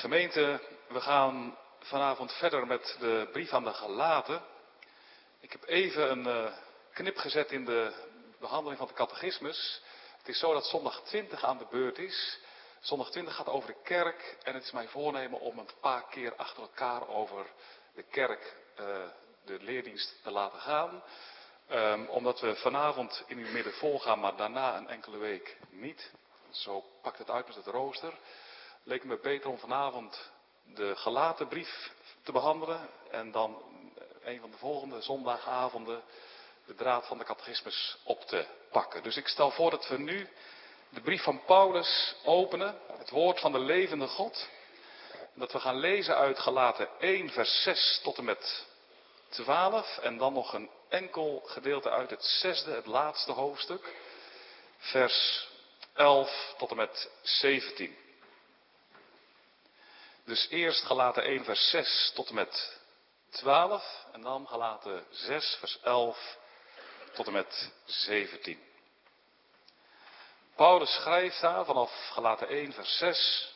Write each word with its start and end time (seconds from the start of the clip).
Gemeente, 0.00 0.60
we 0.88 1.00
gaan 1.00 1.56
vanavond 1.80 2.32
verder 2.32 2.66
met 2.66 2.96
de 3.00 3.28
brief 3.32 3.52
aan 3.52 3.64
de 3.64 3.72
Galaten. 3.72 4.42
Ik 5.40 5.52
heb 5.52 5.64
even 5.66 6.10
een 6.10 6.26
uh, 6.26 6.52
knip 6.92 7.16
gezet 7.16 7.52
in 7.52 7.64
de 7.64 7.92
behandeling 8.38 8.78
van 8.78 8.88
de 8.88 8.94
catechismus. 8.94 9.82
Het 10.18 10.28
is 10.28 10.38
zo 10.38 10.52
dat 10.52 10.66
zondag 10.66 11.02
20 11.02 11.44
aan 11.44 11.58
de 11.58 11.66
beurt 11.70 11.98
is. 11.98 12.38
Zondag 12.80 13.10
20 13.10 13.34
gaat 13.34 13.46
over 13.46 13.68
de 13.68 13.82
kerk 13.84 14.36
en 14.42 14.54
het 14.54 14.62
is 14.62 14.70
mijn 14.70 14.88
voornemen 14.88 15.40
om 15.40 15.58
een 15.58 15.70
paar 15.80 16.04
keer 16.08 16.36
achter 16.36 16.62
elkaar 16.62 17.08
over 17.08 17.46
de 17.94 18.02
kerk, 18.02 18.56
uh, 18.80 18.86
de 19.44 19.58
leerdienst 19.60 20.20
te 20.22 20.30
laten 20.30 20.60
gaan. 20.60 21.02
Um, 21.70 22.08
omdat 22.08 22.40
we 22.40 22.56
vanavond 22.56 23.24
in 23.26 23.38
uw 23.38 23.52
midden 23.52 23.72
volgaan, 23.72 24.20
maar 24.20 24.36
daarna 24.36 24.76
een 24.76 24.88
enkele 24.88 25.18
week 25.18 25.56
niet. 25.70 26.10
Zo 26.50 26.84
pakt 27.02 27.18
het 27.18 27.30
uit 27.30 27.46
met 27.46 27.56
het 27.56 27.66
rooster. 27.66 28.12
Leek 28.84 29.04
me 29.04 29.18
beter 29.18 29.50
om 29.50 29.58
vanavond 29.58 30.30
de 30.64 30.96
gelaten 30.96 31.48
brief 31.48 31.92
te 32.22 32.32
behandelen. 32.32 32.88
En 33.10 33.30
dan 33.30 33.62
een 34.22 34.40
van 34.40 34.50
de 34.50 34.56
volgende 34.56 35.00
zondagavonden 35.00 36.02
de 36.66 36.74
draad 36.74 37.06
van 37.06 37.18
de 37.18 37.24
catechismus 37.24 37.96
op 38.04 38.20
te 38.20 38.46
pakken. 38.70 39.02
Dus 39.02 39.16
ik 39.16 39.28
stel 39.28 39.50
voor 39.50 39.70
dat 39.70 39.88
we 39.88 39.98
nu 39.98 40.28
de 40.88 41.00
brief 41.00 41.22
van 41.22 41.44
Paulus 41.44 42.14
openen. 42.24 42.78
Het 42.98 43.10
woord 43.10 43.40
van 43.40 43.52
de 43.52 43.58
levende 43.58 44.06
God. 44.06 44.48
Dat 45.34 45.52
we 45.52 45.60
gaan 45.60 45.76
lezen 45.76 46.16
uit 46.16 46.38
gelaten 46.38 46.88
1 46.98 47.30
vers 47.30 47.62
6 47.62 48.00
tot 48.02 48.18
en 48.18 48.24
met 48.24 48.66
12. 49.28 49.98
En 49.98 50.16
dan 50.16 50.32
nog 50.32 50.52
een 50.52 50.70
enkel 50.88 51.42
gedeelte 51.46 51.90
uit 51.90 52.10
het 52.10 52.24
zesde, 52.24 52.70
het 52.70 52.86
laatste 52.86 53.32
hoofdstuk. 53.32 53.94
Vers 54.78 55.48
11 55.94 56.54
tot 56.58 56.70
en 56.70 56.76
met 56.76 57.10
17. 57.22 57.96
Dus 60.30 60.48
eerst 60.50 60.84
gelaten 60.84 61.22
1 61.22 61.44
vers 61.44 61.70
6 61.70 62.12
tot 62.14 62.28
en 62.28 62.34
met 62.34 62.80
12 63.30 64.06
en 64.12 64.20
dan 64.20 64.48
gelaten 64.48 65.04
6 65.10 65.56
vers 65.58 65.80
11 65.82 66.36
tot 67.12 67.26
en 67.26 67.32
met 67.32 67.72
17. 67.84 68.60
Paulus 70.56 70.94
schrijft 70.94 71.40
daar 71.40 71.64
vanaf 71.64 72.08
gelaten 72.12 72.48
1 72.48 72.72
vers 72.72 72.98
6. 72.98 73.54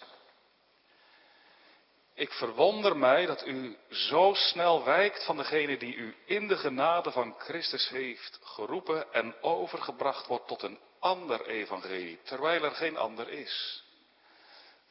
Ik 2.14 2.32
verwonder 2.32 2.96
mij 2.96 3.26
dat 3.26 3.46
u 3.46 3.78
zo 3.90 4.32
snel 4.34 4.84
wijkt 4.84 5.24
van 5.24 5.36
degene 5.36 5.76
die 5.76 5.94
u 5.94 6.16
in 6.24 6.48
de 6.48 6.56
genade 6.56 7.10
van 7.12 7.34
Christus 7.38 7.88
heeft 7.88 8.38
geroepen 8.42 9.12
en 9.12 9.42
overgebracht 9.42 10.26
wordt 10.26 10.48
tot 10.48 10.62
een 10.62 10.78
ander 10.98 11.46
evangelie, 11.46 12.20
terwijl 12.22 12.64
er 12.64 12.74
geen 12.74 12.96
ander 12.96 13.28
is. 13.28 13.83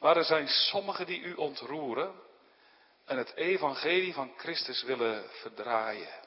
Maar 0.04 0.16
er 0.16 0.24
zijn 0.24 0.48
sommigen 0.48 1.06
die 1.06 1.20
u 1.20 1.34
ontroeren 1.34 2.14
en 3.04 3.18
het 3.18 3.34
evangelie 3.34 4.14
van 4.14 4.32
Christus 4.36 4.82
willen 4.82 5.30
verdraaien. 5.30 6.20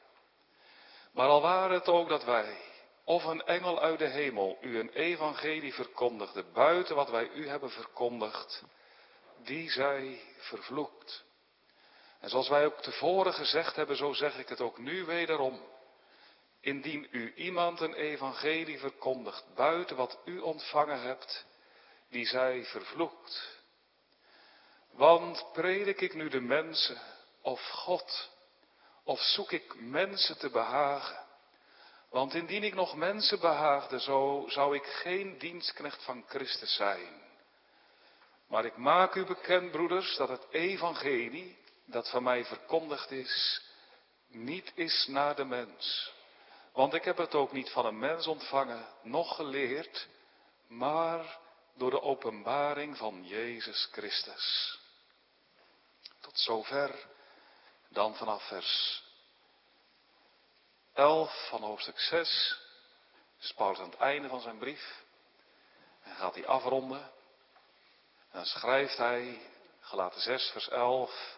Maar 1.14 1.28
al 1.28 1.42
waren 1.42 1.76
het 1.76 1.88
ook 1.88 2.10
dat 2.10 2.24
wij, 2.24 2.58
of 3.04 3.24
een 3.24 3.42
engel 3.42 3.82
uit 3.82 4.00
de 4.00 4.08
hemel, 4.08 4.58
u 4.62 4.80
een 4.80 4.90
evangelie 4.90 5.74
verkondigde, 5.74 6.44
buiten 6.44 6.96
wat 6.96 7.10
wij 7.10 7.30
u 7.30 7.48
hebben 7.48 7.70
verkondigd, 7.70 8.64
die 9.44 9.72
zij 9.72 10.22
vervloekt. 10.38 11.24
En 12.20 12.30
zoals 12.30 12.50
wij 12.50 12.66
ook 12.66 12.82
tevoren 12.82 13.34
gezegd 13.34 13.76
hebben, 13.76 13.96
zo 13.96 14.14
zeg 14.14 14.38
ik 14.38 14.50
het 14.50 14.62
ook 14.62 14.78
nu 14.78 15.06
wederom. 15.06 15.62
Indien 16.62 17.08
u 17.12 17.34
iemand 17.36 17.80
een 17.80 17.94
evangelie 17.94 18.80
verkondigt 18.80 19.46
buiten 19.56 19.96
wat 19.96 20.20
u 20.26 20.40
ontvangen 20.40 21.02
hebt, 21.02 21.46
die 22.10 22.26
zij 22.26 22.66
vervloekt. 22.66 23.57
Want 24.98 25.46
predik 25.54 26.02
ik 26.02 26.14
nu 26.14 26.30
de 26.30 26.42
mensen 26.42 27.02
of 27.42 27.62
God, 27.70 28.30
of 29.04 29.20
zoek 29.20 29.52
ik 29.52 29.76
mensen 29.80 30.38
te 30.38 30.50
behagen? 30.50 31.26
Want 32.10 32.34
indien 32.34 32.64
ik 32.64 32.74
nog 32.74 32.96
mensen 32.96 33.40
behaagde, 33.40 34.00
zo 34.00 34.46
zou 34.48 34.76
ik 34.76 34.84
geen 34.84 35.38
dienstknecht 35.38 36.04
van 36.04 36.24
Christus 36.28 36.76
zijn. 36.76 37.22
Maar 38.48 38.66
ik 38.66 38.78
maak 38.78 39.16
u 39.16 39.26
bekend, 39.26 39.72
broeders, 39.72 40.16
dat 40.16 40.30
het 40.30 40.48
evangelie 40.50 41.58
dat 41.86 42.10
van 42.10 42.24
mij 42.24 42.46
verkondigd 42.46 43.12
is, 43.12 43.62
niet 44.28 44.72
is 44.76 45.08
naar 45.08 45.36
de 45.36 45.46
mens. 45.46 46.14
Want 46.74 46.94
ik 46.94 47.04
heb 47.04 47.18
het 47.18 47.36
ook 47.36 47.52
niet 47.52 47.70
van 47.70 47.86
een 47.86 48.00
mens 48.00 48.28
ontvangen, 48.28 48.86
noch 49.04 49.36
geleerd, 49.36 50.08
maar 50.68 51.40
door 51.76 51.90
de 51.90 52.02
openbaring 52.02 52.98
van 52.98 53.28
Jezus 53.28 53.88
Christus. 53.92 54.77
Tot 56.28 56.40
zover, 56.40 57.08
dan 57.90 58.16
vanaf 58.16 58.48
vers 58.48 59.04
11 60.94 61.48
van 61.50 61.62
hoofdstuk 61.62 62.00
6, 62.00 62.60
is 63.40 63.54
Paulus 63.54 63.80
aan 63.80 63.90
het 63.90 64.00
einde 64.00 64.28
van 64.28 64.42
zijn 64.42 64.58
brief. 64.58 65.04
En 66.04 66.16
gaat 66.16 66.34
hij 66.36 66.48
afronden. 66.48 67.02
En 67.02 68.32
dan 68.32 68.46
schrijft 68.46 68.98
hij, 68.98 69.42
gelaten 69.80 70.22
6 70.22 70.50
vers 70.50 70.70
11, 70.70 71.38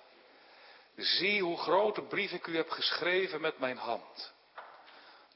Zie 0.96 1.42
hoe 1.42 1.58
grote 1.58 2.02
brief 2.02 2.32
ik 2.32 2.48
u 2.48 2.56
heb 2.56 2.70
geschreven 2.70 3.42
met 3.42 3.60
mijn 3.60 3.78
hand. 3.78 4.34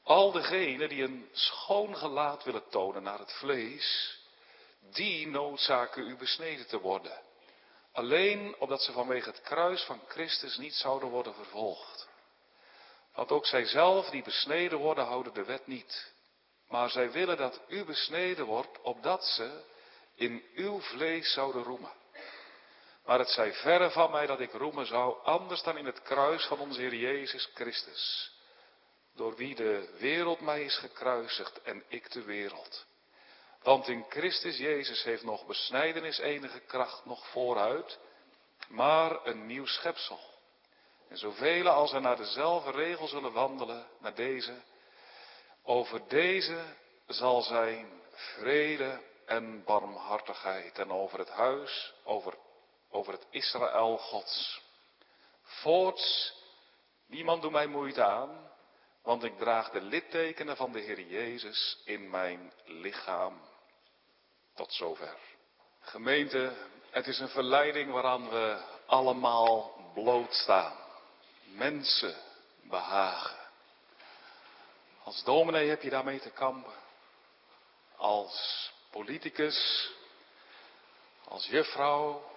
Al 0.02 0.32
degenen 0.32 0.88
die 0.88 1.02
een 1.02 1.28
schoon 1.32 1.96
gelaat 1.96 2.44
willen 2.44 2.68
tonen 2.68 3.02
naar 3.02 3.18
het 3.18 3.32
vlees, 3.32 4.18
die 4.80 5.26
noodzaken 5.26 6.08
u 6.08 6.16
besneden 6.16 6.66
te 6.66 6.80
worden. 6.80 7.22
Alleen 7.94 8.56
opdat 8.58 8.82
ze 8.82 8.92
vanwege 8.92 9.28
het 9.28 9.40
kruis 9.40 9.82
van 9.82 10.00
Christus 10.08 10.56
niet 10.56 10.74
zouden 10.74 11.08
worden 11.08 11.34
vervolgd. 11.34 12.08
Want 13.14 13.30
ook 13.30 13.46
zij 13.46 13.64
zelf 13.64 14.10
die 14.10 14.22
besneden 14.22 14.78
worden, 14.78 15.04
houden 15.04 15.34
de 15.34 15.44
wet 15.44 15.66
niet. 15.66 16.12
Maar 16.68 16.90
zij 16.90 17.10
willen 17.10 17.36
dat 17.36 17.60
u 17.68 17.84
besneden 17.84 18.44
wordt, 18.44 18.80
opdat 18.80 19.24
ze 19.24 19.62
in 20.14 20.42
uw 20.54 20.80
vlees 20.80 21.32
zouden 21.32 21.62
roemen. 21.62 21.92
Maar 23.04 23.18
het 23.18 23.30
zij 23.30 23.52
verre 23.52 23.90
van 23.90 24.10
mij 24.10 24.26
dat 24.26 24.40
ik 24.40 24.52
roemen 24.52 24.86
zou, 24.86 25.24
anders 25.24 25.62
dan 25.62 25.78
in 25.78 25.86
het 25.86 26.02
kruis 26.02 26.44
van 26.44 26.58
onze 26.58 26.80
Heer 26.80 26.94
Jezus 26.94 27.50
Christus 27.54 28.32
door 29.14 29.36
wie 29.36 29.54
de 29.54 29.94
wereld 29.98 30.40
mij 30.40 30.64
is 30.64 30.76
gekruisigd 30.76 31.62
en 31.62 31.84
ik 31.88 32.12
de 32.12 32.22
wereld. 32.22 32.86
Want 33.64 33.88
in 33.88 34.04
Christus 34.08 34.56
Jezus 34.56 35.02
heeft 35.02 35.22
nog 35.22 35.46
besnijdenis 35.46 36.18
enige 36.18 36.60
kracht 36.60 37.04
nog 37.04 37.26
vooruit, 37.26 37.98
maar 38.68 39.26
een 39.26 39.46
nieuw 39.46 39.66
schepsel. 39.66 40.20
En 41.08 41.16
zoveel 41.16 41.68
als 41.68 41.92
er 41.92 42.00
naar 42.00 42.16
dezelfde 42.16 42.70
regel 42.70 43.06
zullen 43.06 43.32
wandelen, 43.32 43.86
naar 43.98 44.14
deze, 44.14 44.54
over 45.62 46.08
deze 46.08 46.64
zal 47.06 47.42
zijn 47.42 48.02
vrede 48.12 49.00
en 49.26 49.64
barmhartigheid 49.64 50.78
en 50.78 50.92
over 50.92 51.18
het 51.18 51.30
huis, 51.30 51.94
over, 52.02 52.34
over 52.90 53.12
het 53.12 53.26
Israël 53.30 53.98
Gods. 53.98 54.62
Voorts, 55.42 56.34
niemand 57.06 57.42
doet 57.42 57.52
mij 57.52 57.66
moeite 57.66 58.04
aan, 58.04 58.50
want 59.02 59.24
ik 59.24 59.38
draag 59.38 59.70
de 59.70 59.80
littekenen 59.80 60.56
van 60.56 60.72
de 60.72 60.80
Heer 60.80 61.00
Jezus 61.00 61.82
in 61.84 62.10
mijn 62.10 62.52
lichaam. 62.64 63.52
Tot 64.54 64.72
zover. 64.72 65.16
Gemeente, 65.80 66.52
het 66.90 67.06
is 67.06 67.18
een 67.18 67.28
verleiding 67.28 67.92
waaraan 67.92 68.28
we 68.28 68.62
allemaal 68.86 69.74
blootstaan. 69.94 70.76
Mensen 71.44 72.16
behagen. 72.62 73.38
Als 75.02 75.24
dominee 75.24 75.68
heb 75.68 75.82
je 75.82 75.90
daarmee 75.90 76.20
te 76.20 76.30
kampen. 76.30 76.72
Als 77.96 78.70
politicus, 78.90 79.90
als 81.24 81.46
juffrouw, 81.46 82.30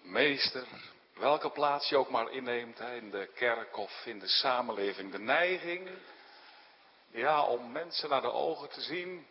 meester, 0.00 0.66
welke 1.14 1.50
plaats 1.50 1.88
je 1.88 1.96
ook 1.96 2.10
maar 2.10 2.30
inneemt 2.30 2.80
in 2.80 3.10
de 3.10 3.30
kerk 3.34 3.76
of 3.76 4.02
in 4.04 4.18
de 4.18 4.28
samenleving, 4.28 5.12
de 5.12 5.18
neiging 5.18 5.88
ja, 7.10 7.42
om 7.42 7.72
mensen 7.72 8.08
naar 8.08 8.20
de 8.20 8.32
ogen 8.32 8.68
te 8.68 8.80
zien. 8.80 9.26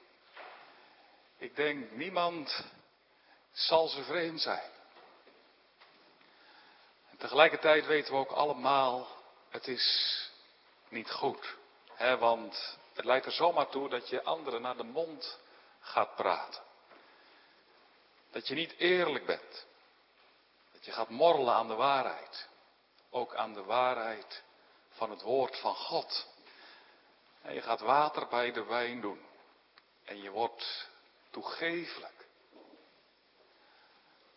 Ik 1.41 1.55
denk, 1.55 1.91
niemand 1.91 2.63
zal 3.51 3.87
ze 3.87 4.03
vreemd 4.03 4.41
zijn. 4.41 4.69
En 7.09 7.17
tegelijkertijd 7.17 7.85
weten 7.85 8.13
we 8.13 8.19
ook 8.19 8.31
allemaal, 8.31 9.07
het 9.49 9.67
is 9.67 10.17
niet 10.89 11.11
goed. 11.11 11.55
Want 11.97 12.77
het 12.93 13.05
leidt 13.05 13.25
er 13.25 13.31
zomaar 13.31 13.69
toe 13.69 13.89
dat 13.89 14.09
je 14.09 14.23
anderen 14.23 14.61
naar 14.61 14.77
de 14.77 14.83
mond 14.83 15.39
gaat 15.79 16.15
praten. 16.15 16.61
Dat 18.31 18.47
je 18.47 18.55
niet 18.55 18.75
eerlijk 18.77 19.25
bent. 19.25 19.65
Dat 20.71 20.85
je 20.85 20.91
gaat 20.91 21.09
morrelen 21.09 21.53
aan 21.53 21.67
de 21.67 21.75
waarheid. 21.75 22.47
Ook 23.09 23.35
aan 23.35 23.53
de 23.53 23.63
waarheid 23.63 24.43
van 24.89 25.09
het 25.09 25.21
woord 25.21 25.57
van 25.59 25.75
God. 25.75 26.27
En 27.41 27.53
je 27.53 27.61
gaat 27.61 27.79
water 27.79 28.27
bij 28.27 28.51
de 28.51 28.63
wijn 28.63 29.01
doen. 29.01 29.25
En 30.03 30.21
je 30.21 30.29
wordt 30.29 30.89
toegefelijk. 31.31 32.27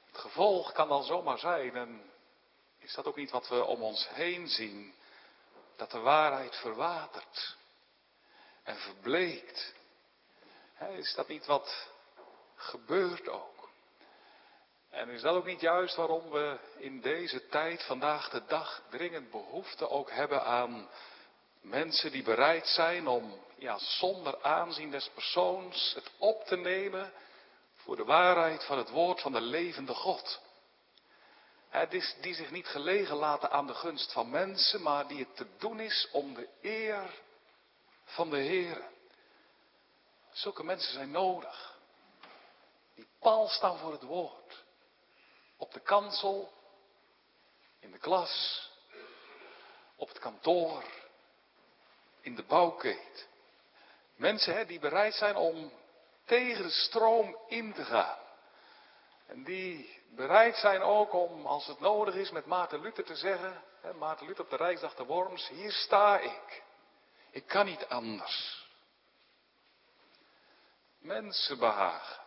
Het 0.06 0.19
gevolg 0.19 0.73
kan 0.73 0.88
dan 0.88 1.05
zomaar 1.05 1.38
zijn, 1.38 1.76
en 1.76 2.11
is 2.79 2.94
dat 2.94 3.06
ook 3.06 3.17
niet 3.17 3.31
wat 3.31 3.49
we 3.49 3.64
om 3.64 3.82
ons 3.82 4.08
heen 4.08 4.49
zien, 4.49 4.94
dat 5.76 5.91
de 5.91 5.99
waarheid 5.99 6.56
verwatert 6.56 7.56
en 8.62 8.76
verbleekt. 8.76 9.75
Is 10.79 11.14
dat 11.14 11.29
niet 11.29 11.46
wat 11.46 11.88
gebeurt 12.55 13.29
ook? 13.29 13.69
En 14.91 15.08
is 15.08 15.20
dat 15.20 15.35
ook 15.35 15.44
niet 15.44 15.61
juist 15.61 15.96
waarom 15.96 16.31
we 16.31 16.58
in 16.76 17.00
deze 17.00 17.46
tijd, 17.49 17.82
vandaag 17.82 18.31
de 18.31 18.44
dag, 18.46 18.82
dringend 18.91 19.31
behoefte 19.31 19.88
ook 19.88 20.11
hebben 20.11 20.44
aan 20.44 20.88
mensen 21.64 22.12
die 22.12 22.22
bereid 22.22 22.66
zijn 22.66 23.06
om, 23.06 23.38
ja, 23.56 23.78
zonder 23.78 24.43
aanzien 24.43 24.90
des 24.90 25.11
persoons, 25.14 25.93
het 25.94 26.11
op 26.19 26.44
te 26.44 26.56
nemen 26.56 27.12
voor 27.75 27.96
de 27.96 28.05
waarheid 28.05 28.64
van 28.64 28.78
het 28.78 28.90
woord 28.90 29.20
van 29.20 29.32
de 29.32 29.40
levende 29.40 29.94
God. 29.94 30.40
Het 31.69 32.16
die 32.20 32.34
zich 32.34 32.50
niet 32.50 32.66
gelegen 32.66 33.16
laten 33.16 33.50
aan 33.50 33.66
de 33.66 33.75
gunst 33.75 34.12
van 34.12 34.31
mensen, 34.31 34.82
maar 34.82 35.06
die 35.06 35.19
het 35.19 35.37
te 35.37 35.46
doen 35.58 35.81
is 35.81 36.08
om 36.12 36.34
de 36.34 36.49
eer 36.62 37.11
van 38.05 38.31
de 38.31 38.38
Heer. 38.38 38.82
Zulke 40.32 40.64
mensen 40.64 40.93
zijn 40.93 41.10
nodig. 41.10 41.78
Die 42.94 43.08
pal 43.19 43.49
staan 43.49 43.78
voor 43.78 43.93
het 43.93 44.02
woord. 44.02 44.64
Op 45.56 45.72
de 45.72 45.81
kansel, 45.81 46.52
in 47.81 47.90
de 47.90 47.99
klas, 47.99 48.69
op 49.96 50.08
het 50.08 50.19
kantoor, 50.19 50.84
in 52.24 52.34
de 52.34 52.42
bouwkeet. 52.42 53.28
Mensen 54.16 54.54
hè, 54.54 54.66
die 54.66 54.78
bereid 54.78 55.14
zijn 55.14 55.36
om 55.36 55.72
tegen 56.24 56.62
de 56.62 56.70
stroom 56.70 57.38
in 57.48 57.72
te 57.72 57.84
gaan. 57.84 58.18
En 59.26 59.44
die 59.44 60.02
bereid 60.14 60.56
zijn 60.56 60.82
ook 60.82 61.12
om, 61.12 61.46
als 61.46 61.66
het 61.66 61.80
nodig 61.80 62.14
is, 62.14 62.30
met 62.30 62.46
Maarten 62.46 62.80
Luther 62.80 63.04
te 63.04 63.16
zeggen, 63.16 63.62
hè, 63.80 63.92
Luther 64.26 64.44
op 64.44 64.50
de 64.50 64.56
Rijksdag 64.56 64.94
de 64.94 65.04
Worms, 65.04 65.48
hier 65.48 65.72
sta 65.72 66.18
ik. 66.18 66.62
Ik 67.30 67.46
kan 67.46 67.66
niet 67.66 67.86
anders. 67.88 68.66
Mensen 70.98 71.58
behagen. 71.58 72.22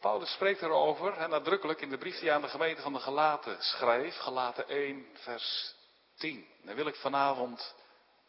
Paulus 0.00 0.32
spreekt 0.32 0.62
erover, 0.62 1.16
en 1.16 1.30
nadrukkelijk 1.30 1.80
in 1.80 1.90
de 1.90 1.98
brief 1.98 2.14
die 2.18 2.24
hij 2.24 2.34
aan 2.34 2.42
de 2.42 2.48
gemeente 2.48 2.82
van 2.82 2.92
de 2.92 2.98
Galaten 2.98 3.62
schrijft, 3.62 4.16
Galaten 4.16 4.68
1, 4.68 5.06
vers 5.14 5.74
10. 6.16 6.46
Daar 6.62 6.74
wil 6.74 6.86
ik 6.86 6.96
vanavond 6.96 7.74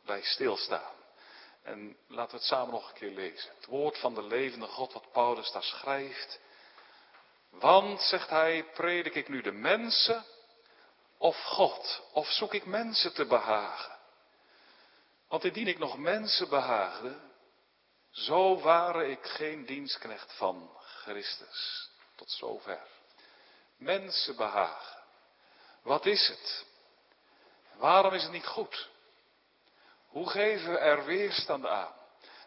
bij 0.06 0.22
stilstaan. 0.22 0.94
En 1.64 1.98
laten 2.08 2.32
we 2.32 2.38
het 2.38 2.46
samen 2.46 2.74
nog 2.74 2.88
een 2.88 2.96
keer 2.96 3.12
lezen. 3.12 3.52
Het 3.56 3.66
woord 3.66 3.98
van 3.98 4.14
de 4.14 4.24
levende 4.24 4.68
God, 4.68 4.94
wat 4.94 5.12
Paulus 5.12 5.52
daar 5.52 5.64
schrijft. 5.64 6.40
Want, 7.50 8.02
zegt 8.02 8.30
hij, 8.30 8.64
predik 8.74 9.16
ik 9.16 9.30
nu 9.30 9.42
de 9.42 9.52
mensen 9.52 10.26
of 11.18 11.44
God? 11.44 12.02
Of 12.12 12.28
zoek 12.28 12.54
ik 12.54 12.66
mensen 12.66 13.14
te 13.14 13.26
behagen? 13.26 14.00
Want 15.28 15.44
indien 15.44 15.68
ik 15.68 15.80
nog 15.80 15.98
mensen 15.98 16.50
behaagde, 16.50 17.20
zo 18.12 18.60
waren 18.60 19.10
ik 19.10 19.26
geen 19.26 19.66
dienstknecht 19.66 20.34
van 20.34 20.78
Christus. 20.78 21.90
Tot 22.16 22.32
zover. 22.32 22.88
Mensen 23.78 24.36
behagen. 24.36 25.04
Wat 25.82 26.06
is 26.06 26.28
het? 26.28 26.66
Waarom 27.74 28.14
is 28.14 28.24
het 28.24 28.32
niet 28.32 28.48
goed? 28.48 28.90
Hoe 30.12 30.30
geven 30.30 30.72
we 30.72 30.78
er 30.78 31.06
weerstand 31.06 31.66
aan? 31.66 31.94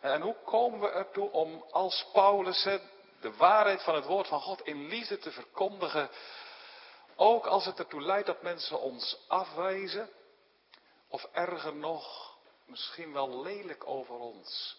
En 0.01 0.21
hoe 0.21 0.37
komen 0.45 0.81
we 0.81 0.89
ertoe 0.89 1.31
om 1.31 1.65
als 1.71 2.07
Paulus 2.13 2.63
de 3.21 3.37
waarheid 3.37 3.83
van 3.83 3.95
het 3.95 4.05
woord 4.05 4.29
van 4.29 4.41
God 4.41 4.61
in 4.61 4.87
liefde 4.87 5.19
te 5.19 5.33
verkondigen, 5.33 6.11
ook 7.17 7.47
als 7.47 7.65
het 7.65 7.79
ertoe 7.79 8.03
leidt 8.03 8.27
dat 8.27 8.43
mensen 8.43 8.81
ons 8.81 9.19
afwijzen, 9.29 10.11
of 11.09 11.25
erger 11.33 11.75
nog, 11.75 12.37
misschien 12.67 13.13
wel 13.13 13.43
lelijk 13.43 13.87
over 13.87 14.15
ons 14.15 14.77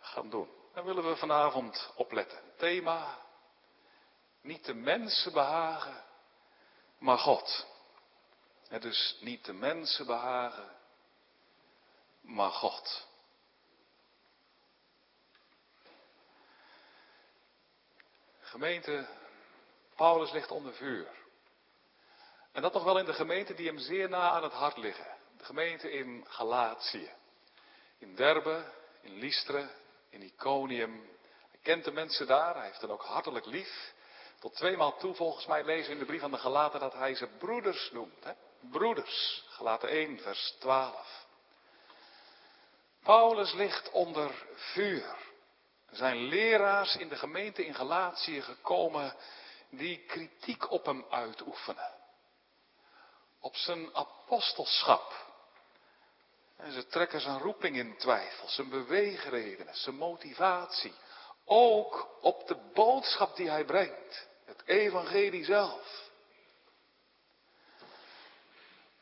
gaan 0.00 0.30
doen. 0.30 0.48
Daar 0.74 0.84
willen 0.84 1.08
we 1.08 1.16
vanavond 1.16 1.92
opletten. 1.94 2.38
Thema, 2.56 3.18
niet 4.40 4.64
de 4.64 4.74
mensen 4.74 5.32
behagen, 5.32 6.04
maar 6.98 7.18
God. 7.18 7.66
dus 8.80 9.16
niet 9.20 9.44
de 9.44 9.52
mensen 9.52 10.06
behagen, 10.06 10.70
maar 12.22 12.50
God. 12.50 13.06
Gemeente, 18.40 19.06
Paulus 19.96 20.32
ligt 20.32 20.50
onder 20.50 20.74
vuur. 20.74 21.08
En 22.52 22.62
dat 22.62 22.72
nog 22.72 22.84
wel 22.84 22.98
in 22.98 23.04
de 23.04 23.12
gemeente 23.12 23.54
die 23.54 23.66
hem 23.66 23.78
zeer 23.78 24.08
na 24.08 24.30
aan 24.30 24.42
het 24.42 24.52
hart 24.52 24.76
liggen. 24.76 25.16
De 25.36 25.44
gemeente 25.44 25.90
in 25.90 26.24
Galatië. 26.28 27.10
In 27.98 28.14
Derbe, 28.14 28.64
in 29.00 29.18
Lystra, 29.18 29.70
in 30.10 30.22
Iconium. 30.22 31.10
Hij 31.50 31.60
kent 31.62 31.84
de 31.84 31.92
mensen 31.92 32.26
daar, 32.26 32.54
hij 32.54 32.66
heeft 32.66 32.80
hen 32.80 32.90
ook 32.90 33.04
hartelijk 33.04 33.46
lief. 33.46 33.92
Tot 34.38 34.54
tweemaal 34.54 34.96
toe 34.96 35.14
volgens 35.14 35.46
mij 35.46 35.64
lezen 35.64 35.92
in 35.92 35.98
de 35.98 36.04
brief 36.04 36.22
aan 36.22 36.30
de 36.30 36.38
Galaten 36.38 36.80
dat 36.80 36.92
hij 36.92 37.14
ze 37.14 37.26
broeders 37.26 37.90
noemt. 37.90 38.24
Hè? 38.24 38.32
Broeders, 38.60 39.44
Galaten 39.48 39.88
1 39.88 40.18
vers 40.18 40.56
12. 40.58 41.21
Paulus 43.02 43.52
ligt 43.52 43.90
onder 43.90 44.46
vuur. 44.54 45.16
Er 45.86 45.96
zijn 45.96 46.16
leraars 46.16 46.96
in 46.96 47.08
de 47.08 47.16
gemeente 47.16 47.66
in 47.66 47.74
Galatië 47.74 48.42
gekomen 48.42 49.14
die 49.70 50.04
kritiek 50.06 50.70
op 50.70 50.84
hem 50.84 51.04
uitoefenen. 51.10 51.92
Op 53.40 53.56
zijn 53.56 53.94
apostelschap. 53.94 55.30
En 56.56 56.72
ze 56.72 56.86
trekken 56.86 57.20
zijn 57.20 57.38
roeping 57.38 57.76
in 57.76 57.96
twijfel, 57.96 58.48
zijn 58.48 58.68
beweegredenen, 58.68 59.76
zijn 59.76 59.96
motivatie. 59.96 60.94
Ook 61.44 62.08
op 62.20 62.46
de 62.46 62.56
boodschap 62.74 63.36
die 63.36 63.50
hij 63.50 63.64
brengt. 63.64 64.28
Het 64.44 64.62
evangelie 64.66 65.44
zelf. 65.44 66.10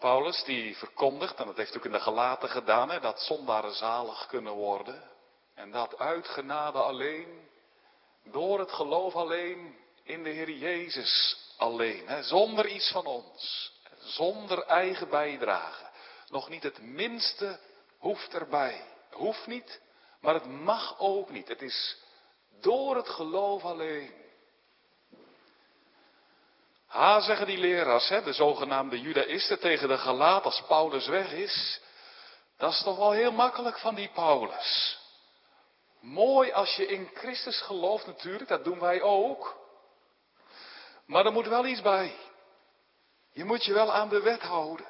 Paulus 0.01 0.45
die 0.45 0.77
verkondigt, 0.77 1.37
en 1.37 1.47
dat 1.47 1.57
heeft 1.57 1.77
ook 1.77 1.85
in 1.85 1.93
de 1.93 2.01
gelaten 2.01 2.49
gedaan, 2.49 2.91
hè, 2.91 3.01
dat 3.01 3.21
zondaren 3.21 3.75
zalig 3.75 4.27
kunnen 4.27 4.53
worden. 4.53 5.11
En 5.55 5.71
dat 5.71 5.99
uit 5.99 6.29
genade 6.29 6.79
alleen, 6.79 7.49
door 8.25 8.59
het 8.59 8.73
geloof 8.73 9.15
alleen, 9.15 9.79
in 10.03 10.23
de 10.23 10.31
Heer 10.31 10.51
Jezus 10.51 11.37
alleen. 11.57 12.09
Hè, 12.09 12.23
zonder 12.23 12.67
iets 12.67 12.91
van 12.91 13.07
ons, 13.07 13.73
zonder 13.99 14.63
eigen 14.63 15.09
bijdrage. 15.09 15.91
Nog 16.29 16.49
niet 16.49 16.63
het 16.63 16.83
minste 16.83 17.61
hoeft 17.99 18.35
erbij. 18.35 18.85
Hoeft 19.11 19.47
niet, 19.47 19.81
maar 20.21 20.35
het 20.35 20.47
mag 20.47 20.99
ook 20.99 21.31
niet. 21.31 21.49
Het 21.49 21.63
is 21.63 21.97
door 22.61 22.97
het 22.97 23.09
geloof 23.09 23.65
alleen. 23.65 24.13
Ha, 26.91 27.21
zeggen 27.21 27.47
die 27.47 27.59
leraars, 27.59 28.09
hè, 28.09 28.23
de 28.23 28.33
zogenaamde 28.33 29.01
judaïsten 29.01 29.59
tegen 29.61 29.89
de 29.89 29.99
gelaat 29.99 30.45
als 30.45 30.63
Paulus 30.67 31.07
weg 31.07 31.33
is. 31.33 31.81
Dat 32.57 32.73
is 32.73 32.83
toch 32.83 32.97
wel 32.97 33.11
heel 33.11 33.33
makkelijk 33.33 33.79
van 33.79 33.95
die 33.95 34.09
Paulus. 34.09 34.99
Mooi 36.01 36.53
als 36.53 36.77
je 36.77 36.87
in 36.87 37.11
Christus 37.15 37.61
gelooft 37.61 38.07
natuurlijk, 38.07 38.49
dat 38.49 38.65
doen 38.65 38.81
wij 38.81 39.03
ook. 39.03 39.57
Maar 41.07 41.27
er 41.27 41.33
moet 41.33 41.47
wel 41.47 41.67
iets 41.67 41.83
bij. 41.83 42.17
Je 43.33 43.45
moet 43.45 43.65
je 43.65 43.73
wel 43.73 43.93
aan 43.93 44.09
de 44.09 44.21
wet 44.21 44.43
houden. 44.43 44.87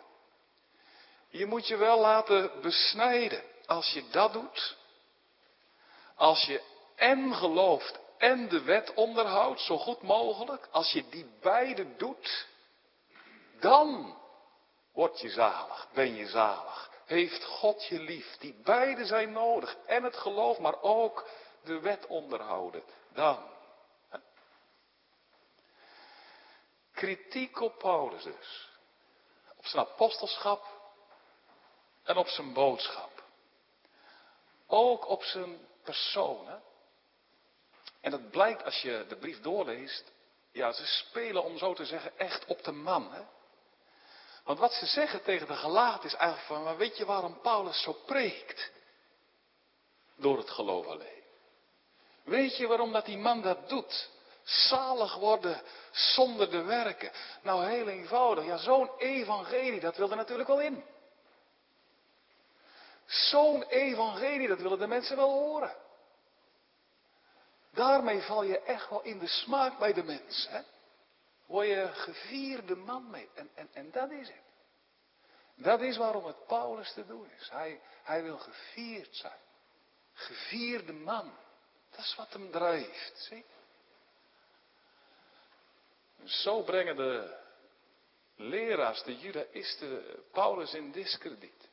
Je 1.29 1.47
moet 1.47 1.67
je 1.69 1.77
wel 1.77 2.01
laten 2.01 2.61
besnijden. 2.61 3.43
Als 3.67 3.91
je 3.91 4.05
dat 4.11 4.33
doet, 4.33 4.77
als 6.17 6.43
je 6.43 6.63
en 6.97 7.35
gelooft 7.35 7.99
en 8.21 8.49
de 8.49 8.63
wet 8.63 8.95
onderhoudt, 8.95 9.61
zo 9.61 9.79
goed 9.79 10.03
mogelijk, 10.03 10.69
als 10.71 10.93
je 10.93 11.09
die 11.09 11.31
beide 11.41 11.97
doet, 11.97 12.47
dan 13.61 14.17
word 14.93 15.21
je 15.21 15.31
zalig, 15.31 15.89
ben 15.93 16.15
je 16.15 16.27
zalig. 16.27 16.91
Heeft 17.05 17.45
God 17.45 17.85
je 17.85 18.01
lief. 18.01 18.37
Die 18.39 18.61
beide 18.65 19.05
zijn 19.05 19.33
nodig. 19.33 19.77
En 19.87 20.03
het 20.03 20.17
geloof, 20.17 20.59
maar 20.59 20.83
ook 20.83 21.29
de 21.65 21.81
wet 21.81 22.07
onderhouden. 22.07 22.83
Dan. 23.13 23.39
Kritiek 26.93 27.61
op 27.61 27.79
Paulus 27.79 28.23
dus. 28.23 28.69
Op 29.57 29.67
zijn 29.67 29.87
apostelschap 29.87 30.67
en 32.03 32.17
op 32.17 32.27
zijn 32.27 32.53
boodschap. 32.53 33.23
Ook 34.67 35.09
op 35.09 35.23
zijn 35.23 35.67
persoon. 35.83 36.61
En 38.01 38.11
dat 38.11 38.31
blijkt 38.31 38.65
als 38.65 38.83
je 38.83 39.05
de 39.09 39.17
brief 39.17 39.41
doorleest. 39.41 40.13
Ja, 40.53 40.73
ze 40.73 40.87
spelen 40.87 41.45
om 41.45 41.59
zo 41.59 41.75
te 41.75 41.85
zeggen 41.85 42.19
echt 42.19 42.45
op 42.45 42.65
de 42.65 42.73
man. 42.73 43.13
Hè? 43.13 43.23
Want 44.45 44.59
wat 44.59 44.73
ze 44.73 44.87
zeggen 44.87 45.23
tegen 45.23 45.47
de 45.47 45.57
gelaat 45.57 46.05
is 46.05 46.15
eigenlijk 46.15 46.47
van, 46.47 46.63
maar 46.63 46.77
weet 46.77 46.97
je 46.97 47.05
waarom 47.05 47.41
Paulus 47.41 47.83
zo 47.83 47.93
preekt? 47.93 48.71
Door 50.17 50.39
het 50.39 50.51
geloof 50.51 50.87
alleen. 50.87 51.23
Weet 52.25 52.57
je 52.57 52.67
waarom 52.67 52.93
dat 52.93 53.05
die 53.05 53.19
man 53.19 53.43
dat 53.43 53.69
doet? 53.69 54.11
Zalig 54.43 55.15
worden 55.15 55.63
zonder 55.91 56.51
de 56.51 56.63
werken. 56.63 57.11
Nou, 57.43 57.67
heel 57.67 57.89
eenvoudig. 57.89 58.45
Ja, 58.45 58.57
zo'n 58.57 58.91
evangelie, 58.99 59.81
dat 59.81 59.97
wil 59.97 60.11
er 60.11 60.17
natuurlijk 60.17 60.49
wel 60.49 60.61
in. 60.61 60.85
Zo'n 63.07 63.63
evangelie, 63.63 64.49
dat 64.49 64.61
willen 64.61 64.79
de 64.79 64.87
mensen 64.87 65.17
wel 65.17 65.31
horen. 65.31 65.77
Daarmee 67.71 68.21
val 68.21 68.43
je 68.43 68.61
echt 68.61 68.89
wel 68.89 69.03
in 69.03 69.19
de 69.19 69.27
smaak 69.27 69.79
bij 69.79 69.93
de 69.93 70.03
mens. 70.03 70.47
Hè? 70.51 70.61
Word 71.47 71.67
je 71.67 71.91
gevierde 71.93 72.77
man 72.77 73.11
mee. 73.11 73.29
En, 73.35 73.51
en, 73.55 73.69
en 73.73 73.91
dat 73.91 74.11
is 74.11 74.29
het. 74.29 74.43
Dat 75.55 75.81
is 75.81 75.97
waarom 75.97 76.25
het 76.25 76.47
Paulus 76.47 76.93
te 76.93 77.07
doen 77.07 77.31
is. 77.39 77.49
Hij, 77.49 77.81
hij 78.03 78.23
wil 78.23 78.39
gevierd 78.39 79.17
zijn. 79.17 79.39
Gevierde 80.13 80.93
man. 80.93 81.33
Dat 81.91 82.01
is 82.01 82.15
wat 82.15 82.33
hem 82.33 82.51
drijft. 82.51 83.13
Zie? 83.29 83.45
Zo 86.25 86.63
brengen 86.63 86.97
de 86.97 87.39
leraars, 88.37 89.03
de 89.03 89.19
judaïsten, 89.19 90.05
Paulus 90.33 90.75
in 90.75 90.93
discrediet. 90.93 91.69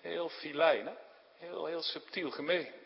Heel 0.00 0.28
filijn, 0.28 0.86
hè? 0.86 0.94
Heel, 1.34 1.66
heel 1.66 1.82
subtiel, 1.82 2.30
gemeen. 2.30 2.83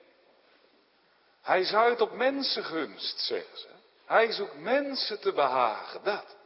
Hij 1.43 1.65
zuidt 1.65 2.01
op 2.01 2.13
mensengunst, 2.13 3.21
zeggen 3.21 3.59
ze. 3.59 3.69
Hij 4.07 4.33
zoekt 4.33 4.59
mensen 4.59 5.21
te 5.21 5.33
behagen, 5.33 6.05
dat. 6.05 6.37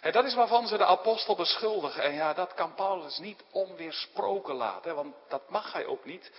En 0.00 0.12
dat 0.12 0.24
is 0.24 0.34
waarvan 0.34 0.66
ze 0.66 0.76
de 0.76 0.84
apostel 0.84 1.36
beschuldigen. 1.36 2.02
En 2.02 2.14
ja, 2.14 2.34
dat 2.34 2.54
kan 2.54 2.74
Paulus 2.74 3.18
niet 3.18 3.42
onweersproken 3.50 4.54
laten, 4.54 4.94
want 4.94 5.14
dat 5.28 5.50
mag 5.50 5.72
hij 5.72 5.86
ook 5.86 6.04
niet. 6.04 6.30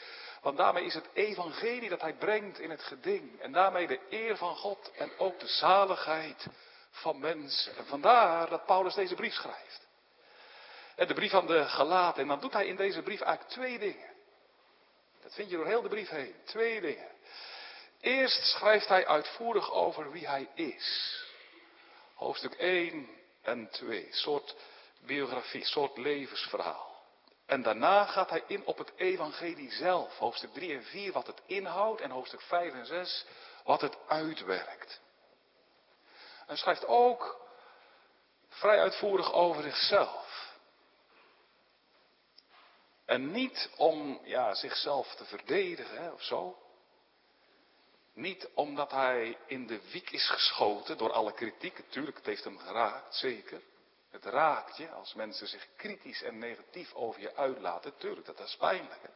Want 0.42 0.58
daarmee 0.58 0.86
is 0.86 0.94
het 0.94 1.10
evangelie 1.14 1.90
dat 1.90 2.02
hij 2.02 2.14
brengt 2.14 2.60
in 2.60 2.70
het 2.70 2.84
geding. 2.84 3.42
En 3.42 3.52
daarmee 3.52 3.88
de 3.88 4.00
eer 4.10 4.38
van 4.38 4.56
God 4.56 4.92
en 4.98 5.12
ook 5.18 5.40
de 5.40 5.48
zaligheid 5.48 6.48
van 6.92 7.20
mensen. 7.20 7.78
En 7.78 7.86
vandaar 7.86 8.50
dat 8.50 8.66
Paulus 8.66 8.94
deze 8.94 9.16
brief 9.16 9.34
schrijft. 9.34 9.88
De 10.96 11.14
brief 11.14 11.34
aan 11.34 11.48
de 11.48 11.66
gelaten. 11.66 12.22
En 12.22 12.28
dan 12.28 12.40
doet 12.40 12.54
hij 12.54 12.66
in 12.66 12.76
deze 12.76 13.02
brief 13.02 13.22
eigenlijk 13.22 13.56
twee 13.56 13.80
dingen. 13.80 14.12
Dat 15.22 15.34
vind 15.34 15.50
je 15.50 15.56
door 15.56 15.66
heel 15.66 15.82
de 15.82 15.90
brief 15.90 16.10
heen. 16.10 16.36
Twee 16.46 16.82
dingen. 16.82 17.13
Eerst 18.04 18.46
schrijft 18.46 18.88
hij 18.88 19.08
uitvoerig 19.08 19.72
over 19.72 20.12
wie 20.12 20.28
hij 20.28 20.50
is. 20.54 21.20
Hoofdstuk 22.14 22.54
1 22.54 23.10
en 23.42 23.70
2. 23.70 24.08
Soort 24.12 24.56
biografie, 25.00 25.66
soort 25.66 25.98
levensverhaal. 25.98 27.04
En 27.46 27.62
daarna 27.62 28.06
gaat 28.06 28.30
hij 28.30 28.44
in 28.48 28.66
op 28.66 28.78
het 28.78 28.92
evangelie 28.96 29.72
zelf. 29.72 30.18
Hoofdstuk 30.18 30.54
3 30.54 30.74
en 30.74 30.84
4 30.84 31.12
wat 31.12 31.28
het 31.28 31.42
inhoudt 31.46 32.02
en 32.02 32.10
hoofdstuk 32.10 32.42
5 32.42 32.74
en 32.74 32.86
6 32.86 33.26
wat 33.64 33.82
het 33.82 33.98
uitwerkt. 34.08 35.02
En 36.48 36.58
schrijft 36.58 36.86
ook 36.86 37.48
vrij 38.50 38.80
uitvoerig 38.80 39.34
over 39.34 39.64
zichzelf. 39.64 40.52
En 43.06 43.32
niet 43.32 43.70
om 43.76 44.20
ja, 44.24 44.54
zichzelf 44.54 45.16
te 45.16 45.26
verdedigen 45.26 46.14
of 46.14 46.24
zo. 46.24 46.63
Niet 48.14 48.50
omdat 48.54 48.92
hij 48.92 49.38
in 49.46 49.68
de 49.68 49.90
wiek 49.92 50.10
is 50.10 50.30
geschoten 50.30 50.98
door 50.98 51.12
alle 51.12 51.34
kritiek. 51.34 51.78
Natuurlijk, 51.78 52.18
het 52.18 52.26
heeft 52.26 52.44
hem 52.44 52.58
geraakt, 52.58 53.16
zeker. 53.16 53.62
Het 54.10 54.26
raakt 54.26 54.78
je 54.78 54.90
als 54.90 55.14
mensen 55.14 55.48
zich 55.48 55.68
kritisch 55.76 56.22
en 56.22 56.38
negatief 56.38 56.94
over 56.94 57.22
je 57.22 57.36
uitlaten. 57.36 57.98
Tuurlijk, 57.98 58.26
dat 58.26 58.40
is 58.40 58.56
pijnlijk. 58.56 59.02
Hè? 59.02 59.10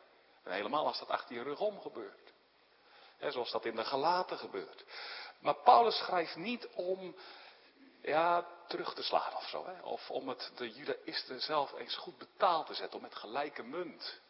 En 0.43 0.51
helemaal 0.51 0.85
als 0.85 0.99
dat 0.99 1.09
achter 1.09 1.35
je 1.35 1.43
rug 1.43 1.59
om 1.59 1.81
gebeurt. 1.81 2.33
Zoals 3.19 3.51
dat 3.51 3.65
in 3.65 3.75
de 3.75 3.85
gelaten 3.85 4.37
gebeurt. 4.37 4.83
Maar 5.39 5.55
Paulus 5.55 5.97
schrijft 5.97 6.35
niet 6.35 6.67
om 6.67 7.15
ja, 8.01 8.47
terug 8.67 8.93
te 8.93 9.03
slaan 9.03 9.35
of 9.35 9.47
zo. 9.49 9.65
Hè? 9.65 9.81
Of 9.81 10.09
om 10.09 10.29
het 10.29 10.51
de 10.55 10.71
judaïsten 10.71 11.41
zelf 11.41 11.73
eens 11.73 11.95
goed 11.95 12.17
betaald 12.17 12.67
te 12.67 12.73
zetten. 12.73 12.95
Om 12.95 13.01
met 13.01 13.15
gelijke 13.15 13.63
munt 13.63 14.21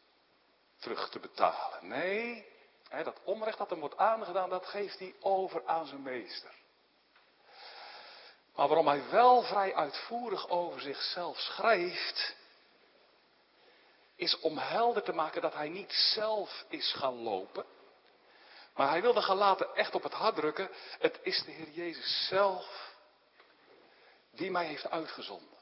terug 0.80 1.10
te 1.10 1.20
betalen. 1.20 1.88
Nee, 1.88 2.46
dat 2.90 3.20
onrecht 3.24 3.58
dat 3.58 3.70
hem 3.70 3.80
wordt 3.80 3.98
aangedaan, 3.98 4.50
dat 4.50 4.66
geeft 4.66 5.00
hij 5.00 5.16
over 5.20 5.66
aan 5.66 5.86
zijn 5.86 6.02
meester. 6.02 6.56
Maar 8.56 8.68
waarom 8.68 8.88
hij 8.88 9.10
wel 9.10 9.42
vrij 9.42 9.76
uitvoerig 9.76 10.50
over 10.50 10.82
zichzelf 10.82 11.38
schrijft, 11.38 12.36
is 14.16 14.40
om 14.40 14.58
helder 14.58 15.04
te 15.04 15.14
maken 15.14 15.42
dat 15.42 15.54
hij 15.54 15.70
niet 15.70 15.92
zelf 15.92 16.66
is 16.70 16.94
gaan 16.94 17.24
lopen. 17.24 17.66
Maar 18.76 18.90
hij 18.90 19.02
wilde 19.02 19.22
gelaten 19.22 19.76
echt 19.76 19.96
op 19.96 20.04
het 20.04 20.14
hart 20.14 20.36
drukken. 20.36 20.70
Het 21.00 21.20
is 21.22 21.44
de 21.44 21.52
Heer 21.52 21.70
Jezus 21.70 22.28
zelf 22.28 22.96
die 24.32 24.52
mij 24.52 24.66
heeft 24.66 24.90
uitgezonden. 24.90 25.58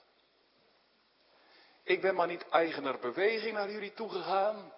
Ik 1.84 2.01
ben 2.01 2.15
maar 2.15 2.27
niet 2.27 2.50
eigener 2.50 3.00
beweging 3.00 3.53
naar 3.53 3.72
jullie 3.72 3.94
toegegaan. 3.94 4.74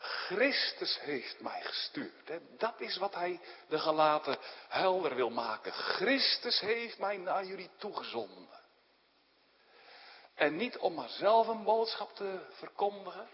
Christus 0.00 1.00
heeft 1.00 1.40
mij 1.40 1.60
gestuurd. 1.62 2.30
Dat 2.58 2.80
is 2.80 2.96
wat 2.96 3.14
hij 3.14 3.40
de 3.68 3.78
gelaten 3.78 4.38
helder 4.68 5.14
wil 5.14 5.30
maken. 5.30 5.72
Christus 5.72 6.60
heeft 6.60 6.98
mij 6.98 7.16
naar 7.16 7.44
jullie 7.44 7.70
toegezonden. 7.76 8.60
En 10.34 10.56
niet 10.56 10.78
om 10.78 10.94
maar 10.94 11.08
zelf 11.08 11.46
een 11.46 11.62
boodschap 11.62 12.14
te 12.14 12.40
verkondigen. 12.50 13.28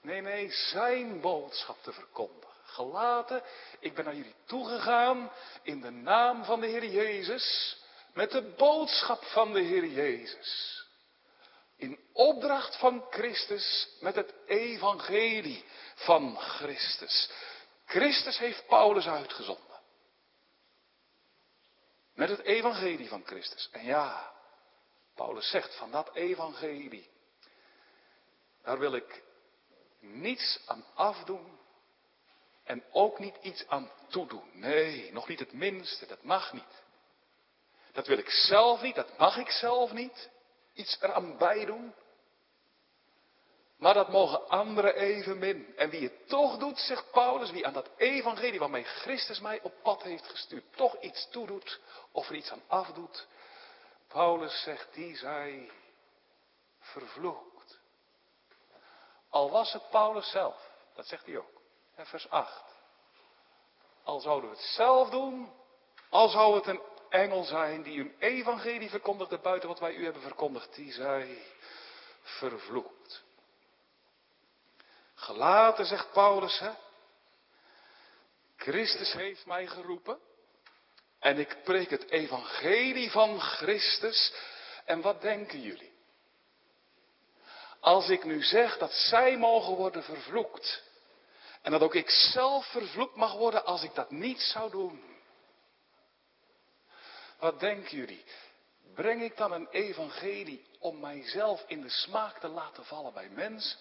Nee, 0.00 0.20
nee, 0.20 0.50
zijn 0.50 1.20
boodschap 1.20 1.82
te 1.82 1.92
verkondigen. 1.92 2.50
Gelaten, 2.64 3.42
ik 3.78 3.94
ben 3.94 4.04
naar 4.04 4.14
jullie 4.14 4.34
toegegaan 4.44 5.30
in 5.62 5.80
de 5.80 5.90
naam 5.90 6.44
van 6.44 6.60
de 6.60 6.66
Heer 6.66 6.84
Jezus. 6.84 7.76
Met 8.14 8.30
de 8.30 8.42
boodschap 8.42 9.24
van 9.24 9.52
de 9.52 9.60
Heer 9.60 9.86
Jezus. 9.86 10.81
In 11.82 11.98
opdracht 12.12 12.76
van 12.76 13.06
Christus 13.10 13.88
met 14.00 14.14
het 14.14 14.34
evangelie 14.46 15.64
van 15.94 16.36
Christus. 16.36 17.30
Christus 17.84 18.38
heeft 18.38 18.66
Paulus 18.66 19.06
uitgezonden. 19.06 19.80
Met 22.14 22.28
het 22.28 22.40
evangelie 22.40 23.08
van 23.08 23.24
Christus. 23.24 23.68
En 23.72 23.84
ja, 23.84 24.32
Paulus 25.14 25.50
zegt 25.50 25.76
van 25.76 25.90
dat 25.90 26.14
evangelie, 26.14 27.10
daar 28.62 28.78
wil 28.78 28.94
ik 28.94 29.22
niets 30.00 30.60
aan 30.66 30.84
afdoen 30.94 31.58
en 32.64 32.84
ook 32.90 33.18
niet 33.18 33.36
iets 33.40 33.68
aan 33.68 33.90
toedoen. 34.08 34.50
Nee, 34.52 35.12
nog 35.12 35.28
niet 35.28 35.38
het 35.38 35.52
minste, 35.52 36.06
dat 36.06 36.22
mag 36.22 36.52
niet. 36.52 36.82
Dat 37.92 38.06
wil 38.06 38.18
ik 38.18 38.30
zelf 38.30 38.82
niet, 38.82 38.94
dat 38.94 39.18
mag 39.18 39.36
ik 39.36 39.50
zelf 39.50 39.92
niet. 39.92 40.30
Iets 40.74 40.98
eraan 41.00 41.38
bijdoen. 41.38 41.94
Maar 43.76 43.94
dat 43.94 44.08
mogen 44.08 44.48
anderen 44.48 44.94
evenmin. 44.94 45.76
En 45.76 45.90
wie 45.90 46.02
het 46.02 46.28
toch 46.28 46.58
doet, 46.58 46.78
zegt 46.78 47.10
Paulus, 47.10 47.50
wie 47.50 47.66
aan 47.66 47.72
dat 47.72 47.90
evangelie 47.96 48.58
waarmee 48.58 48.84
Christus 48.84 49.40
mij 49.40 49.60
op 49.62 49.72
pad 49.82 50.02
heeft 50.02 50.28
gestuurd, 50.28 50.64
toch 50.76 51.00
iets 51.00 51.28
toedoet 51.30 51.80
of 52.12 52.28
er 52.28 52.34
iets 52.34 52.50
aan 52.50 52.62
afdoet. 52.66 53.26
Paulus 54.08 54.62
zegt, 54.62 54.94
die 54.94 55.16
zij 55.16 55.70
vervloekt. 56.80 57.80
Al 59.28 59.50
was 59.50 59.72
het 59.72 59.90
Paulus 59.90 60.30
zelf, 60.30 60.70
dat 60.94 61.06
zegt 61.06 61.26
hij 61.26 61.38
ook. 61.38 61.60
vers 61.96 62.30
8. 62.30 62.64
Al 64.02 64.20
zouden 64.20 64.50
we 64.50 64.56
het 64.56 64.64
zelf 64.64 65.10
doen, 65.10 65.52
al 66.10 66.28
zou 66.28 66.54
het 66.54 66.66
een 66.66 66.80
engel 67.12 67.44
zijn 67.44 67.82
die 67.82 68.00
een 68.00 68.14
evangelie 68.18 68.90
verkondigde 68.90 69.38
buiten 69.38 69.68
wat 69.68 69.78
wij 69.78 69.94
u 69.94 70.04
hebben 70.04 70.22
verkondigd, 70.22 70.74
die 70.74 70.92
zij 70.92 71.42
vervloekt. 72.22 73.22
Gelaten, 75.14 75.86
zegt 75.86 76.12
Paulus, 76.12 76.58
hè. 76.58 76.70
Christus 78.56 79.12
heeft 79.12 79.46
mij 79.46 79.66
geroepen. 79.66 80.18
En 81.18 81.38
ik 81.38 81.56
preek 81.64 81.90
het 81.90 82.10
evangelie 82.10 83.10
van 83.10 83.40
Christus. 83.40 84.34
En 84.84 85.00
wat 85.00 85.20
denken 85.20 85.60
jullie? 85.60 85.92
Als 87.80 88.08
ik 88.08 88.24
nu 88.24 88.42
zeg 88.42 88.78
dat 88.78 88.92
zij 88.92 89.36
mogen 89.36 89.74
worden 89.74 90.02
vervloekt. 90.02 90.82
En 91.62 91.70
dat 91.70 91.80
ook 91.80 91.94
ik 91.94 92.10
zelf 92.10 92.66
vervloekt 92.66 93.16
mag 93.16 93.32
worden 93.32 93.64
als 93.64 93.82
ik 93.82 93.94
dat 93.94 94.10
niet 94.10 94.40
zou 94.40 94.70
doen. 94.70 95.11
Wat 97.42 97.60
denken 97.60 97.96
jullie? 97.96 98.24
Breng 98.94 99.22
ik 99.22 99.36
dan 99.36 99.52
een 99.52 99.68
evangelie 99.70 100.66
om 100.78 101.00
mijzelf 101.00 101.64
in 101.66 101.82
de 101.82 101.88
smaak 101.88 102.38
te 102.38 102.48
laten 102.48 102.84
vallen 102.84 103.12
bij 103.12 103.28
mensen? 103.28 103.78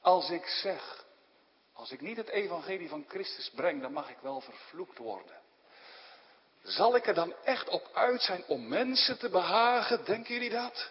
Als 0.00 0.30
ik 0.30 0.46
zeg, 0.46 1.04
als 1.72 1.90
ik 1.90 2.00
niet 2.00 2.16
het 2.16 2.28
evangelie 2.28 2.88
van 2.88 3.04
Christus 3.08 3.50
breng, 3.50 3.82
dan 3.82 3.92
mag 3.92 4.10
ik 4.10 4.18
wel 4.20 4.40
vervloekt 4.40 4.98
worden. 4.98 5.40
Zal 6.62 6.96
ik 6.96 7.06
er 7.06 7.14
dan 7.14 7.34
echt 7.44 7.68
op 7.68 7.90
uit 7.92 8.22
zijn 8.22 8.44
om 8.46 8.68
mensen 8.68 9.18
te 9.18 9.28
behagen? 9.28 10.04
Denken 10.04 10.34
jullie 10.34 10.50
dat? 10.50 10.90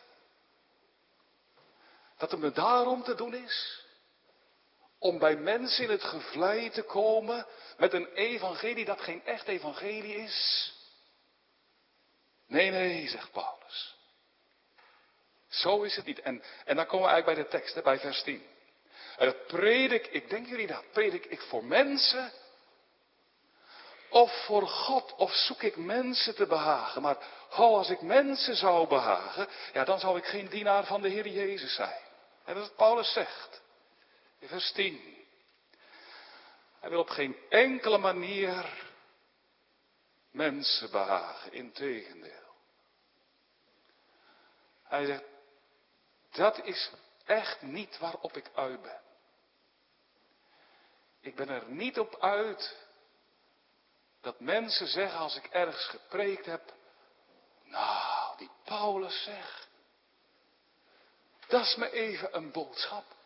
Dat 2.18 2.32
het 2.32 2.40
me 2.40 2.52
daarom 2.52 3.04
te 3.04 3.16
doen 3.16 3.34
is? 3.34 3.86
Om 5.00 5.20
bij 5.20 5.36
mensen 5.36 5.84
in 5.84 5.90
het 5.90 6.04
gevlei 6.04 6.70
te 6.70 6.82
komen 6.82 7.46
met 7.78 7.94
een 7.94 8.14
evangelie 8.14 8.86
dat 8.86 9.02
geen 9.02 9.26
echt 9.26 9.48
evangelie 9.48 10.16
is. 10.16 10.72
Nee, 12.48 12.72
nee, 12.72 13.08
zegt 13.08 13.32
Paulus. 13.32 13.96
Zo 15.48 15.82
is 15.84 15.96
het 15.96 16.06
niet. 16.06 16.22
En, 16.22 16.44
en 16.66 16.76
dan 16.76 16.86
komen 16.86 17.08
we 17.08 17.14
eigenlijk 17.14 17.26
bij 17.26 17.50
de 17.60 17.64
tekst, 17.64 17.84
bij 17.84 18.00
vers 18.00 18.24
10. 18.24 18.46
En 19.18 19.26
dat 19.26 19.48
predik 19.48 20.08
ik, 20.08 20.30
denk 20.30 20.48
jullie 20.48 20.68
dat, 20.68 20.84
predik 20.92 21.26
ik 21.26 21.42
voor 21.42 21.66
mensen 21.66 22.32
of 24.10 24.46
voor 24.46 24.68
God, 24.68 25.16
of 25.16 25.32
zoek 25.32 25.62
ik 25.62 25.76
mensen 25.76 26.36
te 26.36 26.46
behagen. 26.46 27.02
Maar 27.02 27.18
ho, 27.50 27.78
als 27.78 27.90
ik 27.90 28.02
mensen 28.02 28.56
zou 28.56 28.88
behagen, 28.88 29.48
ja, 29.74 29.84
dan 29.84 30.00
zou 30.00 30.18
ik 30.18 30.26
geen 30.26 30.48
dienaar 30.48 30.86
van 30.86 31.02
de 31.02 31.10
Heer 31.10 31.28
Jezus 31.28 31.76
zijn. 31.76 32.00
En 32.46 32.54
dat 32.54 32.64
is 32.64 32.70
wat 32.70 32.78
Paulus 32.78 33.14
zegt. 33.14 33.62
Vers 34.40 34.72
10. 34.72 35.26
Hij 36.80 36.90
wil 36.90 37.00
op 37.00 37.10
geen 37.10 37.38
enkele 37.50 37.98
manier 37.98 38.86
mensen 40.32 40.92
behagen, 40.92 41.52
integendeel. 41.52 42.56
Hij 44.84 45.06
zegt, 45.06 45.24
dat 46.32 46.66
is 46.66 46.92
echt 47.26 47.62
niet 47.62 47.98
waarop 47.98 48.38
ik 48.38 48.52
uit 48.56 48.82
ben. 48.82 49.02
Ik 51.20 51.36
ben 51.36 51.50
er 51.50 51.70
niet 51.70 52.00
op 52.00 52.22
uit 52.22 52.86
dat 54.22 54.40
mensen 54.40 54.88
zeggen 54.88 55.20
als 55.20 55.36
ik 55.36 55.46
ergens 55.46 55.86
gepreekt 55.86 56.46
heb, 56.46 56.74
nou, 57.64 58.38
die 58.38 58.50
Paulus 58.64 59.24
zegt, 59.24 59.68
dat 61.48 61.62
is 61.62 61.76
me 61.76 61.92
even 61.92 62.36
een 62.36 62.52
boodschap. 62.52 63.17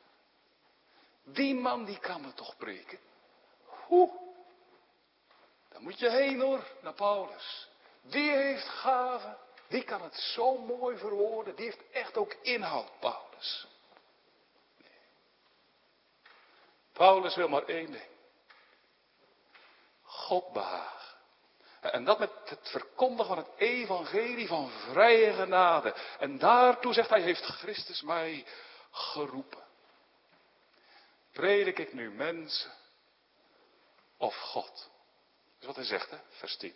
Die 1.33 1.55
man 1.55 1.85
die 1.85 1.99
kan 1.99 2.21
me 2.21 2.33
toch 2.33 2.57
preken. 2.57 2.99
Hoe? 3.65 4.11
Dan 5.69 5.83
moet 5.83 5.99
je 5.99 6.09
heen 6.09 6.41
hoor, 6.41 6.67
naar 6.81 6.93
Paulus. 6.93 7.67
Die 8.01 8.31
heeft 8.31 8.67
gaven, 8.67 9.37
die 9.67 9.83
kan 9.83 10.01
het 10.01 10.15
zo 10.15 10.57
mooi 10.57 10.97
verwoorden, 10.97 11.55
die 11.55 11.65
heeft 11.65 11.91
echt 11.91 12.17
ook 12.17 12.33
inhoud, 12.41 12.99
Paulus. 12.99 13.67
Nee. 14.77 14.99
Paulus 16.93 17.35
wil 17.35 17.47
maar 17.47 17.63
één 17.63 17.91
ding. 17.91 18.09
God 20.03 20.53
behagen. 20.53 21.01
En 21.81 22.05
dat 22.05 22.19
met 22.19 22.31
het 22.45 22.69
verkondigen 22.69 23.35
van 23.35 23.37
het 23.37 23.51
evangelie 23.57 24.47
van 24.47 24.69
vrije 24.69 25.33
genade. 25.33 25.95
En 26.19 26.37
daartoe 26.37 26.93
zegt 26.93 27.09
hij, 27.09 27.21
heeft 27.21 27.43
Christus 27.43 28.01
mij 28.01 28.45
geroepen. 28.91 29.63
Predik 31.31 31.79
ik 31.79 31.93
nu 31.93 32.11
mensen 32.11 32.71
of 34.17 34.35
God? 34.35 34.89
Dat 35.59 35.59
is 35.59 35.65
wat 35.65 35.75
hij 35.75 35.85
zegt, 35.85 36.09
hè? 36.09 36.17
vers 36.29 36.57
10. 36.57 36.75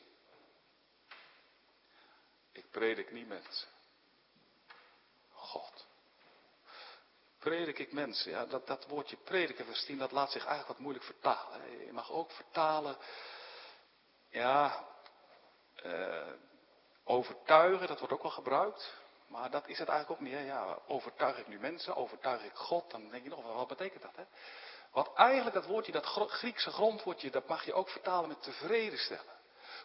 Ik 2.52 2.70
predik 2.70 3.12
niet 3.12 3.28
mensen. 3.28 3.68
God. 5.32 5.88
Predik 7.40 7.80
ik 7.80 7.92
mensen, 7.92 8.32
ja, 8.32 8.46
dat, 8.46 8.68
dat 8.68 8.86
woordje 8.88 9.18
prediken, 9.18 9.66
vers 9.66 9.86
10, 9.86 9.98
dat 9.98 10.12
laat 10.12 10.32
zich 10.32 10.42
eigenlijk 10.42 10.68
wat 10.68 10.80
moeilijk 10.80 11.06
vertalen. 11.06 11.86
Je 11.86 11.94
mag 11.94 12.12
ook 12.12 12.32
vertalen, 12.32 12.98
ja, 14.30 14.88
uh, 15.84 16.32
overtuigen, 17.04 17.88
dat 17.88 18.00
wordt 18.00 18.14
ook 18.14 18.22
wel 18.22 18.32
gebruikt. 18.32 18.94
Maar 19.28 19.50
dat 19.50 19.68
is 19.68 19.80
het 19.80 19.90
eigenlijk 19.90 20.22
ook 20.22 20.28
niet. 20.28 20.38
Hè? 20.38 20.46
Ja, 20.46 20.78
overtuig 20.88 21.38
ik 21.38 21.48
nu 21.48 21.60
mensen, 21.60 21.96
overtuig 21.96 22.44
ik 22.44 22.54
God, 22.54 22.92
dan 22.92 23.10
denk 23.10 23.24
je 23.24 23.30
nog, 23.30 23.54
wat 23.56 23.68
betekent 23.68 24.02
dat? 24.02 24.16
Hè? 24.16 24.24
Wat 24.92 25.12
eigenlijk 25.16 25.56
dat 25.56 25.66
woordje, 25.66 25.92
dat 25.92 26.06
Griekse 26.06 26.72
grondwoordje, 26.72 27.30
dat 27.30 27.48
mag 27.48 27.66
je 27.66 27.74
ook 27.74 27.90
vertalen 27.90 28.28
met 28.28 28.44
tevreden 28.44 29.00
stemmen. 29.00 29.34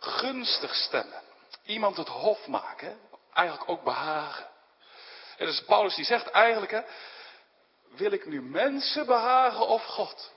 Gunstig 0.01 0.75
stemmen. 0.75 1.23
Iemand 1.63 1.97
het 1.97 2.09
hof 2.09 2.47
maken. 2.47 3.01
Eigenlijk 3.33 3.71
ook 3.71 3.85
behagen. 3.85 4.49
En 5.37 5.47
dus 5.47 5.65
Paulus 5.65 5.95
die 5.95 6.05
zegt 6.05 6.31
eigenlijk, 6.31 6.73
hè, 6.73 6.83
wil 7.89 8.13
ik 8.13 8.27
nu 8.27 8.43
mensen 8.43 9.07
behagen 9.07 9.67
of 9.67 9.85
God? 9.85 10.33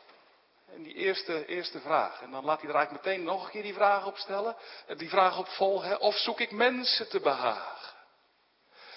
En 0.74 0.84
die 0.84 0.94
eerste, 0.94 1.46
eerste 1.46 1.80
vraag. 1.80 2.22
En 2.22 2.32
dan 2.32 2.46
laat 2.46 2.62
hij 2.62 2.70
er 2.70 2.76
eigenlijk 2.76 3.06
meteen 3.06 3.24
nog 3.24 3.46
een 3.46 3.52
keer 3.52 3.62
die 3.62 3.74
vraag 3.74 4.06
op 4.06 4.18
stellen. 4.18 4.56
Die 4.98 5.10
vraag 5.10 5.38
opvolgen. 5.38 6.00
Of 6.00 6.16
zoek 6.16 6.40
ik 6.40 6.52
mensen 6.52 7.10
te 7.10 7.20
behagen? 7.20 7.93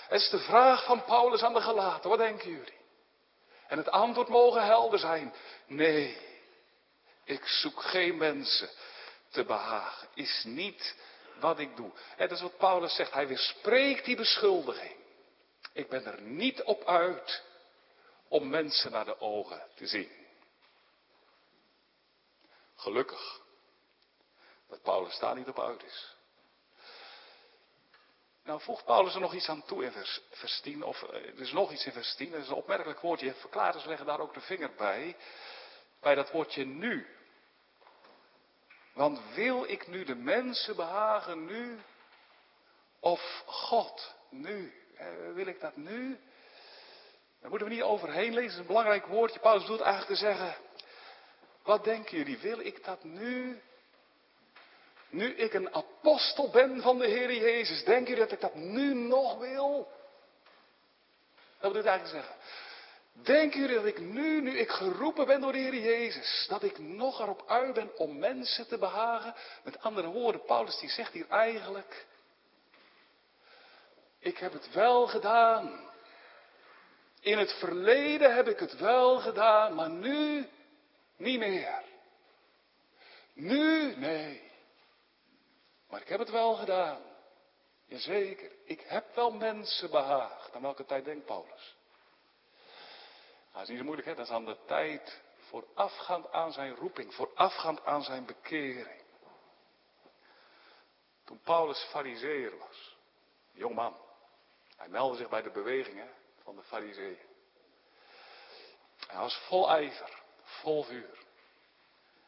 Het 0.09 0.21
is 0.21 0.29
de 0.29 0.38
vraag 0.38 0.85
van 0.85 1.05
Paulus 1.05 1.42
aan 1.42 1.55
de 1.55 1.61
gelaten. 1.61 2.11
Wat 2.11 2.19
denken 2.19 2.51
jullie? 2.51 2.79
En 3.66 3.79
het 3.79 3.88
antwoord 3.88 4.29
mogen 4.29 4.64
helder 4.64 4.99
zijn. 4.99 5.35
Nee, 5.66 6.19
ik 7.25 7.47
zoek 7.47 7.83
geen 7.83 8.16
mensen 8.16 8.71
te 9.31 9.45
behagen. 9.45 10.09
Is 10.14 10.45
niet 10.45 10.97
wat 11.40 11.59
ik 11.59 11.77
doe. 11.77 11.90
Het 12.16 12.31
is 12.31 12.40
wat 12.40 12.57
Paulus 12.57 12.95
zegt. 12.95 13.12
Hij 13.12 13.27
weerspreekt 13.27 14.05
die 14.05 14.16
beschuldiging. 14.16 14.97
Ik 15.73 15.88
ben 15.88 16.05
er 16.05 16.21
niet 16.21 16.62
op 16.62 16.85
uit 16.85 17.42
om 18.29 18.49
mensen 18.49 18.90
naar 18.90 19.05
de 19.05 19.21
ogen 19.21 19.62
te 19.75 19.87
zien. 19.87 20.11
Gelukkig 22.77 23.40
dat 24.69 24.83
Paulus 24.83 25.19
daar 25.19 25.35
niet 25.35 25.49
op 25.49 25.61
uit 25.61 25.85
is. 25.85 26.15
Nou 28.47 28.61
voegt 28.61 28.85
Paulus 28.85 29.15
er 29.15 29.21
nog 29.21 29.35
iets 29.35 29.49
aan 29.49 29.65
toe 29.65 29.85
in 29.85 29.93
vers, 29.93 30.21
vers 30.31 30.61
10, 30.61 30.83
of 30.83 31.03
eh, 31.03 31.15
er 31.15 31.41
is 31.41 31.53
nog 31.53 31.73
iets 31.73 31.87
in 31.87 31.93
vers 31.93 32.15
10, 32.15 32.31
dat 32.31 32.41
is 32.41 32.49
een 32.49 32.55
opmerkelijk 32.55 33.01
woordje. 33.01 33.35
Verklaarders 33.35 33.85
leggen 33.85 34.07
daar 34.07 34.21
ook 34.21 34.35
de 34.35 34.41
vinger 34.41 34.71
bij, 34.77 35.17
bij 36.01 36.15
dat 36.15 36.31
woordje 36.31 36.65
nu. 36.65 37.07
Want 38.93 39.21
wil 39.35 39.65
ik 39.65 39.87
nu 39.87 40.05
de 40.05 40.15
mensen 40.15 40.77
behagen 40.77 41.45
nu, 41.45 41.79
of 43.01 43.43
God 43.47 44.15
nu? 44.31 44.75
Eh, 44.97 45.07
wil 45.35 45.47
ik 45.47 45.61
dat 45.61 45.77
nu? 45.77 46.21
Daar 47.41 47.51
moeten 47.51 47.69
we 47.69 47.75
niet 47.75 47.83
overheen 47.83 48.35
lezen, 48.35 48.43
dat 48.43 48.53
is 48.53 48.59
een 48.59 48.67
belangrijk 48.67 49.07
woordje. 49.07 49.39
Paulus 49.41 49.63
bedoelt 49.63 49.81
eigenlijk 49.81 50.21
te 50.21 50.27
zeggen, 50.27 50.57
wat 51.63 51.85
denken 51.85 52.17
jullie? 52.17 52.39
Wil 52.39 52.61
ik 52.61 52.85
dat 52.85 53.05
nu? 53.05 53.63
Nu 55.11 55.35
ik 55.35 55.55
een 55.55 55.75
apostel 55.75 56.51
ben 56.51 56.81
van 56.81 56.99
de 56.99 57.07
Heer 57.07 57.35
Jezus, 57.35 57.85
denken 57.85 58.05
jullie 58.05 58.23
dat 58.23 58.33
ik 58.33 58.40
dat 58.40 58.55
nu 58.55 58.95
nog 58.95 59.38
wil? 59.38 59.88
Dat 61.61 61.73
wil 61.73 61.81
ik 61.81 61.87
eigenlijk 61.87 62.25
zeggen. 62.25 62.45
Denken 63.12 63.61
jullie 63.61 63.75
dat 63.75 63.85
ik 63.85 64.01
nu, 64.01 64.40
nu 64.40 64.59
ik 64.59 64.71
geroepen 64.71 65.27
ben 65.27 65.40
door 65.40 65.53
de 65.53 65.59
Heer 65.59 65.77
Jezus, 65.77 66.47
dat 66.49 66.62
ik 66.62 66.79
nog 66.79 67.21
erop 67.21 67.45
uit 67.47 67.75
ben 67.75 67.99
om 67.99 68.19
mensen 68.19 68.69
te 68.69 68.79
behagen? 68.79 69.35
Met 69.64 69.81
andere 69.81 70.09
woorden, 70.09 70.45
Paulus 70.45 70.79
die 70.79 70.90
zegt 70.90 71.12
hier 71.12 71.29
eigenlijk, 71.29 72.07
ik 74.19 74.38
heb 74.38 74.53
het 74.53 74.73
wel 74.73 75.07
gedaan. 75.07 75.85
In 77.21 77.38
het 77.38 77.53
verleden 77.53 78.35
heb 78.35 78.49
ik 78.49 78.59
het 78.59 78.77
wel 78.77 79.19
gedaan, 79.19 79.75
maar 79.75 79.90
nu 79.90 80.49
niet 81.16 81.38
meer. 81.38 81.83
Nu, 83.33 83.97
nee. 83.97 84.46
Maar 85.88 86.01
ik 86.01 86.09
heb 86.09 86.18
het 86.18 86.31
wel 86.31 86.55
gedaan. 86.55 87.03
Jazeker, 87.85 88.53
ik 88.64 88.81
heb 88.81 89.14
wel 89.14 89.31
mensen 89.31 89.90
behaagd. 89.90 90.55
Aan 90.55 90.62
welke 90.62 90.85
tijd 90.85 91.05
denkt 91.05 91.27
Paulus? 91.27 91.77
Nou, 93.53 93.53
dat 93.53 93.62
is 93.62 93.68
niet 93.68 93.79
zo 93.79 93.85
moeilijk, 93.85 94.09
hè? 94.09 94.14
Dat 94.14 94.27
is 94.27 94.33
aan 94.33 94.44
de 94.44 94.59
tijd 94.66 95.22
voorafgaand 95.38 96.33
aan 96.33 96.53
zijn 96.53 96.75
roeping, 96.75 97.14
voorafgaand 97.14 97.85
aan 97.85 98.03
zijn 98.03 98.27
bekering. 98.27 99.05
Toen 101.25 101.40
Paulus 101.40 101.87
fariseer 101.90 102.59
was, 102.59 102.96
jong 103.53 103.75
man, 103.75 103.96
hij 104.77 104.88
meldde 104.88 105.16
zich 105.16 105.29
bij 105.29 105.42
de 105.42 105.51
bewegingen 105.51 106.11
van 106.42 106.57
de 106.57 106.62
fariseeën. 106.62 107.18
Hij 109.07 109.18
was 109.18 109.37
vol 109.49 109.70
ijver 109.70 110.25
vol 110.46 110.85
vuur. 110.85 111.18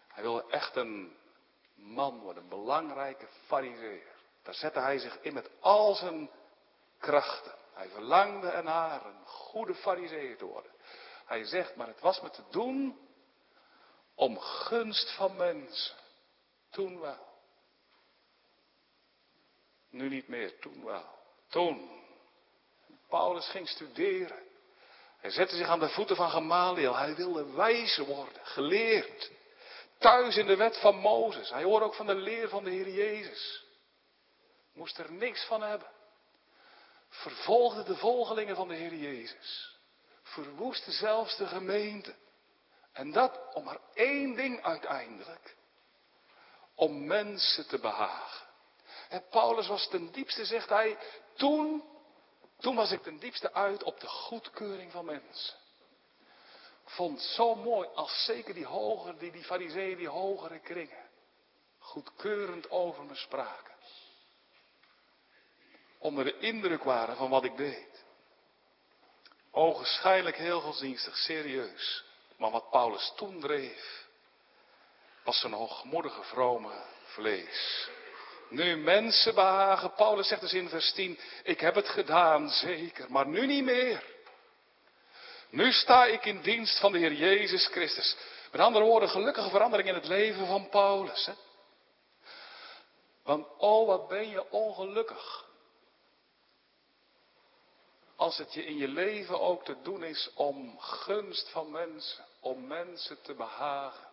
Hij 0.08 0.22
wilde 0.22 0.44
echt 0.50 0.76
een 0.76 1.16
man 1.78 2.18
worden, 2.18 2.42
een 2.42 2.48
belangrijke 2.48 3.26
fariseer. 3.46 4.16
Daar 4.42 4.54
zette 4.54 4.80
hij 4.80 4.98
zich 4.98 5.20
in 5.20 5.34
met 5.34 5.50
al 5.60 5.94
zijn 5.94 6.30
krachten. 6.98 7.54
Hij 7.72 7.88
verlangde 7.88 8.48
ernaar 8.48 9.06
een 9.06 9.26
goede 9.26 9.74
fariseer 9.74 10.36
te 10.36 10.44
worden. 10.44 10.72
Hij 11.26 11.44
zegt, 11.44 11.76
maar 11.76 11.86
het 11.86 12.00
was 12.00 12.20
me 12.20 12.30
te 12.30 12.42
doen 12.50 13.08
om 14.14 14.38
gunst 14.38 15.14
van 15.14 15.36
mensen. 15.36 15.96
Toen 16.70 17.00
wel. 17.00 17.26
Nu 19.90 20.08
niet 20.08 20.28
meer, 20.28 20.58
toen 20.58 20.84
wel. 20.84 21.18
Toen. 21.48 21.90
Paulus 23.08 23.48
ging 23.48 23.68
studeren. 23.68 24.42
Hij 25.18 25.30
zette 25.30 25.56
zich 25.56 25.68
aan 25.68 25.80
de 25.80 25.88
voeten 25.88 26.16
van 26.16 26.30
Gamaliel. 26.30 26.96
Hij 26.96 27.14
wilde 27.14 27.52
wijzer 27.52 28.04
worden, 28.04 28.46
geleerd. 28.46 29.30
Thuis 29.98 30.36
in 30.36 30.46
de 30.46 30.56
wet 30.56 30.76
van 30.80 30.96
Mozes. 30.96 31.50
Hij 31.50 31.62
hoorde 31.62 31.84
ook 31.84 31.94
van 31.94 32.06
de 32.06 32.14
leer 32.14 32.48
van 32.48 32.64
de 32.64 32.70
Heer 32.70 32.88
Jezus. 32.88 33.64
Moest 34.72 34.98
er 34.98 35.12
niks 35.12 35.44
van 35.44 35.62
hebben. 35.62 35.88
Vervolgde 37.08 37.82
de 37.82 37.96
volgelingen 37.96 38.56
van 38.56 38.68
de 38.68 38.74
Heer 38.74 38.94
Jezus. 38.94 39.78
Verwoestte 40.22 40.92
zelfs 40.92 41.36
de 41.36 41.46
gemeente. 41.46 42.14
En 42.92 43.12
dat 43.12 43.40
om 43.54 43.64
maar 43.64 43.80
één 43.94 44.34
ding 44.34 44.62
uiteindelijk. 44.62 45.56
Om 46.74 47.06
mensen 47.06 47.66
te 47.66 47.78
behagen. 47.78 48.46
En 49.08 49.24
Paulus 49.30 49.66
was 49.66 49.88
ten 49.88 50.12
diepste, 50.12 50.44
zegt 50.44 50.68
hij, 50.68 50.98
toen, 51.36 51.84
toen 52.58 52.74
was 52.74 52.90
ik 52.90 53.02
ten 53.02 53.18
diepste 53.18 53.52
uit 53.52 53.82
op 53.82 54.00
de 54.00 54.06
goedkeuring 54.06 54.92
van 54.92 55.04
mensen. 55.04 55.54
Vond 56.88 57.20
zo 57.20 57.54
mooi 57.54 57.88
als 57.94 58.24
zeker 58.24 58.54
die 58.54 58.66
hogere, 58.66 59.16
die, 59.16 59.30
die 59.30 59.44
fariseeën, 59.44 59.96
die 59.96 60.08
hogere 60.08 60.58
kringen, 60.58 61.08
goedkeurend 61.78 62.70
over 62.70 63.04
me 63.04 63.14
spraken. 63.14 63.74
Onder 65.98 66.24
de 66.24 66.38
indruk 66.38 66.82
waren 66.82 67.16
van 67.16 67.30
wat 67.30 67.44
ik 67.44 67.56
deed. 67.56 68.04
Ogenschijnlijk 69.50 70.36
heel 70.36 70.60
godsdienstig, 70.60 71.16
serieus. 71.16 72.04
Maar 72.36 72.50
wat 72.50 72.70
Paulus 72.70 73.12
toen 73.16 73.40
dreef, 73.40 74.06
was 75.24 75.40
zijn 75.40 75.52
hoogmoedige, 75.52 76.22
vrome 76.22 76.82
vlees. 77.04 77.88
Nu 78.48 78.76
mensen 78.76 79.34
behagen, 79.34 79.94
Paulus 79.94 80.28
zegt 80.28 80.40
dus 80.40 80.52
in 80.52 80.68
vers 80.68 80.92
10, 80.92 81.18
ik 81.42 81.60
heb 81.60 81.74
het 81.74 81.88
gedaan, 81.88 82.50
zeker, 82.50 83.10
maar 83.10 83.26
nu 83.26 83.46
niet 83.46 83.64
meer. 83.64 84.16
Nu 85.50 85.72
sta 85.72 86.04
ik 86.04 86.24
in 86.24 86.40
dienst 86.40 86.78
van 86.78 86.92
de 86.92 86.98
Heer 86.98 87.12
Jezus 87.12 87.66
Christus. 87.66 88.16
Met 88.52 88.60
andere 88.60 88.84
woorden, 88.84 89.08
gelukkige 89.08 89.50
verandering 89.50 89.88
in 89.88 89.94
het 89.94 90.06
leven 90.06 90.46
van 90.46 90.68
Paulus. 90.68 91.26
Hè? 91.26 91.32
Want 93.22 93.46
oh, 93.58 93.86
wat 93.86 94.08
ben 94.08 94.28
je 94.28 94.50
ongelukkig. 94.50 95.46
Als 98.16 98.38
het 98.38 98.54
je 98.54 98.64
in 98.64 98.76
je 98.76 98.88
leven 98.88 99.40
ook 99.40 99.64
te 99.64 99.76
doen 99.82 100.04
is 100.04 100.30
om 100.34 100.78
gunst 100.78 101.48
van 101.48 101.70
mensen, 101.70 102.24
om 102.40 102.66
mensen 102.66 103.22
te 103.22 103.34
behagen. 103.34 104.08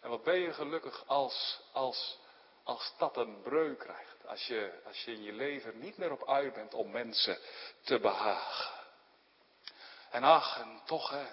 En 0.00 0.10
wat 0.10 0.24
ben 0.24 0.38
je 0.38 0.52
gelukkig 0.52 1.02
als, 1.06 1.60
als, 1.72 2.18
als 2.62 2.92
dat 2.98 3.16
een 3.16 3.42
breuk 3.42 3.78
krijgt. 3.78 4.26
Als 4.26 4.46
je, 4.46 4.80
als 4.86 5.04
je 5.04 5.12
in 5.12 5.22
je 5.22 5.32
leven 5.32 5.78
niet 5.78 5.96
meer 5.96 6.12
op 6.12 6.28
uit 6.28 6.54
bent 6.54 6.74
om 6.74 6.90
mensen 6.90 7.38
te 7.84 7.98
behagen. 7.98 8.79
En 10.10 10.24
ach, 10.24 10.58
en 10.58 10.80
toch 10.84 11.10
hè. 11.10 11.26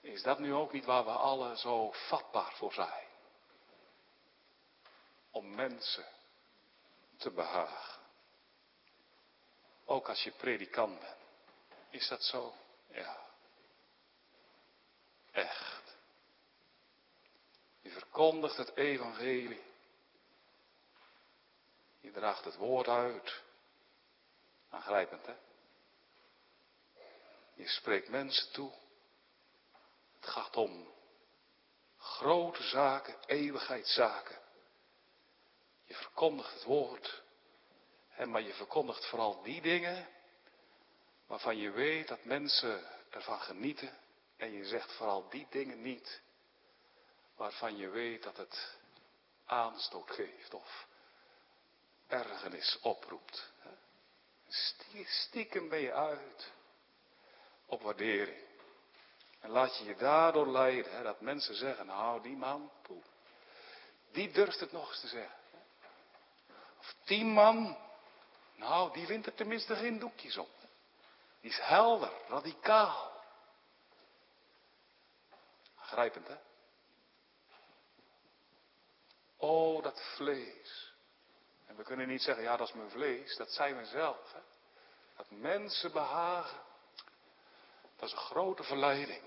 Is 0.00 0.22
dat 0.22 0.38
nu 0.38 0.54
ook 0.54 0.72
niet 0.72 0.84
waar 0.84 1.04
we 1.04 1.10
alle 1.10 1.56
zo 1.56 1.90
vatbaar 1.92 2.52
voor 2.52 2.72
zijn? 2.72 3.08
Om 5.30 5.54
mensen 5.54 6.06
te 7.16 7.30
behagen. 7.30 8.00
Ook 9.84 10.08
als 10.08 10.22
je 10.22 10.30
predikant 10.30 11.00
bent. 11.00 11.16
Is 11.90 12.08
dat 12.08 12.22
zo? 12.22 12.54
Ja. 12.88 13.20
Echt. 15.30 15.96
Je 17.80 17.90
verkondigt 17.90 18.56
het 18.56 18.76
evangelie. 18.76 19.62
Je 22.00 22.10
draagt 22.10 22.44
het 22.44 22.56
woord 22.56 22.88
uit. 22.88 23.42
Aangrijpend, 24.70 25.26
hè? 25.26 25.34
Je 27.60 27.68
spreekt 27.68 28.08
mensen 28.08 28.52
toe. 28.52 28.72
Het 30.20 30.30
gaat 30.30 30.56
om 30.56 30.92
grote 31.96 32.62
zaken, 32.62 33.16
eeuwigheidszaken. 33.26 34.38
Je 35.84 35.94
verkondigt 35.94 36.54
het 36.54 36.64
woord. 36.64 37.22
Maar 38.26 38.42
je 38.42 38.54
verkondigt 38.54 39.06
vooral 39.06 39.42
die 39.42 39.60
dingen 39.60 40.08
waarvan 41.26 41.56
je 41.56 41.70
weet 41.70 42.08
dat 42.08 42.24
mensen 42.24 42.84
ervan 43.10 43.40
genieten. 43.40 43.98
En 44.36 44.52
je 44.52 44.64
zegt 44.64 44.92
vooral 44.92 45.28
die 45.28 45.46
dingen 45.50 45.82
niet 45.82 46.20
waarvan 47.36 47.76
je 47.76 47.88
weet 47.88 48.22
dat 48.22 48.36
het 48.36 48.78
aanstoot 49.44 50.10
geeft 50.10 50.54
of 50.54 50.86
ergernis 52.06 52.78
oproept. 52.80 53.52
Stiekem 55.04 55.68
ben 55.68 55.80
je 55.80 55.92
uit 55.92 56.52
op 57.70 57.82
waardering. 57.82 58.48
En 59.40 59.50
laat 59.50 59.78
je 59.78 59.84
je 59.84 59.96
daardoor 59.96 60.48
leiden, 60.48 60.92
hè, 60.92 61.02
dat 61.02 61.20
mensen 61.20 61.54
zeggen, 61.54 61.86
nou 61.86 62.22
die 62.22 62.36
man, 62.36 62.70
poeh, 62.82 63.04
die 64.12 64.30
durft 64.30 64.60
het 64.60 64.72
nog 64.72 64.88
eens 64.88 65.00
te 65.00 65.08
zeggen. 65.08 65.38
Of 66.78 66.94
die 67.04 67.24
man, 67.24 67.76
nou 68.54 68.92
die 68.92 69.06
wint 69.06 69.26
er 69.26 69.34
tenminste 69.34 69.76
geen 69.76 69.98
doekjes 69.98 70.36
op. 70.36 70.50
Die 71.40 71.50
is 71.50 71.58
helder, 71.58 72.12
radicaal. 72.28 73.22
Grijpend 75.76 76.28
hè? 76.28 76.36
Oh, 79.36 79.82
dat 79.82 80.02
vlees. 80.14 80.94
En 81.66 81.76
we 81.76 81.82
kunnen 81.82 82.08
niet 82.08 82.22
zeggen, 82.22 82.44
ja 82.44 82.56
dat 82.56 82.68
is 82.68 82.74
mijn 82.74 82.90
vlees, 82.90 83.36
dat 83.36 83.52
zijn 83.52 83.76
we 83.76 83.84
zelf. 83.84 84.32
Hè? 84.32 84.40
Dat 85.16 85.30
mensen 85.30 85.92
behagen 85.92 86.60
dat 88.00 88.08
is 88.08 88.14
een 88.14 88.22
grote 88.22 88.62
verleiding. 88.62 89.22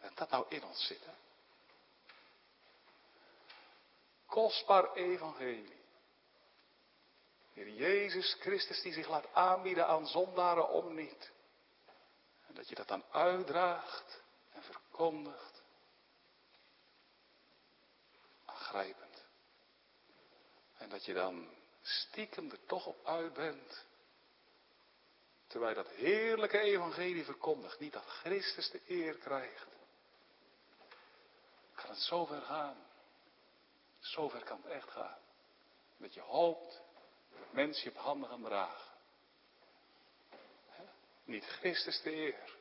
En 0.00 0.12
dat 0.14 0.30
nou 0.30 0.44
in 0.48 0.64
ons 0.64 0.86
zit. 0.86 1.04
Hè? 1.04 1.12
Kostbaar 4.26 4.92
evangelie. 4.92 5.78
Heer 7.52 7.68
Jezus 7.68 8.36
Christus 8.40 8.82
die 8.82 8.92
zich 8.92 9.08
laat 9.08 9.34
aanbieden 9.34 9.86
aan 9.86 10.06
zondaren 10.06 10.68
om 10.68 10.94
niet. 10.94 11.30
En 12.46 12.54
dat 12.54 12.68
je 12.68 12.74
dat 12.74 12.88
dan 12.88 13.04
uitdraagt 13.10 14.22
en 14.52 14.62
verkondigt. 14.62 15.62
Aangrijpend. 18.44 19.24
En 20.76 20.88
dat 20.88 21.04
je 21.04 21.12
dan 21.14 21.48
stiekem 21.82 22.50
er 22.50 22.66
toch 22.66 22.86
op 22.86 23.06
uit 23.06 23.32
bent 23.32 23.88
Terwijl 25.50 25.74
dat 25.74 25.88
heerlijke 25.88 26.58
evangelie 26.58 27.24
verkondigt. 27.24 27.80
Niet 27.80 27.92
dat 27.92 28.04
Christus 28.04 28.70
de 28.70 28.80
eer 28.86 29.14
krijgt. 29.14 29.66
Kan 31.74 31.90
het 31.90 31.98
zover 31.98 32.40
gaan. 32.40 32.76
Zover 33.98 34.44
kan 34.44 34.60
het 34.62 34.72
echt 34.72 34.90
gaan. 34.90 35.18
Dat 35.96 36.14
je 36.14 36.20
hoopt 36.20 36.80
dat 37.30 37.52
mensen 37.52 37.82
je 37.84 37.98
op 37.98 38.04
handen 38.04 38.28
gaan 38.28 38.42
dragen. 38.42 38.90
Niet 41.24 41.44
Christus 41.44 42.02
de 42.02 42.14
eer. 42.14 42.54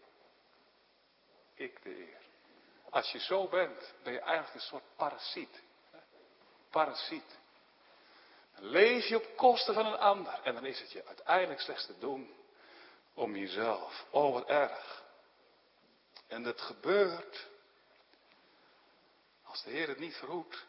Ik 1.54 1.84
de 1.84 1.97
eer. 1.97 2.21
Als 2.89 3.12
je 3.12 3.19
zo 3.19 3.47
bent, 3.47 3.93
ben 4.04 4.13
je 4.13 4.19
eigenlijk 4.19 4.54
een 4.54 4.69
soort 4.69 4.95
parasiet. 4.95 5.62
Parasiet. 6.69 7.38
Leef 8.56 9.06
je 9.06 9.15
op 9.17 9.38
kosten 9.38 9.73
van 9.73 9.86
een 9.86 9.99
ander. 9.99 10.41
En 10.43 10.54
dan 10.54 10.65
is 10.65 10.80
het 10.80 10.91
je 10.91 11.06
uiteindelijk 11.06 11.60
slechts 11.60 11.86
te 11.86 11.97
doen 11.99 12.38
om 13.19 13.36
jezelf. 13.36 14.05
Oh, 14.10 14.34
wat 14.34 14.45
erg. 14.45 15.03
En 16.27 16.43
dat 16.43 16.62
gebeurt 16.62 17.47
als 19.43 19.63
de 19.63 19.69
Heer 19.69 19.88
het 19.88 19.99
niet 19.99 20.15
verhoedt. 20.15 20.65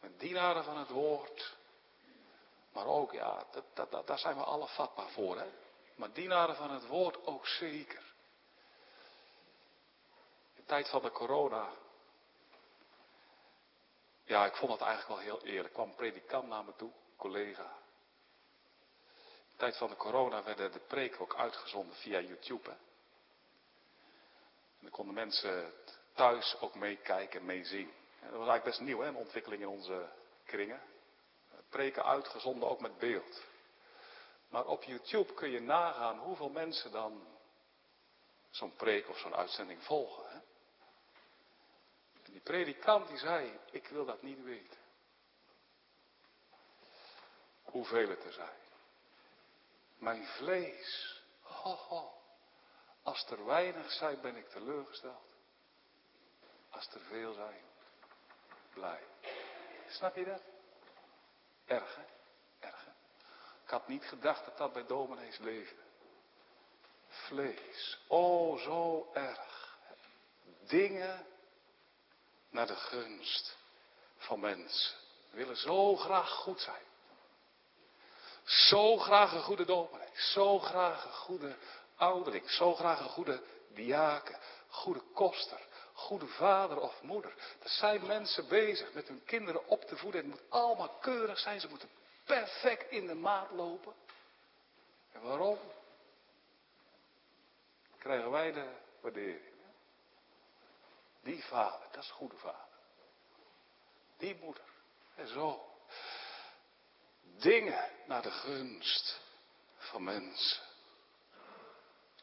Met 0.00 0.20
dienaren 0.20 0.64
van 0.64 0.78
het 0.78 0.88
woord. 0.88 1.56
Maar 2.72 2.86
ook, 2.86 3.12
ja, 3.12 3.46
dat, 3.50 3.64
dat, 3.74 3.90
dat, 3.90 4.06
daar 4.06 4.18
zijn 4.18 4.36
we 4.36 4.42
alle 4.42 4.66
vatbaar 4.66 5.10
voor, 5.10 5.38
hè. 5.38 5.50
Maar 5.94 6.12
dienaren 6.12 6.56
van 6.56 6.70
het 6.70 6.86
woord 6.86 7.26
ook 7.26 7.46
zeker. 7.46 8.14
In 10.54 10.64
tijd 10.64 10.88
van 10.88 11.02
de 11.02 11.10
corona. 11.10 11.70
Ja, 14.24 14.46
ik 14.46 14.54
vond 14.54 14.72
het 14.72 14.80
eigenlijk 14.80 15.20
wel 15.20 15.36
heel 15.36 15.52
eerlijk. 15.52 15.74
kwam 15.74 15.88
een 15.88 15.94
predikant 15.94 16.48
naar 16.48 16.64
me 16.64 16.76
toe, 16.76 16.90
collega 17.16 17.81
tijd 19.62 19.76
van 19.76 19.88
de 19.88 19.96
corona 19.96 20.42
werden 20.42 20.72
de 20.72 20.78
preken 20.78 21.20
ook 21.20 21.34
uitgezonden 21.34 21.96
via 21.96 22.20
YouTube. 22.20 22.70
En 22.70 22.78
dan 24.80 24.90
konden 24.90 25.14
mensen 25.14 25.72
thuis 26.14 26.56
ook 26.60 26.74
meekijken 26.74 27.40
en 27.40 27.46
meezien. 27.46 27.92
dat 28.20 28.30
was 28.30 28.48
eigenlijk 28.48 28.64
best 28.64 28.80
nieuw, 28.80 29.00
hè, 29.00 29.08
een 29.08 29.16
ontwikkeling 29.16 29.62
in 29.62 29.68
onze 29.68 30.08
kringen. 30.44 30.80
Preken 31.68 32.04
uitgezonden 32.04 32.68
ook 32.68 32.80
met 32.80 32.98
beeld. 32.98 33.42
Maar 34.48 34.66
op 34.66 34.82
YouTube 34.82 35.34
kun 35.34 35.50
je 35.50 35.60
nagaan 35.60 36.18
hoeveel 36.18 36.50
mensen 36.50 36.92
dan 36.92 37.26
zo'n 38.50 38.76
preek 38.76 39.08
of 39.08 39.18
zo'n 39.18 39.34
uitzending 39.34 39.84
volgen. 39.84 40.28
Hè? 40.28 40.36
En 42.22 42.32
die 42.32 42.40
predikant 42.40 43.08
die 43.08 43.18
zei, 43.18 43.58
ik 43.70 43.86
wil 43.86 44.04
dat 44.04 44.22
niet 44.22 44.42
weten. 44.42 44.80
Hoeveel 47.62 48.08
het 48.08 48.24
er 48.24 48.32
zijn. 48.32 48.61
Mijn 50.02 50.26
vlees. 50.26 51.22
Ho, 51.40 51.74
ho. 51.74 52.12
Als 53.02 53.26
er 53.30 53.44
weinig 53.44 53.92
zijn, 53.92 54.20
ben 54.20 54.36
ik 54.36 54.48
teleurgesteld. 54.48 55.26
Als 56.70 56.88
er 56.94 57.00
veel 57.00 57.32
zijn, 57.32 57.64
blij. 58.74 59.02
Snap 59.88 60.16
je 60.16 60.24
dat? 60.24 60.42
Erg, 61.66 61.96
hè? 61.96 62.02
Erg, 62.66 62.84
hè? 62.84 62.90
Ik 63.64 63.70
had 63.70 63.88
niet 63.88 64.04
gedacht 64.04 64.44
dat 64.44 64.56
dat 64.56 64.72
bij 64.72 64.86
dominees 64.86 65.38
leefde. 65.38 65.82
vlees. 67.08 67.98
O, 68.08 68.56
zo 68.56 69.10
erg. 69.12 69.76
Dingen 70.66 71.26
naar 72.50 72.66
de 72.66 72.76
gunst 72.76 73.56
van 74.16 74.40
mensen. 74.40 74.96
Willen 75.30 75.56
zo 75.56 75.96
graag 75.96 76.30
goed 76.30 76.60
zijn. 76.60 76.90
Zo 78.44 78.96
graag 78.96 79.32
een 79.32 79.42
goede 79.42 79.64
dominee. 79.64 80.08
Zo 80.14 80.58
graag 80.58 81.04
een 81.04 81.12
goede 81.12 81.56
ouderling. 81.96 82.50
Zo 82.50 82.74
graag 82.74 83.00
een 83.00 83.08
goede 83.08 83.42
diaken. 83.68 84.38
Goede 84.68 85.02
koster. 85.14 85.60
Goede 85.92 86.26
vader 86.26 86.80
of 86.80 87.02
moeder. 87.02 87.34
Er 87.62 87.68
zijn 87.68 88.06
mensen 88.06 88.48
bezig 88.48 88.92
met 88.92 89.08
hun 89.08 89.24
kinderen 89.24 89.68
op 89.68 89.84
te 89.84 89.96
voeden. 89.96 90.20
Het 90.20 90.30
moet 90.30 90.50
allemaal 90.50 90.88
keurig 90.88 91.38
zijn. 91.38 91.60
Ze 91.60 91.68
moeten 91.68 91.90
perfect 92.24 92.90
in 92.90 93.06
de 93.06 93.14
maat 93.14 93.50
lopen. 93.50 93.94
En 95.12 95.20
waarom? 95.22 95.58
Krijgen 97.98 98.30
wij 98.30 98.52
de 98.52 98.68
waardering. 99.00 99.50
Die 101.22 101.44
vader, 101.44 101.88
dat 101.92 102.02
is 102.02 102.10
goede 102.10 102.36
vader. 102.36 102.66
Die 104.16 104.36
moeder. 104.40 104.64
En 105.14 105.28
zo. 105.28 105.71
Dingen 107.38 107.90
naar 108.06 108.22
de 108.22 108.30
gunst 108.30 109.20
van 109.76 110.04
mensen. 110.04 110.62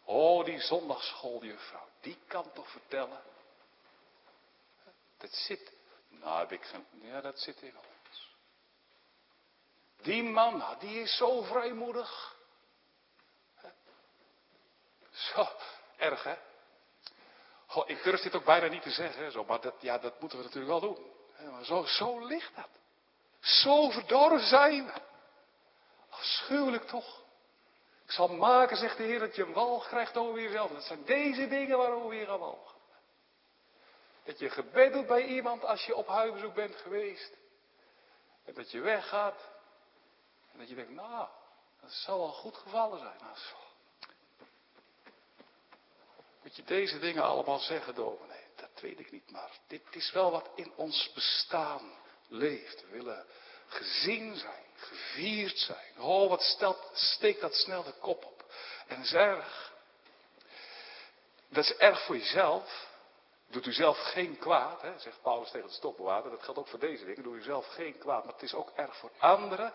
Oh, 0.04 0.46
die 0.46 0.60
zondagschooljuffrouw, 0.60 1.88
die 2.02 2.18
kan 2.28 2.52
toch 2.54 2.70
vertellen. 2.70 3.22
Dat 5.18 5.34
zit, 5.34 5.74
nou 6.08 6.40
heb 6.40 6.52
ik 6.52 6.64
geen, 6.64 6.86
ja 7.02 7.22
dat 7.22 7.40
zit 7.40 7.62
in 7.62 7.78
ons. 7.78 8.36
Die 10.02 10.24
man, 10.24 10.58
nou, 10.58 10.80
die 10.80 11.02
is 11.02 11.18
zo 11.18 11.42
vrijmoedig. 11.42 12.38
Zo, 15.12 15.48
erg 15.98 16.24
hè. 16.24 16.36
Ik 17.86 18.04
durf 18.04 18.22
dit 18.22 18.36
ook 18.36 18.46
bijna 18.46 18.68
niet 18.68 18.82
te 18.82 18.92
zeggen, 18.92 19.32
zo, 19.32 19.44
maar 19.44 19.62
dat, 19.62 19.76
ja, 19.80 19.98
dat 19.98 20.20
moeten 20.20 20.38
we 20.38 20.44
natuurlijk 20.44 20.80
wel 20.80 20.94
doen. 20.94 21.12
Maar 21.52 21.66
zo, 21.66 21.86
zo 21.86 22.26
ligt 22.26 22.56
dat. 22.56 22.79
Zo 23.40 23.90
verdorven 23.90 24.48
zijn 24.48 24.86
we. 24.86 24.94
Afschuwelijk 26.10 26.88
toch? 26.88 27.24
Ik 28.06 28.12
zal 28.12 28.28
maken, 28.28 28.78
zegt 28.78 28.98
de 28.98 29.04
Heer, 29.04 29.20
dat 29.20 29.36
je 29.36 29.44
een 29.44 29.54
wal 29.54 29.80
krijgt 29.80 30.18
over 30.18 30.42
jezelf. 30.42 30.72
Dat 30.72 30.84
zijn 30.84 31.06
deze 31.06 31.48
dingen 31.48 31.78
waarover 31.78 32.14
je 32.14 32.26
gaat 32.26 32.40
walgen. 32.40 32.78
Dat 34.24 34.40
je 34.40 34.50
gebed 34.50 34.94
doet 34.94 35.08
bij 35.08 35.26
iemand 35.26 35.66
als 35.66 35.86
je 35.86 35.96
op 35.96 36.08
huisbezoek 36.08 36.54
bent 36.54 36.76
geweest. 36.76 37.38
En 38.46 38.54
dat 38.54 38.72
je 38.72 38.80
weggaat. 38.80 39.50
En 40.52 40.60
dat 40.60 40.70
je 40.70 40.76
denkt, 40.76 40.92
nou, 40.92 41.28
dat 41.82 41.92
zal 41.92 42.18
wel 42.18 42.32
goed 42.32 42.58
gevallen 42.58 43.00
zijn. 43.00 43.18
Nou. 43.22 43.36
Moet 46.44 46.56
je 46.56 46.64
deze 46.64 47.00
dingen 47.00 47.24
allemaal 47.24 47.60
zeggen, 47.60 47.96
dominee? 47.96 48.44
Dat 48.56 48.82
weet 48.82 49.00
ik 49.00 49.12
niet, 49.12 49.32
maar 49.32 49.52
dit 49.68 49.82
is 49.90 50.12
wel 50.12 50.32
wat 50.32 50.50
in 50.56 50.72
ons 50.76 51.12
bestaan 51.14 51.92
leeft. 52.30 52.82
We 52.82 52.98
willen 52.98 53.26
gezien 53.68 54.36
zijn, 54.36 54.64
gevierd 54.76 55.58
zijn. 55.58 56.00
Oh, 56.00 56.30
wat 56.30 56.42
stelt, 56.42 56.90
steekt 56.94 57.42
dat 57.42 57.56
snel 57.56 57.84
de 57.84 57.94
kop 58.00 58.26
op. 58.26 58.54
En 58.88 58.96
dat 58.96 59.06
is 59.06 59.14
erg. 59.14 59.74
Dat 61.50 61.64
is 61.64 61.76
erg 61.76 62.06
voor 62.06 62.18
jezelf. 62.18 62.89
Doet 63.52 63.66
u 63.66 63.74
zelf 63.74 63.98
geen 63.98 64.38
kwaad, 64.38 64.82
hè, 64.82 65.00
zegt 65.00 65.22
Paulus 65.22 65.52
tegen 65.52 65.68
het 65.68 65.76
stokbewaarder. 65.76 66.32
Dat 66.32 66.44
geldt 66.44 66.60
ook 66.60 66.68
voor 66.68 66.80
deze 66.80 67.06
dingen. 67.06 67.24
Doe 67.24 67.36
u 67.36 67.42
zelf 67.42 67.68
geen 67.68 67.98
kwaad. 67.98 68.24
Maar 68.24 68.34
het 68.34 68.44
is 68.44 68.54
ook 68.54 68.72
erg 68.76 68.96
voor 68.98 69.10
anderen. 69.18 69.74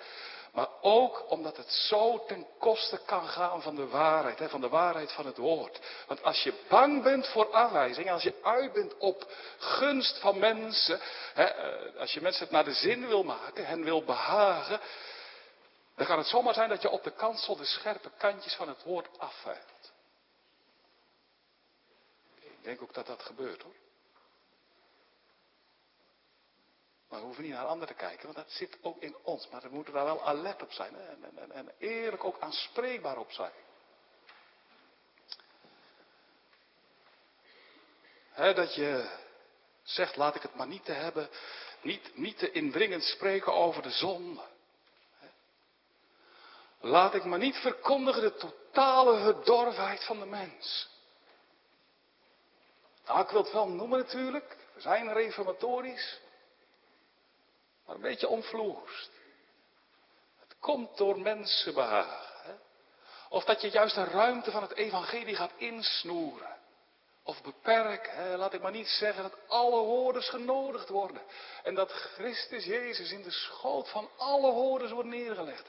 Maar 0.52 0.68
ook 0.80 1.30
omdat 1.30 1.56
het 1.56 1.70
zo 1.72 2.24
ten 2.26 2.46
koste 2.58 3.00
kan 3.06 3.26
gaan 3.28 3.62
van 3.62 3.74
de 3.74 3.86
waarheid. 3.86 4.38
Hè, 4.38 4.48
van 4.48 4.60
de 4.60 4.68
waarheid 4.68 5.12
van 5.12 5.26
het 5.26 5.36
woord. 5.36 5.80
Want 6.06 6.22
als 6.22 6.42
je 6.42 6.64
bang 6.68 7.02
bent 7.02 7.28
voor 7.28 7.54
aanwijzingen. 7.54 8.12
Als 8.12 8.22
je 8.22 8.34
uit 8.42 8.72
bent 8.72 8.98
op 8.98 9.26
gunst 9.58 10.18
van 10.18 10.38
mensen. 10.38 11.00
Hè, 11.34 11.44
eh, 11.44 12.00
als 12.00 12.12
je 12.12 12.20
mensen 12.20 12.42
het 12.42 12.52
naar 12.52 12.64
de 12.64 12.74
zin 12.74 13.06
wil 13.06 13.22
maken. 13.22 13.66
Hen 13.66 13.84
wil 13.84 14.04
behagen. 14.04 14.80
Dan 15.96 16.06
kan 16.06 16.18
het 16.18 16.26
zomaar 16.26 16.54
zijn 16.54 16.68
dat 16.68 16.82
je 16.82 16.90
op 16.90 17.04
de 17.04 17.12
kansel 17.12 17.56
de 17.56 17.64
scherpe 17.64 18.10
kantjes 18.18 18.54
van 18.54 18.68
het 18.68 18.82
woord 18.82 19.08
afveilt. 19.18 19.73
Ik 22.64 22.70
denk 22.70 22.82
ook 22.82 22.94
dat 22.94 23.06
dat 23.06 23.22
gebeurt 23.22 23.62
hoor. 23.62 23.74
Maar 27.08 27.18
we 27.18 27.24
hoeven 27.24 27.42
niet 27.42 27.52
naar 27.52 27.66
anderen 27.66 27.88
te 27.88 28.00
kijken, 28.00 28.24
want 28.24 28.36
dat 28.36 28.50
zit 28.50 28.78
ook 28.82 29.02
in 29.02 29.16
ons. 29.22 29.48
Maar 29.48 29.62
we 29.62 29.68
moeten 29.68 29.94
daar 29.94 30.04
wel 30.04 30.22
alert 30.22 30.62
op 30.62 30.72
zijn 30.72 30.96
en, 30.96 31.38
en, 31.38 31.52
en 31.52 31.72
eerlijk 31.78 32.24
ook 32.24 32.40
aanspreekbaar 32.40 33.18
op 33.18 33.32
zijn. 33.32 33.52
dat 38.54 38.74
je 38.74 39.18
zegt, 39.82 40.16
laat 40.16 40.34
ik 40.34 40.42
het 40.42 40.54
maar 40.54 40.66
niet 40.66 40.84
te 40.84 40.92
hebben, 40.92 41.28
niet, 41.82 42.16
niet 42.16 42.38
te 42.38 42.50
indringend 42.50 43.02
spreken 43.02 43.52
over 43.52 43.82
de 43.82 43.90
zonde. 43.90 44.42
Laat 46.80 47.14
ik 47.14 47.24
maar 47.24 47.38
niet 47.38 47.56
verkondigen 47.56 48.22
de 48.22 48.34
totale 48.34 49.22
verdorvenheid 49.22 50.04
van 50.04 50.18
de 50.18 50.26
mens. 50.26 50.93
Nou, 53.06 53.20
ik 53.20 53.28
wil 53.28 53.42
het 53.42 53.52
wel 53.52 53.68
noemen 53.68 53.98
natuurlijk. 53.98 54.56
We 54.74 54.80
zijn 54.80 55.12
reformatorisch. 55.12 56.20
Maar 57.86 57.94
een 57.94 58.00
beetje 58.00 58.28
omvloerst. 58.28 59.10
Het 60.40 60.56
komt 60.60 60.96
door 60.96 61.20
mensenbehagen. 61.20 62.60
Of 63.28 63.44
dat 63.44 63.60
je 63.60 63.70
juist 63.70 63.94
de 63.94 64.04
ruimte 64.04 64.50
van 64.50 64.62
het 64.62 64.74
evangelie 64.74 65.36
gaat 65.36 65.52
insnoeren. 65.56 66.56
Of 67.22 67.42
beperken. 67.42 68.36
Laat 68.36 68.54
ik 68.54 68.62
maar 68.62 68.70
niet 68.70 68.88
zeggen 68.88 69.22
dat 69.22 69.38
alle 69.48 69.80
hoorders 69.80 70.28
genodigd 70.28 70.88
worden. 70.88 71.22
En 71.62 71.74
dat 71.74 71.92
Christus 71.92 72.64
Jezus 72.64 73.12
in 73.12 73.22
de 73.22 73.30
schoot 73.30 73.88
van 73.88 74.08
alle 74.16 74.50
hoorders 74.50 74.90
wordt 74.90 75.08
neergelegd. 75.08 75.68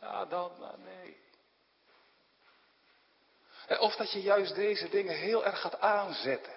Ja, 0.00 0.24
dan, 0.24 0.52
nou, 0.58 0.78
nee. 0.78 1.27
Of 3.68 3.96
dat 3.96 4.12
je 4.12 4.22
juist 4.22 4.54
deze 4.54 4.88
dingen 4.88 5.16
heel 5.16 5.44
erg 5.44 5.60
gaat 5.60 5.80
aanzetten. 5.80 6.52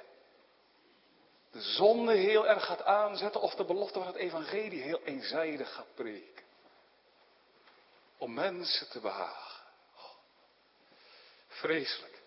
De 1.52 1.62
zonde 1.62 2.14
heel 2.14 2.48
erg 2.48 2.66
gaat 2.66 2.84
aanzetten 2.84 3.42
of 3.42 3.56
de 3.56 3.66
belofte 3.66 4.00
van 4.00 4.08
het 4.08 4.16
evangelie 4.16 4.82
heel 4.82 5.02
eenzijdig 5.04 5.74
gaat 5.74 5.96
preken. 5.96 6.44
Om 8.18 8.34
mensen 8.34 8.90
te 8.90 9.00
behagen. 9.00 9.62
Vreselijk. 11.48 12.22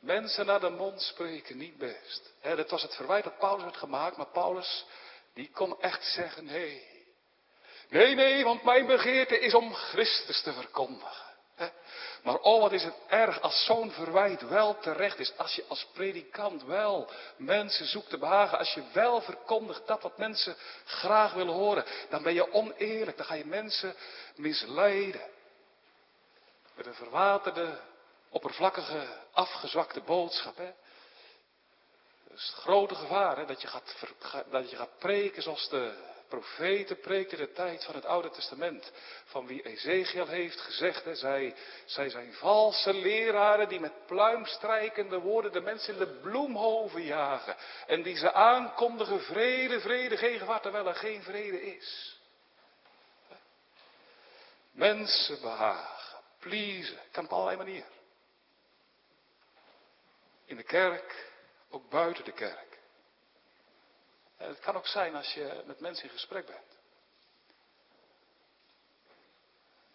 Mensen 0.00 0.46
naar 0.46 0.60
de 0.60 0.70
mond 0.70 1.02
spreken 1.02 1.56
niet 1.56 1.78
best. 1.78 2.32
He, 2.40 2.56
dat 2.56 2.70
was 2.70 2.82
het 2.82 2.94
verwijt 2.94 3.24
dat 3.24 3.38
Paulus 3.38 3.64
had 3.64 3.76
gemaakt, 3.76 4.16
maar 4.16 4.26
Paulus 4.26 4.84
die 5.32 5.50
kon 5.50 5.80
echt 5.80 6.04
zeggen 6.04 6.44
nee. 6.44 6.92
Nee, 7.88 8.14
nee, 8.14 8.44
want 8.44 8.62
mijn 8.62 8.86
begeerte 8.86 9.38
is 9.38 9.54
om 9.54 9.74
Christus 9.74 10.42
te 10.42 10.52
verkondigen. 10.52 11.23
Maar 12.22 12.38
oh, 12.38 12.60
wat 12.60 12.72
is 12.72 12.82
het 12.82 12.94
erg 13.08 13.40
als 13.40 13.64
zo'n 13.64 13.90
verwijt 13.90 14.48
wel 14.48 14.78
terecht 14.78 15.18
is. 15.18 15.36
Als 15.36 15.54
je 15.54 15.64
als 15.68 15.86
predikant 15.92 16.62
wel 16.62 17.10
mensen 17.36 17.86
zoekt 17.86 18.10
te 18.10 18.18
behagen. 18.18 18.58
Als 18.58 18.74
je 18.74 18.82
wel 18.92 19.20
verkondigt 19.20 19.86
dat 19.86 20.02
wat 20.02 20.18
mensen 20.18 20.56
graag 20.84 21.32
willen 21.32 21.54
horen. 21.54 21.84
Dan 22.08 22.22
ben 22.22 22.34
je 22.34 22.52
oneerlijk. 22.52 23.16
Dan 23.16 23.26
ga 23.26 23.34
je 23.34 23.46
mensen 23.46 23.94
misleiden. 24.36 25.20
Met 26.74 26.86
een 26.86 26.94
verwaterde, 26.94 27.80
oppervlakkige, 28.28 29.06
afgezwakte 29.32 30.00
boodschap. 30.00 30.56
Hè? 30.56 30.72
Dat 32.28 32.38
is 32.38 32.46
het 32.46 32.56
grote 32.56 32.94
gevaar. 32.94 33.36
Hè? 33.36 33.44
Dat, 33.44 33.60
je 33.60 33.68
gaat, 33.68 33.96
dat 34.50 34.70
je 34.70 34.76
gaat 34.76 34.98
preken 34.98 35.42
zoals 35.42 35.68
de 35.68 36.12
profeten 36.28 37.00
preekten 37.00 37.38
de 37.38 37.52
tijd 37.52 37.84
van 37.84 37.94
het 37.94 38.04
Oude 38.04 38.30
Testament. 38.30 38.92
Van 39.24 39.46
wie 39.46 39.62
Ezekiel 39.62 40.26
heeft 40.26 40.60
gezegd, 40.60 41.04
hè, 41.04 41.14
zij, 41.14 41.54
zij 41.84 42.08
zijn 42.08 42.32
valse 42.32 42.94
leraren 42.94 43.68
die 43.68 43.80
met 43.80 44.06
pluimstrijkende 44.06 45.18
woorden 45.18 45.52
de 45.52 45.60
mensen 45.60 45.92
in 45.92 45.98
de 45.98 46.20
bloemhoven 46.22 47.02
jagen. 47.02 47.56
En 47.86 48.02
die 48.02 48.16
ze 48.16 48.32
aankondigen 48.32 49.22
vrede, 49.22 49.80
vrede, 49.80 50.16
gegenwaart, 50.16 50.62
terwijl 50.62 50.86
er 50.86 50.94
geen 50.94 51.22
vrede 51.22 51.62
is. 51.62 52.18
Mensen 54.70 55.40
behagen, 55.40 56.18
pleasen, 56.38 56.98
kan 57.10 57.24
op 57.24 57.32
allerlei 57.32 57.56
manieren. 57.56 57.92
In 60.44 60.56
de 60.56 60.62
kerk, 60.62 61.32
ook 61.70 61.90
buiten 61.90 62.24
de 62.24 62.32
kerk. 62.32 62.73
Het 64.36 64.60
kan 64.60 64.76
ook 64.76 64.86
zijn 64.86 65.14
als 65.14 65.34
je 65.34 65.62
met 65.66 65.80
mensen 65.80 66.04
in 66.04 66.10
gesprek 66.10 66.46
bent. 66.46 66.78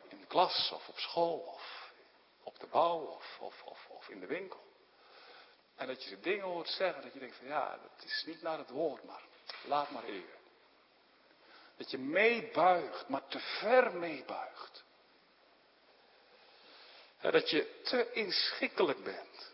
In 0.07 0.19
de 0.19 0.27
klas 0.27 0.71
of 0.71 0.87
op 0.87 0.99
school 0.99 1.37
of 1.37 1.91
op 2.43 2.59
de 2.59 2.67
bouw 2.67 2.99
of, 2.99 3.37
of, 3.39 3.63
of, 3.63 3.87
of 3.89 4.09
in 4.09 4.19
de 4.19 4.25
winkel. 4.25 4.67
En 5.75 5.87
dat 5.87 6.03
je 6.03 6.19
dingen 6.19 6.45
hoort 6.45 6.67
zeggen 6.67 7.01
dat 7.01 7.13
je 7.13 7.19
denkt 7.19 7.35
van 7.35 7.47
ja, 7.47 7.77
dat 7.77 8.03
is 8.03 8.23
niet 8.25 8.41
naar 8.41 8.57
het 8.57 8.69
woord, 8.69 9.03
maar 9.03 9.21
laat 9.63 9.89
maar 9.89 10.03
even. 10.03 10.37
Dat 11.77 11.91
je 11.91 11.97
meebuigt, 11.97 13.07
maar 13.07 13.27
te 13.27 13.39
ver 13.39 13.93
meebuigt. 13.93 14.83
dat 17.21 17.49
je 17.49 17.79
te 17.83 18.11
inschikkelijk 18.11 19.03
bent. 19.03 19.53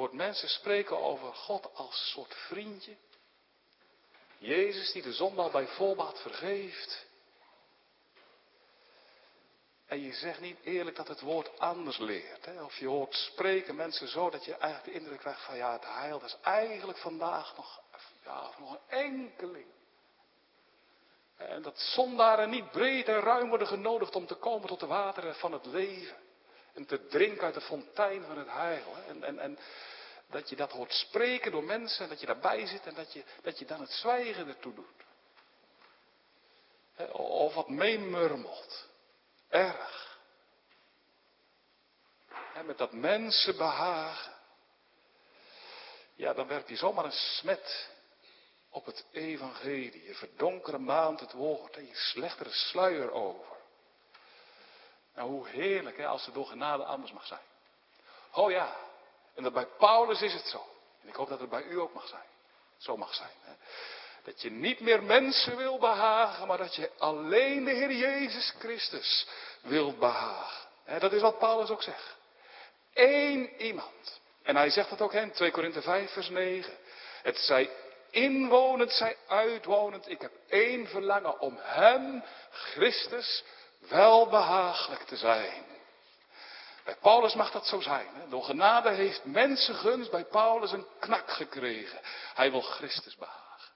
Hoort 0.00 0.12
mensen 0.12 0.48
spreken 0.48 0.98
over 0.98 1.34
God 1.34 1.70
als 1.74 2.10
soort 2.10 2.34
vriendje. 2.34 2.96
Jezus 4.38 4.92
die 4.92 5.02
de 5.02 5.12
zondaar 5.12 5.50
bij 5.50 5.66
voorbaat 5.66 6.20
vergeeft. 6.20 7.06
En 9.86 10.00
je 10.00 10.12
zegt 10.12 10.40
niet 10.40 10.58
eerlijk 10.62 10.96
dat 10.96 11.08
het 11.08 11.20
woord 11.20 11.58
anders 11.58 11.98
leert. 11.98 12.44
Hè? 12.44 12.62
Of 12.62 12.76
je 12.76 12.86
hoort 12.86 13.14
spreken 13.14 13.76
mensen 13.76 14.08
zo 14.08 14.30
dat 14.30 14.44
je 14.44 14.54
eigenlijk 14.54 14.84
de 14.84 15.00
indruk 15.00 15.18
krijgt 15.18 15.44
van 15.44 15.56
ja, 15.56 15.72
het 15.72 15.84
heil 15.84 16.24
is 16.24 16.36
eigenlijk 16.42 16.98
vandaag 16.98 17.56
nog, 17.56 17.80
ja, 18.24 18.50
nog 18.58 18.72
een 18.72 18.98
enkeling. 18.98 19.66
En 21.36 21.62
dat 21.62 21.78
zondaren 21.78 22.50
niet 22.50 22.70
breed 22.70 23.08
en 23.08 23.20
ruim 23.20 23.48
worden 23.48 23.66
genodigd 23.66 24.16
om 24.16 24.26
te 24.26 24.34
komen 24.34 24.68
tot 24.68 24.80
de 24.80 24.86
wateren 24.86 25.34
van 25.34 25.52
het 25.52 25.66
leven. 25.66 26.29
En 26.80 26.86
te 26.86 27.06
drinken 27.06 27.44
uit 27.44 27.54
de 27.54 27.60
fontein 27.60 28.24
van 28.24 28.38
het 28.38 28.48
heil. 28.48 28.96
En, 29.08 29.24
en, 29.24 29.38
en 29.38 29.58
dat 30.26 30.48
je 30.48 30.56
dat 30.56 30.70
hoort 30.70 30.92
spreken 30.92 31.52
door 31.52 31.64
mensen, 31.64 32.08
dat 32.08 32.20
je 32.20 32.26
daarbij 32.26 32.66
zit 32.66 32.86
en 32.86 32.94
dat 32.94 33.12
je, 33.12 33.24
dat 33.42 33.58
je 33.58 33.64
dan 33.64 33.80
het 33.80 33.90
zwijgen 33.90 34.48
ertoe 34.48 34.74
doet. 34.74 35.04
Of 37.12 37.54
wat 37.54 37.68
meemurmelt. 37.68 38.88
Erg. 39.48 40.18
En 42.54 42.66
met 42.66 42.78
dat 42.78 42.92
mensenbehagen. 42.92 44.32
Ja, 46.14 46.32
dan 46.32 46.46
werp 46.46 46.68
je 46.68 46.76
zomaar 46.76 47.04
een 47.04 47.12
smet 47.12 47.90
op 48.70 48.84
het 48.84 49.04
evangelie. 49.12 50.04
Je 50.04 50.14
verdonkere 50.14 50.78
maand 50.78 51.20
het 51.20 51.32
woord 51.32 51.76
en 51.76 51.86
je 51.86 51.96
slecht 51.96 52.40
er 52.40 52.46
een 52.46 52.52
sluier 52.52 53.10
over. 53.10 53.59
Nou, 55.14 55.28
hoe 55.28 55.48
heerlijk 55.48 55.96
hè, 55.96 56.06
als 56.06 56.24
het 56.24 56.34
door 56.34 56.46
genade 56.46 56.84
anders 56.84 57.12
mag 57.12 57.26
zijn. 57.26 57.40
Oh 58.32 58.50
ja, 58.50 58.76
en 59.34 59.42
dat 59.42 59.52
bij 59.52 59.66
Paulus 59.66 60.22
is 60.22 60.32
het 60.32 60.46
zo. 60.46 60.64
En 61.02 61.08
ik 61.08 61.14
hoop 61.14 61.28
dat 61.28 61.40
het 61.40 61.50
bij 61.50 61.62
u 61.62 61.80
ook 61.80 61.94
mag 61.94 62.08
zijn. 62.08 62.28
Zo 62.78 62.96
mag 62.96 63.14
zijn. 63.14 63.30
Hè. 63.40 63.52
Dat 64.24 64.42
je 64.42 64.50
niet 64.50 64.80
meer 64.80 65.02
mensen 65.02 65.56
wil 65.56 65.78
behagen, 65.78 66.46
maar 66.46 66.58
dat 66.58 66.74
je 66.74 66.90
alleen 66.98 67.64
de 67.64 67.70
Heer 67.70 67.92
Jezus 67.92 68.54
Christus 68.58 69.26
wilt 69.62 69.98
behagen. 69.98 70.68
Dat 70.98 71.12
is 71.12 71.20
wat 71.20 71.38
Paulus 71.38 71.70
ook 71.70 71.82
zegt. 71.82 72.16
Eén 72.94 73.62
iemand. 73.62 74.20
En 74.42 74.56
hij 74.56 74.70
zegt 74.70 74.90
dat 74.90 75.00
ook 75.00 75.12
in 75.12 75.32
2 75.32 75.50
Korinthe 75.50 75.82
5 75.82 76.12
vers 76.12 76.28
9. 76.28 76.72
Het 77.22 77.38
zij 77.38 77.70
inwonend, 78.10 78.92
zij 78.92 79.16
uitwonend. 79.26 80.08
Ik 80.08 80.20
heb 80.20 80.32
één 80.48 80.86
verlangen 80.86 81.40
om 81.40 81.58
hem, 81.60 82.24
Christus, 82.50 83.44
welbehagelijk 83.88 85.02
te 85.02 85.16
zijn. 85.16 85.64
Bij 86.84 86.96
Paulus 87.00 87.34
mag 87.34 87.50
dat 87.50 87.66
zo 87.66 87.80
zijn. 87.80 88.14
Hè? 88.14 88.28
Door 88.28 88.44
genade 88.44 88.90
heeft 88.90 89.24
mensengunst 89.24 90.10
bij 90.10 90.24
Paulus 90.24 90.72
een 90.72 90.86
knak 90.98 91.30
gekregen. 91.30 92.00
Hij 92.34 92.50
wil 92.50 92.60
Christus 92.60 93.16
behagen. 93.16 93.72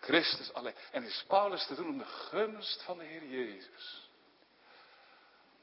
Christus 0.00 0.52
alleen. 0.52 0.74
En 0.90 1.04
is 1.04 1.24
Paulus 1.28 1.66
te 1.66 1.74
doen 1.74 1.88
om 1.88 1.98
de 1.98 2.04
gunst 2.04 2.82
van 2.82 2.98
de 2.98 3.04
Heer 3.04 3.24
Jezus. 3.24 4.10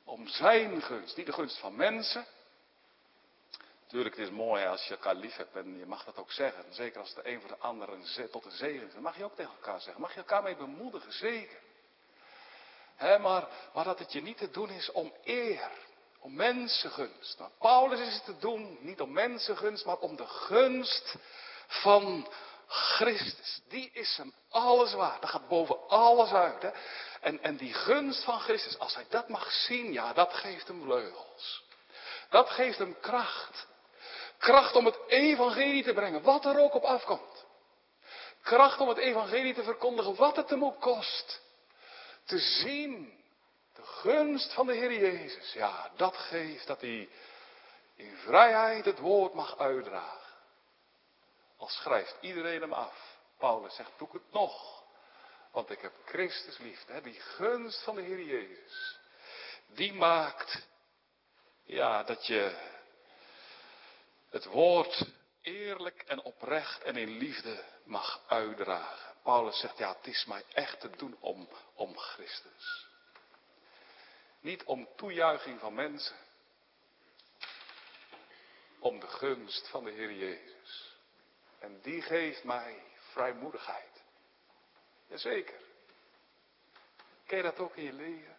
Om 0.04 0.28
zijn 0.28 0.82
gunst, 0.82 1.18
niet 1.18 1.26
de 1.26 1.34
gunst 1.34 1.58
van 1.58 1.76
mensen. 1.76 2.26
Natuurlijk, 3.82 4.16
het 4.16 4.26
is 4.26 4.34
mooi 4.34 4.66
als 4.66 4.84
je 4.84 4.94
elkaar 4.94 5.16
lief 5.16 5.36
hebt 5.36 5.56
en 5.56 5.78
je 5.78 5.86
mag 5.86 6.04
dat 6.04 6.18
ook 6.18 6.32
zeggen. 6.32 6.74
Zeker 6.74 7.00
als 7.00 7.14
de 7.14 7.30
een 7.30 7.40
voor 7.40 7.50
de 7.50 7.58
ander 7.58 7.90
tot 8.32 8.46
een 8.46 8.52
zegen 8.52 8.88
is. 8.88 8.94
Mag 8.94 9.18
je 9.18 9.24
ook 9.24 9.36
tegen 9.36 9.52
elkaar 9.52 9.82
zeggen. 9.82 10.02
Mag 10.02 10.14
je 10.14 10.20
elkaar 10.20 10.44
mee 10.44 10.56
bemoedigen, 10.56 11.14
zeker. 11.14 11.60
Maar, 12.98 13.48
dat 13.74 14.00
het 14.00 14.12
je 14.12 14.22
niet 14.22 14.38
te 14.38 14.52
doen 14.52 14.70
is 14.70 14.92
om 14.92 15.14
eer. 15.24 15.72
Om 16.20 16.36
mensengunst. 16.36 17.40
Nou, 17.40 17.52
Paulus 17.60 18.00
is 18.00 18.14
het 18.14 18.26
te 18.26 18.38
doen, 18.38 18.78
niet 18.82 19.02
om 19.02 19.12
mensengunst, 19.12 19.86
maar 19.86 19.98
om 19.98 20.16
de 20.16 20.28
gunst 20.28 21.16
van 21.68 22.28
Christus. 22.68 23.62
Die 23.70 23.92
is 23.94 24.18
hem 24.18 24.34
alles 24.50 24.94
waard. 24.94 25.22
Dat 25.22 25.30
gaat 25.30 25.48
boven 25.48 25.88
alles 25.88 26.32
uit. 26.32 26.62
Hè? 26.62 26.70
En, 27.22 27.44
en 27.44 27.58
die 27.58 27.74
gunst 27.74 28.24
van 28.24 28.40
Christus, 28.40 28.80
als 28.80 28.96
hij 28.96 29.06
dat 29.10 29.30
mag 29.30 29.52
zien, 29.52 29.94
ja, 29.94 30.14
dat 30.14 30.34
geeft 30.34 30.68
hem 30.68 30.82
vleugels. 30.82 31.64
Dat 32.30 32.50
geeft 32.50 32.78
hem 32.78 33.00
kracht. 33.00 33.68
Kracht 34.38 34.76
om 34.76 34.86
het 34.86 34.98
evangelie 35.08 35.84
te 35.84 35.94
brengen, 35.94 36.22
wat 36.22 36.46
er 36.46 36.60
ook 36.60 36.74
op 36.74 36.84
afkomt. 36.84 37.46
Kracht 38.42 38.80
om 38.80 38.88
het 38.88 38.98
evangelie 38.98 39.54
te 39.54 39.64
verkondigen, 39.64 40.16
wat 40.16 40.36
het 40.36 40.50
hem 40.50 40.64
ook 40.64 40.82
kost. 40.82 41.42
Te 42.28 42.40
zien, 42.40 43.24
de 43.74 43.84
gunst 43.84 44.54
van 44.54 44.68
de 44.68 44.74
Heer 44.74 44.94
Jezus. 44.94 45.54
Ja, 45.54 45.92
dat 45.96 46.18
geeft 46.18 46.68
dat 46.68 46.82
hij 46.82 47.10
in 47.96 48.18
vrijheid 48.18 48.86
het 48.86 49.00
woord 49.00 49.34
mag 49.34 49.58
uitdragen. 49.58 50.36
Al 51.58 51.68
schrijft 51.68 52.18
iedereen 52.22 52.62
hem 52.62 52.74
af. 52.74 53.18
Paulus 53.38 53.76
zegt, 53.76 53.92
doe 53.98 54.08
het 54.12 54.32
nog. 54.32 54.84
Want 55.52 55.70
ik 55.70 55.82
heb 55.82 55.94
Christus 56.06 56.58
lief. 56.58 56.86
Die 57.04 57.20
gunst 57.20 57.84
van 57.84 57.96
de 57.96 58.02
Heer 58.02 58.22
Jezus. 58.22 59.00
Die 59.68 59.94
maakt, 59.94 60.68
ja, 61.64 62.04
dat 62.04 62.26
je 62.26 62.58
het 64.30 64.46
woord 64.46 65.06
eerlijk 65.42 66.02
en 66.02 66.22
oprecht 66.22 66.84
en 66.84 66.96
in 66.96 67.18
liefde 67.18 67.64
mag 67.84 68.22
uitdragen. 68.28 69.07
Paulus 69.28 69.60
zegt, 69.60 69.78
ja, 69.78 69.96
het 69.96 70.08
is 70.08 70.26
mij 70.26 70.44
echt 70.54 70.80
te 70.80 70.90
doen 70.90 71.18
om, 71.20 71.50
om 71.74 71.98
Christus. 71.98 72.88
Niet 74.40 74.64
om 74.64 74.88
toejuiching 74.96 75.60
van 75.60 75.74
mensen. 75.74 76.16
Om 78.80 79.00
de 79.00 79.08
gunst 79.08 79.68
van 79.68 79.84
de 79.84 79.92
Heer 79.92 80.12
Jezus. 80.12 80.98
En 81.60 81.82
die 81.82 82.02
geeft 82.02 82.44
mij 82.44 82.84
vrijmoedigheid. 82.98 84.04
Jazeker. 85.08 85.60
Ken 87.26 87.38
je 87.38 87.44
dat 87.44 87.60
ook 87.60 87.76
in 87.76 87.84
je 87.84 87.94
leven? 87.94 88.38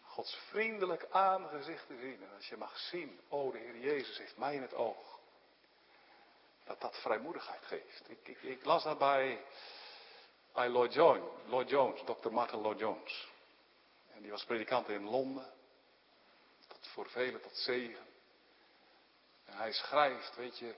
Gods 0.00 0.34
vriendelijk 0.34 1.06
aangezicht 1.10 1.86
te 1.86 1.98
zien. 2.00 2.22
En 2.22 2.34
als 2.34 2.48
je 2.48 2.56
mag 2.56 2.78
zien, 2.78 3.20
oh 3.28 3.52
de 3.52 3.58
Heer 3.58 3.78
Jezus 3.78 4.18
heeft 4.18 4.36
mij 4.36 4.54
in 4.54 4.62
het 4.62 4.74
oog. 4.74 5.19
Dat 6.70 6.80
dat 6.80 7.00
vrijmoedigheid 7.00 7.64
geeft. 7.64 8.02
Ik, 8.08 8.28
ik, 8.28 8.42
ik 8.42 8.64
las 8.64 8.82
dat 8.82 8.98
bij, 8.98 9.44
bij 10.52 10.68
Lloyd, 10.68 10.92
Jones, 11.68 12.02
Dr. 12.04 12.30
Martin 12.30 12.60
Lloyd 12.60 12.78
Jones. 12.78 13.28
En 14.12 14.22
die 14.22 14.30
was 14.30 14.44
predikant 14.44 14.88
in 14.88 15.04
Londen. 15.04 15.52
Tot 16.68 16.86
voor 16.86 17.08
velen 17.08 17.40
tot 17.40 17.56
zegen. 17.56 18.06
En 19.44 19.56
hij 19.56 19.72
schrijft, 19.72 20.36
weet 20.36 20.58
je, 20.58 20.74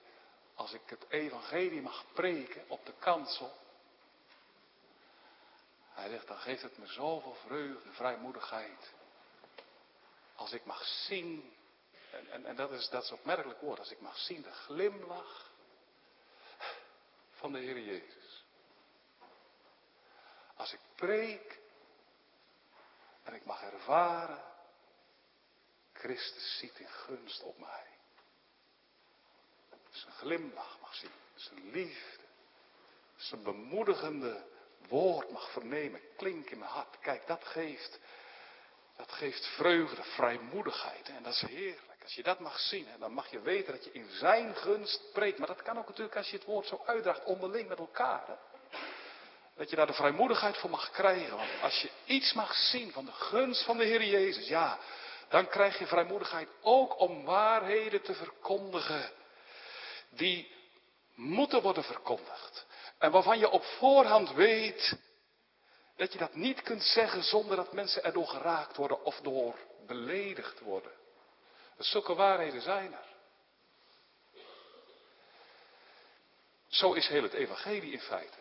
als 0.55 0.73
ik 0.73 0.81
het 0.87 1.05
evangelie 1.09 1.83
mag 1.83 2.05
preken 2.13 2.65
op 2.69 2.87
de 2.87 2.95
kansel. 2.99 3.53
Hij 5.89 6.09
zegt, 6.09 6.29
dan 6.29 6.39
geeft 6.39 6.63
het 6.63 6.79
me 6.79 6.87
zoveel 6.87 7.35
vreugde, 7.35 7.93
vrijmoedigheid. 7.93 8.93
Als 10.35 10.53
ik 10.53 10.65
mag 10.65 10.85
zien, 10.85 11.55
en, 12.11 12.31
en, 12.31 12.47
en 12.47 12.57
dat, 12.57 12.71
is, 12.71 12.89
dat 12.89 13.03
is 13.03 13.11
opmerkelijk 13.11 13.61
woord, 13.61 13.79
als 13.79 13.91
ik 13.91 14.01
mag 14.01 14.19
zien 14.19 14.43
de 14.43 14.53
glimlach 14.53 15.51
van 17.43 17.53
de 17.53 17.59
Heer 17.59 17.81
Jezus. 17.81 18.45
Als 20.55 20.73
ik 20.73 20.81
preek 20.95 21.61
en 23.23 23.35
ik 23.35 23.45
mag 23.45 23.63
ervaren, 23.63 24.43
Christus 25.93 26.59
ziet 26.59 26.79
in 26.79 26.89
gunst 26.89 27.43
op 27.43 27.59
mij 27.59 27.91
zijn 29.91 30.13
glimlach 30.13 30.79
mag 30.81 30.95
zien, 30.95 31.11
zijn 31.35 31.71
liefde, 31.71 32.25
zijn 33.17 33.43
bemoedigende 33.43 34.47
woord 34.89 35.31
mag 35.31 35.53
vernemen, 35.53 36.01
klink 36.17 36.51
in 36.51 36.59
mijn 36.59 36.71
hart. 36.71 36.99
Kijk, 36.99 37.27
dat 37.27 37.45
geeft, 37.45 37.99
dat 38.97 39.13
geeft 39.13 39.47
vreugde, 39.47 40.03
vrijmoedigheid. 40.03 41.09
En 41.09 41.23
dat 41.23 41.33
is 41.33 41.41
heerlijk. 41.41 41.92
Als 42.03 42.15
je 42.15 42.23
dat 42.23 42.39
mag 42.39 42.59
zien, 42.59 42.87
dan 42.99 43.13
mag 43.13 43.31
je 43.31 43.41
weten 43.41 43.73
dat 43.73 43.85
je 43.85 43.93
in 43.93 44.11
zijn 44.11 44.57
gunst 44.57 45.13
preekt. 45.13 45.39
Maar 45.39 45.47
dat 45.47 45.63
kan 45.63 45.79
ook 45.79 45.89
natuurlijk 45.89 46.17
als 46.17 46.31
je 46.31 46.37
het 46.37 46.47
woord 46.47 46.67
zo 46.67 46.83
uitdraagt 46.87 47.25
onderling 47.25 47.69
met 47.69 47.79
elkaar. 47.79 48.39
Dat 49.57 49.71
je 49.71 49.77
daar 49.77 49.87
de 49.87 49.93
vrijmoedigheid 49.93 50.57
voor 50.57 50.71
mag 50.71 50.91
krijgen. 50.91 51.37
Want 51.37 51.51
als 51.63 51.81
je 51.81 51.91
iets 52.05 52.33
mag 52.33 52.55
zien 52.55 52.93
van 52.93 53.05
de 53.05 53.13
gunst 53.13 53.65
van 53.65 53.77
de 53.77 53.85
Heer 53.85 54.05
Jezus, 54.05 54.49
ja, 54.49 54.79
dan 55.29 55.49
krijg 55.49 55.79
je 55.79 55.87
vrijmoedigheid 55.87 56.49
ook 56.61 57.01
om 57.01 57.25
waarheden 57.25 58.03
te 58.03 58.15
verkondigen 58.15 59.11
die 60.11 60.51
moeten 61.15 61.63
worden 61.63 61.85
verkondigd. 61.85 62.67
En 62.99 63.11
waarvan 63.11 63.39
je 63.39 63.51
op 63.51 63.65
voorhand 63.65 64.33
weet 64.33 64.99
dat 65.97 66.13
je 66.13 66.19
dat 66.19 66.35
niet 66.35 66.63
kunt 66.63 66.83
zeggen 66.83 67.23
zonder 67.23 67.57
dat 67.57 67.73
mensen 67.73 68.05
erdoor 68.05 68.27
geraakt 68.27 68.77
worden 68.77 69.05
of 69.05 69.21
door 69.21 69.55
beledigd 69.87 70.61
worden. 70.61 71.02
Zulke 71.79 72.15
waarheden 72.15 72.61
zijn 72.61 72.93
er. 72.93 73.07
Zo 76.69 76.93
is 76.93 77.09
heel 77.09 77.23
het 77.23 77.33
evangelie 77.33 77.93
in 77.93 78.01
feite. 78.01 78.39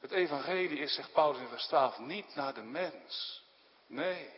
Het 0.00 0.10
evangelie 0.10 0.78
is, 0.78 0.94
zegt 0.94 1.12
Paulus 1.12 1.40
in 1.40 1.48
vers 1.48 1.66
12, 1.66 1.98
niet 1.98 2.34
naar 2.34 2.54
de 2.54 2.62
mens. 2.62 3.42
Nee. 3.86 4.30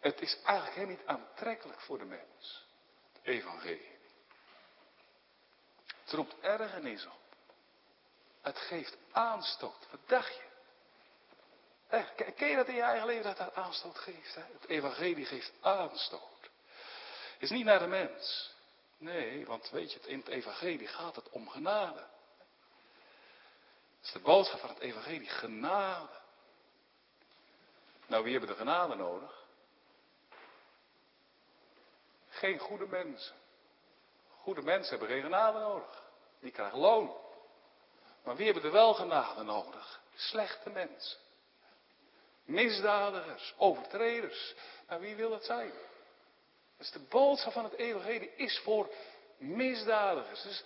Het 0.00 0.20
is 0.20 0.38
eigenlijk 0.44 0.76
helemaal 0.76 0.96
niet 0.96 1.06
aantrekkelijk 1.06 1.80
voor 1.80 1.98
de 1.98 2.04
mens. 2.04 2.66
Het 3.12 3.22
evangelie. 3.22 3.98
Het 6.02 6.12
roept 6.12 6.40
ergernis 6.40 7.06
op. 7.06 7.20
Het 8.40 8.58
geeft 8.58 8.96
aanstoot. 9.12 9.90
Wat 9.90 10.08
dacht 10.08 10.34
je? 10.34 10.51
Echt, 11.92 12.34
ken 12.34 12.48
je 12.48 12.56
dat 12.56 12.68
in 12.68 12.74
je 12.74 12.82
eigen 12.82 13.06
leven 13.06 13.24
dat 13.24 13.36
dat 13.36 13.54
aanstoot 13.54 13.98
geeft? 13.98 14.34
Het 14.34 14.68
evangelie 14.68 15.26
geeft 15.26 15.52
aanstoot. 15.60 16.50
Is 17.38 17.50
niet 17.50 17.64
naar 17.64 17.78
de 17.78 17.86
mens. 17.86 18.54
Nee, 18.98 19.46
want 19.46 19.70
weet 19.70 19.92
je, 19.92 20.00
in 20.00 20.18
het 20.18 20.28
evangelie 20.28 20.86
gaat 20.86 21.16
het 21.16 21.30
om 21.30 21.48
genade. 21.48 21.98
Dat 21.98 22.08
is 24.02 24.12
de 24.12 24.18
boodschap 24.18 24.60
van 24.60 24.68
het 24.68 24.78
evangelie, 24.78 25.28
genade. 25.28 26.20
Nou, 28.06 28.22
wie 28.22 28.32
hebben 28.32 28.50
de 28.50 28.56
genade 28.56 28.94
nodig? 28.94 29.44
Geen 32.28 32.58
goede 32.58 32.86
mensen. 32.86 33.36
Goede 34.40 34.62
mensen 34.62 34.90
hebben 34.90 35.08
geen 35.08 35.22
genade 35.22 35.58
nodig. 35.58 36.02
Die 36.40 36.50
krijgen 36.50 36.78
loon. 36.78 37.16
Maar 38.24 38.36
wie 38.36 38.44
hebben 38.44 38.64
er 38.64 38.72
wel 38.72 38.94
genade 38.94 39.42
nodig? 39.42 40.00
Slechte 40.14 40.70
mensen. 40.70 41.21
Misdadigers, 42.44 43.54
overtreders. 43.56 44.54
Nou, 44.88 45.00
wie 45.00 45.14
wil 45.14 45.30
dat 45.30 45.44
zijn? 45.44 45.72
Dus 46.78 46.90
de 46.90 47.06
boodschap 47.08 47.52
van 47.52 47.64
het 47.64 47.72
evangelie 47.72 48.30
is 48.36 48.58
voor 48.58 48.90
misdadigers. 49.38 50.42
Dus 50.42 50.64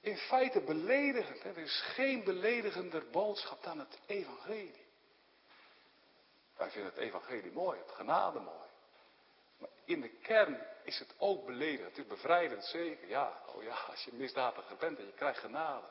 in 0.00 0.16
feite 0.16 0.60
beledigend. 0.60 1.44
Er 1.44 1.58
is 1.58 1.80
geen 1.80 2.24
beledigender 2.24 3.10
boodschap 3.10 3.62
dan 3.62 3.78
het 3.78 3.98
evangelie. 4.06 4.84
Wij 6.56 6.70
vinden 6.70 6.90
het 6.90 7.00
evangelie 7.00 7.52
mooi, 7.52 7.78
het 7.78 7.90
genade 7.90 8.40
mooi. 8.40 8.68
Maar 9.58 9.68
in 9.84 10.00
de 10.00 10.08
kern 10.08 10.66
is 10.82 10.98
het 10.98 11.14
ook 11.18 11.46
beledigend. 11.46 11.88
Het 11.88 11.98
is 11.98 12.06
bevrijdend 12.06 12.64
zeker. 12.64 13.08
Ja, 13.08 13.42
oh 13.54 13.62
ja, 13.62 13.74
als 13.90 14.04
je 14.04 14.12
misdadiger 14.12 14.76
bent 14.76 14.98
en 14.98 15.06
je 15.06 15.12
krijgt 15.12 15.38
genade. 15.38 15.86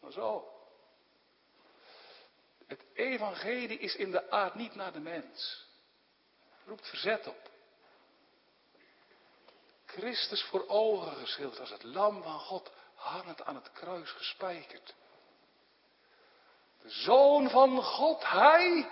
Maar 0.00 0.12
zo. 0.12 0.52
Het 2.68 2.84
evangelie 2.94 3.78
is 3.78 3.94
in 3.94 4.10
de 4.10 4.30
aard 4.30 4.54
niet 4.54 4.74
naar 4.74 4.92
de 4.92 5.00
mens. 5.00 5.66
Roept 6.66 6.88
verzet 6.88 7.26
op. 7.26 7.50
Christus 9.86 10.42
voor 10.42 10.68
ogen 10.68 11.16
geschilderd 11.16 11.60
als 11.60 11.70
het 11.70 11.82
lam 11.82 12.22
van 12.22 12.40
God, 12.40 12.70
hangend 12.94 13.42
aan 13.42 13.54
het 13.54 13.72
kruis 13.72 14.10
gespijkerd. 14.10 14.94
De 16.82 16.90
zoon 16.90 17.50
van 17.50 17.82
God, 17.82 18.24
hij. 18.24 18.88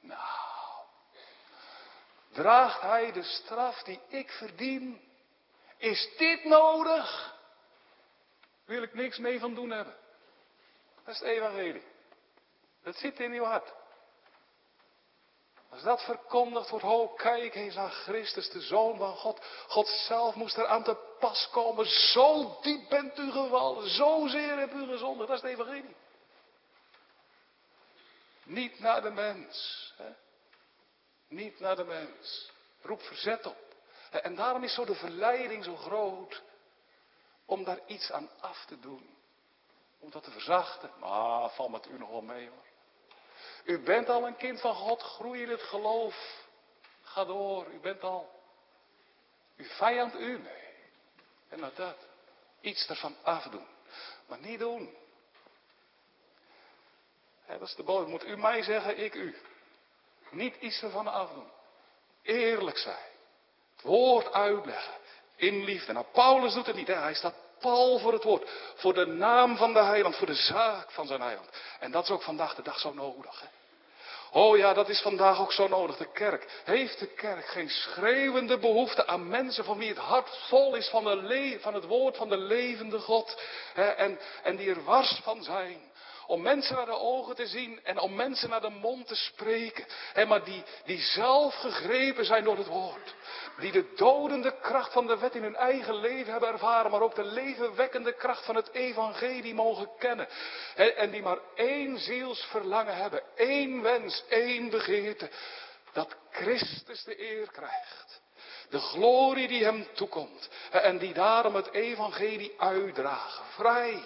Nou, 0.00 0.84
draagt 2.30 2.80
hij 2.80 3.12
de 3.12 3.22
straf 3.22 3.82
die 3.82 4.00
ik 4.08 4.30
verdien? 4.30 5.00
Is 5.76 6.08
dit 6.16 6.44
nodig? 6.44 7.36
Wil 8.64 8.82
ik 8.82 8.94
niks 8.94 9.18
mee 9.18 9.40
van 9.40 9.54
doen 9.54 9.70
hebben. 9.70 10.01
Dat 11.04 11.14
is 11.14 11.20
het 11.20 11.28
evangelie. 11.28 11.82
Dat 12.82 12.96
zit 12.96 13.20
in 13.20 13.32
uw 13.32 13.44
hart. 13.44 13.72
Als 15.70 15.82
dat 15.82 16.02
verkondigd 16.02 16.68
wordt, 16.68 16.84
oh 16.84 17.16
kijk 17.16 17.54
eens 17.54 17.74
naar 17.74 17.90
Christus, 17.90 18.50
de 18.50 18.60
Zoon 18.60 18.98
van 18.98 19.16
God. 19.16 19.44
God 19.66 19.88
zelf 19.88 20.34
moest 20.34 20.56
er 20.56 20.66
aan 20.66 20.82
te 20.82 20.96
pas 21.18 21.48
komen. 21.52 21.86
Zo 21.86 22.58
diep 22.60 22.88
bent 22.88 23.18
u 23.18 23.30
gevallen, 23.30 23.90
zozeer 23.90 24.58
hebt 24.58 24.74
u 24.74 24.86
gezondigd. 24.86 25.28
Dat 25.28 25.36
is 25.36 25.42
het 25.42 25.50
evangelie. 25.50 25.96
Niet 28.44 28.78
naar 28.78 29.02
de 29.02 29.10
mens. 29.10 29.92
Hè? 29.96 30.10
Niet 31.28 31.60
naar 31.60 31.76
de 31.76 31.84
mens. 31.84 32.50
Roep 32.82 33.02
verzet 33.02 33.46
op. 33.46 33.74
En 34.10 34.34
daarom 34.34 34.64
is 34.64 34.74
zo 34.74 34.84
de 34.84 34.94
verleiding 34.94 35.64
zo 35.64 35.76
groot 35.76 36.42
om 37.44 37.64
daar 37.64 37.80
iets 37.86 38.10
aan 38.10 38.30
af 38.40 38.64
te 38.64 38.80
doen. 38.80 39.16
Om 40.02 40.10
dat 40.10 40.22
te 40.22 40.30
verzachten. 40.30 40.90
Maar 41.00 41.50
val 41.50 41.68
met 41.68 41.86
u 41.86 41.98
nog 41.98 42.10
wel 42.10 42.22
mee 42.22 42.48
hoor. 42.48 42.64
U 43.64 43.78
bent 43.78 44.08
al 44.08 44.26
een 44.26 44.36
kind 44.36 44.60
van 44.60 44.74
God, 44.74 45.02
groei 45.02 45.42
in 45.42 45.48
het 45.48 45.62
geloof. 45.62 46.46
Ga 47.02 47.24
door, 47.24 47.66
u 47.72 47.78
bent 47.78 48.02
al. 48.02 48.40
Uw 49.56 49.64
vijand 49.68 50.14
u, 50.14 50.38
nee. 50.38 50.74
En 51.48 51.60
nou 51.60 51.72
dat. 51.74 51.96
Iets 52.60 52.88
ervan 52.88 53.16
afdoen. 53.22 53.66
Maar 54.26 54.38
niet 54.38 54.58
doen. 54.58 54.94
dat 57.46 57.60
is 57.60 57.74
de 57.74 57.82
boodschap. 57.82 58.10
Moet 58.10 58.24
u 58.24 58.36
mij 58.36 58.62
zeggen, 58.62 58.98
ik 58.98 59.14
u. 59.14 59.36
Niet 60.30 60.56
iets 60.56 60.82
ervan 60.82 61.06
afdoen. 61.06 61.50
Eerlijk 62.22 62.78
zijn. 62.78 63.10
Het 63.74 63.82
woord 63.82 64.32
uitleggen. 64.32 64.94
In 65.36 65.64
liefde. 65.64 65.92
Nou, 65.92 66.06
Paulus 66.12 66.54
doet 66.54 66.66
het 66.66 66.76
niet. 66.76 66.86
Hè? 66.86 66.94
Hij 66.94 67.14
staat 67.14 67.34
pal 67.62 67.98
voor 67.98 68.12
het 68.12 68.24
woord. 68.24 68.50
Voor 68.74 68.94
de 68.94 69.06
naam 69.06 69.56
van 69.56 69.72
de 69.72 69.82
heiland. 69.82 70.16
Voor 70.16 70.26
de 70.26 70.34
zaak 70.34 70.90
van 70.90 71.06
zijn 71.06 71.20
heiland. 71.20 71.48
En 71.80 71.90
dat 71.90 72.02
is 72.02 72.10
ook 72.10 72.22
vandaag 72.22 72.54
de 72.54 72.62
dag 72.62 72.78
zo 72.78 72.92
nodig. 72.92 73.40
Hè? 73.40 73.46
Oh 74.34 74.56
ja, 74.56 74.74
dat 74.74 74.88
is 74.88 75.00
vandaag 75.00 75.40
ook 75.40 75.52
zo 75.52 75.68
nodig. 75.68 75.96
De 75.96 76.12
kerk. 76.12 76.62
Heeft 76.64 76.98
de 76.98 77.06
kerk 77.06 77.46
geen 77.46 77.68
schreeuwende 77.68 78.58
behoefte 78.58 79.06
aan 79.06 79.28
mensen 79.28 79.64
van 79.64 79.78
wie 79.78 79.88
het 79.88 79.98
hart 79.98 80.38
vol 80.48 80.74
is 80.74 80.88
van, 80.88 81.04
de 81.04 81.58
van 81.60 81.74
het 81.74 81.84
woord 81.84 82.16
van 82.16 82.28
de 82.28 82.36
levende 82.36 82.98
God. 82.98 83.40
Hè, 83.74 83.88
en, 83.88 84.18
en 84.42 84.56
die 84.56 84.70
er 84.70 84.84
wars 84.84 85.20
van 85.22 85.42
zijn. 85.42 85.91
Om 86.26 86.42
mensen 86.42 86.76
naar 86.76 86.86
de 86.86 86.98
ogen 86.98 87.34
te 87.34 87.46
zien 87.46 87.80
en 87.84 87.98
om 87.98 88.14
mensen 88.14 88.48
naar 88.48 88.60
de 88.60 88.70
mond 88.70 89.06
te 89.06 89.14
spreken. 89.14 89.86
Maar 90.28 90.44
die, 90.44 90.62
die 90.84 91.00
zelf 91.00 91.54
gegrepen 91.54 92.24
zijn 92.24 92.44
door 92.44 92.56
het 92.56 92.66
woord. 92.66 93.14
Die 93.58 93.72
de 93.72 93.92
dodende 93.96 94.60
kracht 94.60 94.92
van 94.92 95.06
de 95.06 95.18
wet 95.18 95.34
in 95.34 95.42
hun 95.42 95.56
eigen 95.56 95.94
leven 95.94 96.32
hebben 96.32 96.48
ervaren, 96.48 96.90
maar 96.90 97.00
ook 97.00 97.14
de 97.14 97.24
levenwekkende 97.24 98.14
kracht 98.14 98.44
van 98.44 98.56
het 98.56 98.70
evangelie 98.72 99.54
mogen 99.54 99.88
kennen. 99.98 100.28
En 100.74 101.10
die 101.10 101.22
maar 101.22 101.38
één 101.54 101.98
zielsverlangen 101.98 102.96
hebben, 102.96 103.22
één 103.36 103.82
wens, 103.82 104.24
één 104.28 104.70
begeerte. 104.70 105.30
Dat 105.92 106.16
Christus 106.30 107.04
de 107.04 107.20
eer 107.20 107.50
krijgt. 107.50 108.20
De 108.70 108.78
glorie 108.78 109.48
die 109.48 109.64
hem 109.64 109.86
toekomt. 109.94 110.48
En 110.70 110.98
die 110.98 111.12
daarom 111.12 111.54
het 111.54 111.72
evangelie 111.72 112.54
uitdragen. 112.58 113.44
Vrij, 113.54 114.02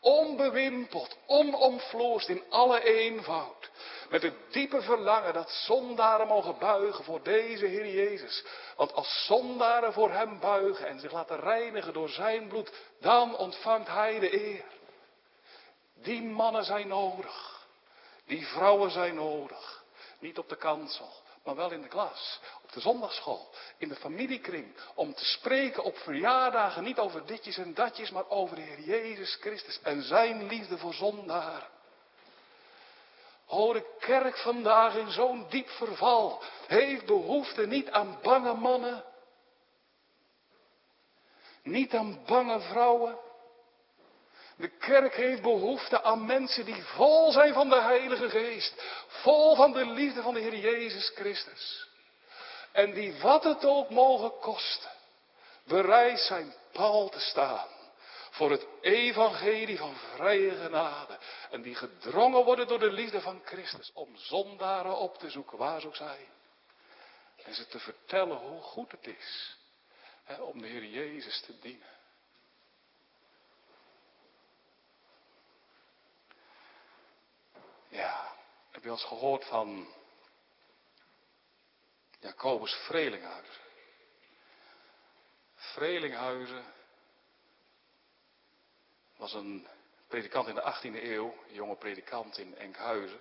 onbewimpeld, 0.00 1.16
onomvloosd 1.26 2.28
in 2.28 2.42
alle 2.48 2.82
eenvoud. 2.82 3.70
Met 4.08 4.22
het 4.22 4.34
diepe 4.50 4.82
verlangen 4.82 5.32
dat 5.32 5.50
zondaren 5.50 6.26
mogen 6.26 6.58
buigen 6.58 7.04
voor 7.04 7.22
deze 7.22 7.66
Heer 7.66 7.88
Jezus. 7.88 8.44
Want 8.76 8.92
als 8.92 9.24
zondaren 9.26 9.92
voor 9.92 10.10
Hem 10.10 10.40
buigen 10.40 10.86
en 10.86 11.00
zich 11.00 11.12
laten 11.12 11.40
reinigen 11.40 11.92
door 11.92 12.08
Zijn 12.08 12.48
bloed, 12.48 12.72
dan 13.00 13.36
ontvangt 13.36 13.88
Hij 13.88 14.18
de 14.18 14.46
eer. 14.46 14.64
Die 15.94 16.22
mannen 16.22 16.64
zijn 16.64 16.88
nodig. 16.88 17.66
Die 18.26 18.46
vrouwen 18.46 18.90
zijn 18.90 19.14
nodig. 19.14 19.84
Niet 20.18 20.38
op 20.38 20.48
de 20.48 20.56
kansel, 20.56 21.12
maar 21.48 21.56
wel 21.56 21.70
in 21.70 21.82
de 21.82 21.88
klas, 21.88 22.40
op 22.62 22.72
de 22.72 22.80
zondagschool, 22.80 23.50
in 23.78 23.88
de 23.88 23.96
familiekring, 23.96 24.74
om 24.94 25.14
te 25.14 25.24
spreken 25.24 25.84
op 25.84 25.98
verjaardagen, 25.98 26.84
niet 26.84 26.98
over 26.98 27.26
ditjes 27.26 27.56
en 27.56 27.74
datjes, 27.74 28.10
maar 28.10 28.28
over 28.28 28.56
de 28.56 28.62
Heer 28.62 28.80
Jezus 28.80 29.34
Christus 29.40 29.80
en 29.82 30.02
Zijn 30.02 30.46
liefde 30.46 30.78
voor 30.78 30.94
zondaren. 30.94 31.68
O, 33.46 33.72
de 33.72 33.96
kerk 33.98 34.38
vandaag 34.38 34.94
in 34.94 35.10
zo'n 35.10 35.46
diep 35.48 35.68
verval 35.68 36.42
heeft 36.66 37.06
behoefte 37.06 37.66
niet 37.66 37.90
aan 37.90 38.18
bange 38.22 38.54
mannen, 38.54 39.04
niet 41.62 41.94
aan 41.94 42.24
bange 42.26 42.60
vrouwen. 42.60 43.18
De 44.58 44.68
kerk 44.68 45.14
heeft 45.14 45.42
behoefte 45.42 46.02
aan 46.02 46.26
mensen 46.26 46.64
die 46.64 46.82
vol 46.82 47.32
zijn 47.32 47.52
van 47.52 47.68
de 47.68 47.80
Heilige 47.80 48.30
Geest, 48.30 48.82
vol 49.06 49.54
van 49.54 49.72
de 49.72 49.86
liefde 49.86 50.22
van 50.22 50.34
de 50.34 50.40
Heer 50.40 50.56
Jezus 50.56 51.12
Christus. 51.14 51.88
En 52.72 52.92
die 52.92 53.20
wat 53.20 53.44
het 53.44 53.64
ook 53.64 53.90
mogen 53.90 54.38
kosten, 54.38 54.90
bereid 55.64 56.18
zijn 56.18 56.54
pal 56.72 57.08
te 57.08 57.20
staan 57.20 57.68
voor 58.30 58.50
het 58.50 58.66
evangelie 58.80 59.78
van 59.78 59.94
vrije 60.14 60.50
genade. 60.50 61.18
En 61.50 61.62
die 61.62 61.74
gedrongen 61.74 62.44
worden 62.44 62.66
door 62.68 62.78
de 62.78 62.92
liefde 62.92 63.20
van 63.20 63.42
Christus 63.44 63.90
om 63.94 64.16
zondaren 64.16 64.96
op 64.96 65.18
te 65.18 65.30
zoeken, 65.30 65.58
waar 65.58 65.80
ze 65.80 65.86
ook 65.86 65.96
zijn. 65.96 66.26
En 67.44 67.54
ze 67.54 67.66
te 67.66 67.78
vertellen 67.78 68.36
hoe 68.36 68.60
goed 68.60 68.90
het 68.90 69.06
is 69.06 69.56
hè, 70.24 70.42
om 70.42 70.60
de 70.60 70.66
Heer 70.66 70.84
Jezus 70.84 71.40
te 71.40 71.58
dienen. 71.58 71.97
Ja, 77.98 78.34
heb 78.70 78.84
je 78.84 78.90
ons 78.90 79.04
gehoord 79.04 79.44
van 79.44 79.88
Jacobus 82.20 82.74
Vrelinghuizen? 82.74 83.62
Vrelinghuizen 85.54 86.64
was 89.16 89.32
een 89.32 89.68
predikant 90.08 90.48
in 90.48 90.54
de 90.54 90.74
18e 90.74 91.02
eeuw, 91.02 91.34
een 91.48 91.54
jonge 91.54 91.76
predikant 91.76 92.38
in 92.38 92.56
Enkhuizen. 92.56 93.20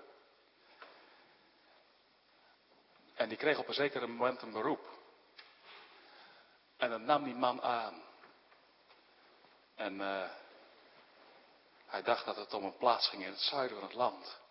En 3.13 3.29
die 3.29 3.37
kreeg 3.37 3.57
op 3.57 3.67
een 3.67 3.73
zekere 3.73 4.07
moment 4.07 4.41
een 4.41 4.51
beroep. 4.51 4.89
En 6.77 6.89
dat 6.89 7.01
nam 7.01 7.23
die 7.23 7.35
man 7.35 7.61
aan. 7.61 8.03
En 9.75 10.01
eh, 10.01 10.29
hij 11.85 12.03
dacht 12.03 12.25
dat 12.25 12.35
het 12.35 12.53
om 12.53 12.63
een 12.63 12.77
plaats 12.77 13.09
ging 13.09 13.23
in 13.23 13.31
het 13.31 13.41
zuiden 13.41 13.79
van 13.79 13.87
het 13.87 13.97
land. 13.97 14.45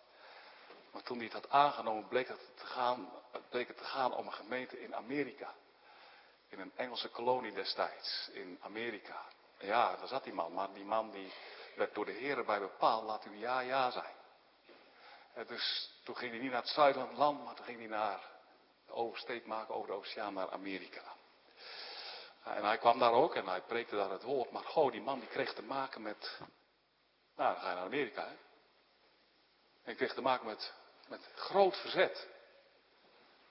Maar 0.96 1.04
toen 1.04 1.16
hij 1.16 1.26
het 1.26 1.34
had 1.34 1.50
aangenomen, 1.50 2.08
bleek 2.08 2.28
het 2.28 2.56
te 2.56 2.66
gaan, 2.66 3.12
bleek 3.50 3.68
het 3.68 3.76
te 3.76 3.84
gaan 3.84 4.14
om 4.14 4.26
een 4.26 4.32
gemeente 4.32 4.80
in 4.80 4.94
Amerika. 4.94 5.54
In 6.48 6.60
een 6.60 6.72
Engelse 6.76 7.08
kolonie 7.08 7.52
destijds, 7.52 8.28
in 8.32 8.58
Amerika. 8.62 9.22
Ja, 9.58 9.96
daar 9.96 10.06
zat 10.08 10.24
die 10.24 10.32
man, 10.32 10.52
maar 10.52 10.72
die 10.72 10.84
man 10.84 11.10
die 11.10 11.32
werd 11.74 11.94
door 11.94 12.04
de 12.04 12.12
Heer 12.12 12.44
bij 12.44 12.58
bepaald, 12.58 13.04
laat 13.04 13.24
u 13.24 13.38
ja, 13.38 13.60
ja 13.60 13.90
zijn. 13.90 14.14
En 15.32 15.46
dus 15.46 15.92
toen 16.04 16.16
ging 16.16 16.30
hij 16.30 16.40
niet 16.40 16.50
naar 16.50 16.60
het 16.60 16.70
zuiden 16.70 17.00
van 17.00 17.10
het 17.10 17.18
land, 17.18 17.44
maar 17.44 17.54
toen 17.54 17.64
ging 17.64 17.78
hij 17.78 17.88
naar 17.88 18.20
de 18.86 18.92
oversteek 18.92 19.46
maken 19.46 19.74
over 19.74 19.88
de 19.88 19.96
oceaan 19.96 20.34
naar 20.34 20.50
Amerika. 20.50 21.02
En 22.44 22.64
hij 22.64 22.78
kwam 22.78 22.98
daar 22.98 23.12
ook 23.12 23.34
en 23.34 23.46
hij 23.46 23.60
preekte 23.60 23.96
daar 23.96 24.10
het 24.10 24.22
woord. 24.22 24.50
Maar 24.50 24.64
goh, 24.64 24.92
die 24.92 25.02
man 25.02 25.20
die 25.20 25.28
kreeg 25.28 25.54
te 25.54 25.62
maken 25.62 26.02
met. 26.02 26.38
Nou, 27.36 27.54
dan 27.54 27.62
ga 27.62 27.68
je 27.68 27.74
naar 27.74 27.84
Amerika, 27.84 28.26
hè. 28.26 28.36
En 29.82 29.96
kreeg 29.96 30.14
te 30.14 30.20
maken 30.20 30.46
met, 30.46 30.74
met 31.08 31.28
groot 31.34 31.76
verzet. 31.76 32.26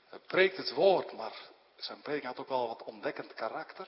Hij 0.10 0.20
preekt 0.20 0.58
het 0.58 0.72
woord, 0.72 1.12
maar 1.12 1.34
zijn 1.76 2.02
preek 2.02 2.24
had 2.24 2.40
ook 2.40 2.48
wel 2.48 2.68
wat 2.68 2.84
ontdekkend 2.84 3.34
karakter. 3.34 3.88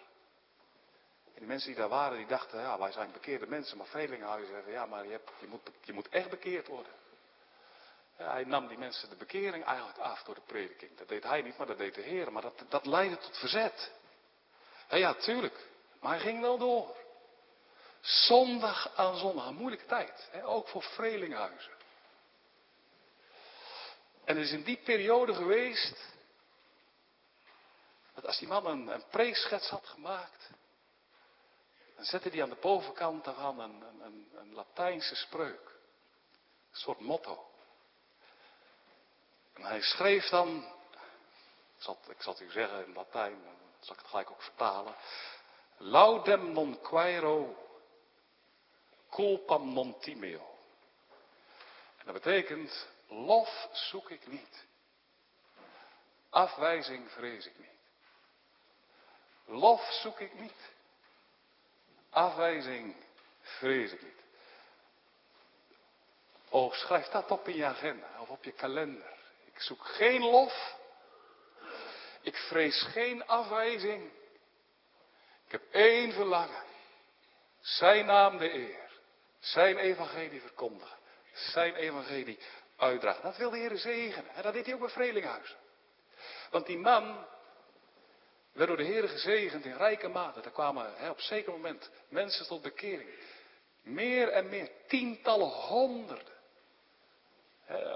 En 1.26 1.44
die 1.44 1.48
mensen 1.48 1.68
die 1.68 1.78
daar 1.78 1.90
waren, 1.90 2.18
die 2.18 2.28
dachten, 2.28 2.60
ja, 2.62 2.80
wij 2.80 2.92
zijn 2.92 3.12
bekeerde 3.12 3.48
mensen. 3.48 3.78
Maar 3.78 3.88
Velingenhuizen 3.88 4.54
zeggen, 4.54 4.72
ja, 4.72 4.86
maar 4.86 5.06
je, 5.06 5.12
hebt, 5.12 5.32
je, 5.40 5.48
moet, 5.48 5.62
je 5.82 5.94
moet 5.94 6.10
echt 6.10 6.30
bekeerd 6.30 6.68
worden. 6.68 6.92
Hij 8.16 8.44
nam 8.44 8.68
die 8.68 8.78
mensen 8.78 9.10
de 9.10 9.16
bekering 9.16 9.66
eigenlijk 9.66 9.98
af 9.98 10.24
door 10.24 10.36
de 10.36 10.42
prediking. 10.42 10.98
Dat 10.98 11.08
deed 11.08 11.24
hij 11.24 11.42
niet, 11.42 11.58
maar 11.58 11.68
dat 11.68 11.78
deed 11.78 11.96
de 11.96 12.02
Heer. 12.02 12.32
Maar 12.32 12.42
dat, 12.42 12.64
dat 12.70 12.86
leidde 12.86 13.18
tot 13.18 13.38
verzet. 13.38 13.92
Ja, 14.90 14.98
ja, 14.98 15.14
tuurlijk. 15.14 15.68
Maar 16.00 16.12
hij 16.12 16.22
ging 16.22 16.42
wel 16.42 16.58
door. 16.58 16.96
Zondag 18.02 18.96
aan 18.96 19.18
zondag, 19.18 19.48
een 19.48 19.56
moeilijke 19.56 19.86
tijd. 19.86 20.28
Hè? 20.32 20.46
Ook 20.46 20.68
voor 20.68 20.84
Vrelinghuizen. 20.84 21.77
En 24.28 24.36
het 24.36 24.46
is 24.46 24.52
in 24.52 24.64
die 24.64 24.78
periode 24.78 25.34
geweest. 25.34 26.16
Dat 28.14 28.26
als 28.26 28.38
die 28.38 28.48
man 28.48 28.66
een, 28.66 28.88
een 28.88 29.08
preeschets 29.10 29.70
had 29.70 29.88
gemaakt. 29.88 30.50
Dan 31.96 32.06
zette 32.06 32.30
hij 32.30 32.42
aan 32.42 32.50
de 32.50 32.58
bovenkant 32.62 33.24
daarvan 33.24 33.60
een, 33.60 33.84
een, 34.02 34.30
een 34.36 34.54
Latijnse 34.54 35.16
spreuk. 35.16 35.70
Een 36.72 36.80
soort 36.80 37.00
motto. 37.00 37.52
En 39.54 39.64
hij 39.64 39.82
schreef 39.82 40.30
dan. 40.30 40.58
Ik 41.78 41.84
zal, 41.84 42.00
ik 42.10 42.22
het 42.22 42.40
u 42.40 42.52
zeggen 42.52 42.86
in 42.86 42.94
Latijn 42.94 43.42
zal 43.80 43.94
ik 43.94 44.00
het 44.00 44.10
gelijk 44.10 44.32
ook 44.32 44.42
vertalen. 44.42 44.96
Laudem 45.78 46.52
non 46.52 46.82
quaero, 46.82 47.56
culpam 49.10 49.74
non 49.74 50.00
timeo. 50.00 50.58
En 51.98 52.06
dat 52.06 52.14
betekent, 52.14 52.88
lof 53.08 53.68
zoek 53.72 54.10
ik 54.10 54.28
niet. 54.28 54.66
Afwijzing 56.30 57.12
vrees 57.12 57.46
ik 57.46 57.58
niet. 57.58 57.68
Lof 59.46 59.92
zoek 60.02 60.20
ik 60.20 60.40
niet. 60.40 60.72
Afwijzing 62.10 62.96
vrees 63.42 63.92
ik 63.92 64.02
niet. 64.02 64.22
Oh, 66.50 66.74
schrijf 66.74 67.08
dat 67.08 67.32
op 67.32 67.48
in 67.48 67.56
je 67.56 67.66
agenda 67.66 68.08
of 68.20 68.30
op 68.30 68.44
je 68.44 68.52
kalender. 68.52 69.14
Ik 69.46 69.62
zoek 69.62 69.86
geen 69.86 70.22
lof 70.22 70.76
ik 72.28 72.36
vrees 72.36 72.82
geen 72.82 73.28
afwijzing. 73.28 74.12
Ik 75.46 75.52
heb 75.52 75.62
één 75.72 76.12
verlangen. 76.12 76.64
Zijn 77.62 78.06
naam 78.06 78.38
de 78.38 78.54
eer. 78.54 78.90
Zijn 79.40 79.78
evangelie 79.78 80.42
verkondigen. 80.42 80.98
Zijn 81.34 81.76
evangelie 81.76 82.40
uitdragen. 82.78 83.24
Dat 83.24 83.38
wil 83.38 83.50
de 83.50 83.58
Heer 83.58 83.78
zegenen. 83.78 84.34
En 84.34 84.42
dat 84.42 84.54
deed 84.54 84.66
hij 84.66 84.74
ook 84.74 84.80
bij 84.80 84.90
Vrelinghuizen. 84.90 85.58
Want 86.50 86.66
die 86.66 86.78
man 86.78 87.26
werd 88.52 88.68
door 88.68 88.78
de 88.78 88.84
Heer 88.84 89.10
gezegend 89.10 89.66
in 89.66 89.78
rijke 89.78 90.08
mate. 90.08 90.42
Er 90.42 90.52
kwamen 90.52 90.94
hè, 90.96 91.10
op 91.10 91.20
zeker 91.20 91.52
moment 91.52 91.90
mensen 92.10 92.48
tot 92.48 92.62
bekering. 92.62 93.10
Meer 93.82 94.30
en 94.30 94.50
meer, 94.50 94.70
tientallen, 94.88 95.50
honderden. 95.50 96.36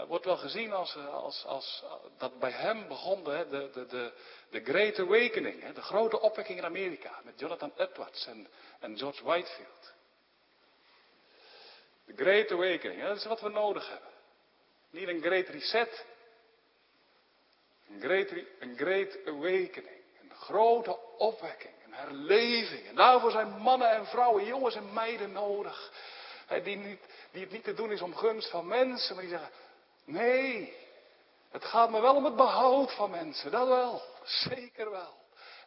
Wordt 0.08 0.26
wel 0.26 0.38
gezien 0.38 0.74
als, 0.74 0.96
eh, 0.96 1.14
als, 1.14 1.46
als 1.46 1.84
dat 2.18 2.40
bij 2.40 2.52
hem 2.52 2.88
begon 2.88 3.24
de, 3.24 3.48
de, 3.50 3.86
de, 3.88 4.14
de 4.50 4.64
Great 4.64 5.00
Awakening, 5.00 5.74
de 5.74 5.82
grote 5.82 6.20
opwekking 6.20 6.58
in 6.58 6.66
Amerika 6.66 7.20
met 7.24 7.40
Jonathan 7.40 7.74
Edwards 7.78 8.26
en, 8.26 8.48
en 8.80 8.98
George 8.98 9.24
Whitefield. 9.24 9.94
De 12.06 12.14
Great 12.16 12.52
Awakening, 12.52 13.02
dat 13.02 13.18
is 13.18 13.26
wat 13.26 13.42
we 13.42 13.50
nodig 13.50 13.90
hebben. 13.90 14.11
Niet 14.92 15.08
een 15.08 15.22
Great 15.22 15.48
Reset, 15.48 16.06
een 17.90 18.02
Great, 18.02 18.32
een 18.60 18.78
great 18.78 19.18
Awakening, 19.26 20.02
een 20.22 20.36
grote 20.36 20.98
opwekking, 21.18 21.74
een 21.86 21.94
herleving. 21.94 22.88
En 22.88 22.96
daarvoor 22.96 23.32
zijn 23.32 23.50
mannen 23.50 23.90
en 23.90 24.06
vrouwen, 24.06 24.46
jongens 24.46 24.76
en 24.76 24.94
meiden 24.94 25.32
nodig 25.32 25.92
die, 26.60 26.78
niet, 26.78 27.00
die 27.32 27.42
het 27.42 27.52
niet 27.52 27.64
te 27.64 27.74
doen 27.74 27.92
is 27.92 28.02
om 28.02 28.16
gunst 28.16 28.50
van 28.50 28.68
mensen, 28.68 29.16
maar 29.16 29.24
die 29.24 29.34
zeggen, 29.34 29.52
nee, 30.06 30.74
het 31.52 31.66
gaat 31.66 31.90
me 31.90 32.02
wel 32.02 32.16
om 32.16 32.26
het 32.26 32.36
behoud 32.36 32.94
van 32.94 33.10
mensen, 33.10 33.52
dat 33.52 33.68
wel, 33.68 34.02
zeker 34.24 34.92
wel. 34.92 35.18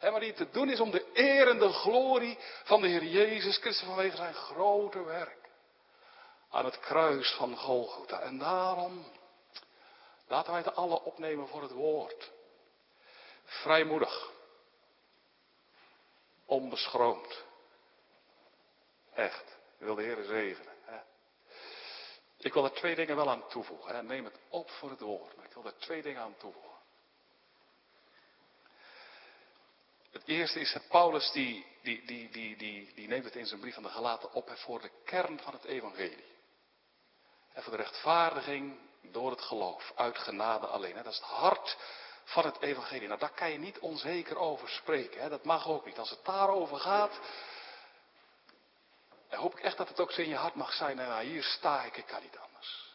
maar 0.01 0.19
die 0.19 0.29
het 0.29 0.37
te 0.37 0.49
doen 0.51 0.69
is 0.69 0.79
om 0.79 0.91
de 0.91 1.05
eer 1.13 1.47
en 1.47 1.59
de 1.59 1.71
glorie 1.71 2.37
van 2.63 2.81
de 2.81 2.87
Heer 2.87 3.03
Jezus 3.03 3.57
Christus 3.57 3.87
vanwege 3.87 4.15
zijn 4.15 4.33
grote 4.33 5.03
werk. 5.03 5.43
Aan 6.49 6.65
het 6.65 6.79
kruis 6.79 7.31
van 7.31 7.57
Golgotha. 7.57 8.19
En 8.19 8.37
daarom 8.37 9.05
laten 10.27 10.51
wij 10.53 10.61
het 10.61 10.75
alle 10.75 11.01
opnemen 11.01 11.47
voor 11.47 11.61
het 11.61 11.71
woord. 11.71 12.31
Vrijmoedig. 13.43 14.31
Onbeschroomd. 16.45 17.43
Echt. 19.13 19.57
Wil 19.77 19.95
de 19.95 20.03
Heer 20.03 20.23
zegenen. 20.23 20.73
Ik 22.37 22.53
wil 22.53 22.63
er 22.63 22.73
twee 22.73 22.95
dingen 22.95 23.15
wel 23.15 23.29
aan 23.29 23.47
toevoegen. 23.47 24.05
Neem 24.05 24.25
het 24.25 24.39
op 24.49 24.69
voor 24.69 24.89
het 24.89 24.99
woord. 24.99 25.35
Maar 25.35 25.45
ik 25.45 25.53
wil 25.53 25.65
er 25.65 25.77
twee 25.77 26.01
dingen 26.01 26.21
aan 26.21 26.37
toevoegen. 26.37 26.75
Het 30.11 30.27
eerste 30.27 30.59
is 30.59 30.73
dat 30.73 30.87
Paulus 30.87 31.31
die, 31.31 31.65
die, 31.81 32.05
die, 32.05 32.29
die, 32.29 32.57
die, 32.57 32.93
die 32.93 33.07
neemt 33.07 33.25
het 33.25 33.35
in 33.35 33.45
zijn 33.45 33.59
brief 33.59 33.77
aan 33.77 33.83
de 33.83 33.89
gelaten 33.89 34.33
op 34.33 34.49
voor 34.53 34.81
de 34.81 34.91
kern 35.05 35.39
van 35.39 35.53
het 35.53 35.63
evangelie. 35.63 36.33
En 37.53 37.63
voor 37.63 37.71
de 37.71 37.83
rechtvaardiging 37.83 38.79
door 39.11 39.31
het 39.31 39.41
geloof, 39.41 39.91
uit 39.95 40.17
genade 40.17 40.67
alleen. 40.67 40.95
Dat 40.95 41.05
is 41.05 41.15
het 41.15 41.25
hart 41.25 41.77
van 42.23 42.45
het 42.45 42.61
evangelie. 42.61 43.07
Nou, 43.07 43.19
daar 43.19 43.33
kan 43.33 43.51
je 43.51 43.57
niet 43.57 43.79
onzeker 43.79 44.37
over 44.37 44.69
spreken. 44.69 45.29
Dat 45.29 45.43
mag 45.43 45.67
ook 45.67 45.85
niet. 45.85 45.99
Als 45.99 46.09
het 46.09 46.25
daarover 46.25 46.77
gaat, 46.77 47.19
dan 49.29 49.39
hoop 49.39 49.57
ik 49.57 49.63
echt 49.63 49.77
dat 49.77 49.87
het 49.87 49.99
ook 49.99 50.11
zo 50.11 50.21
in 50.21 50.29
je 50.29 50.35
hart 50.35 50.55
mag 50.55 50.73
zijn. 50.73 50.99
En 50.99 51.07
nou, 51.07 51.23
hier 51.23 51.43
sta 51.43 51.83
ik, 51.83 51.97
ik 51.97 52.05
kan 52.05 52.21
niet 52.21 52.37
anders. 52.37 52.93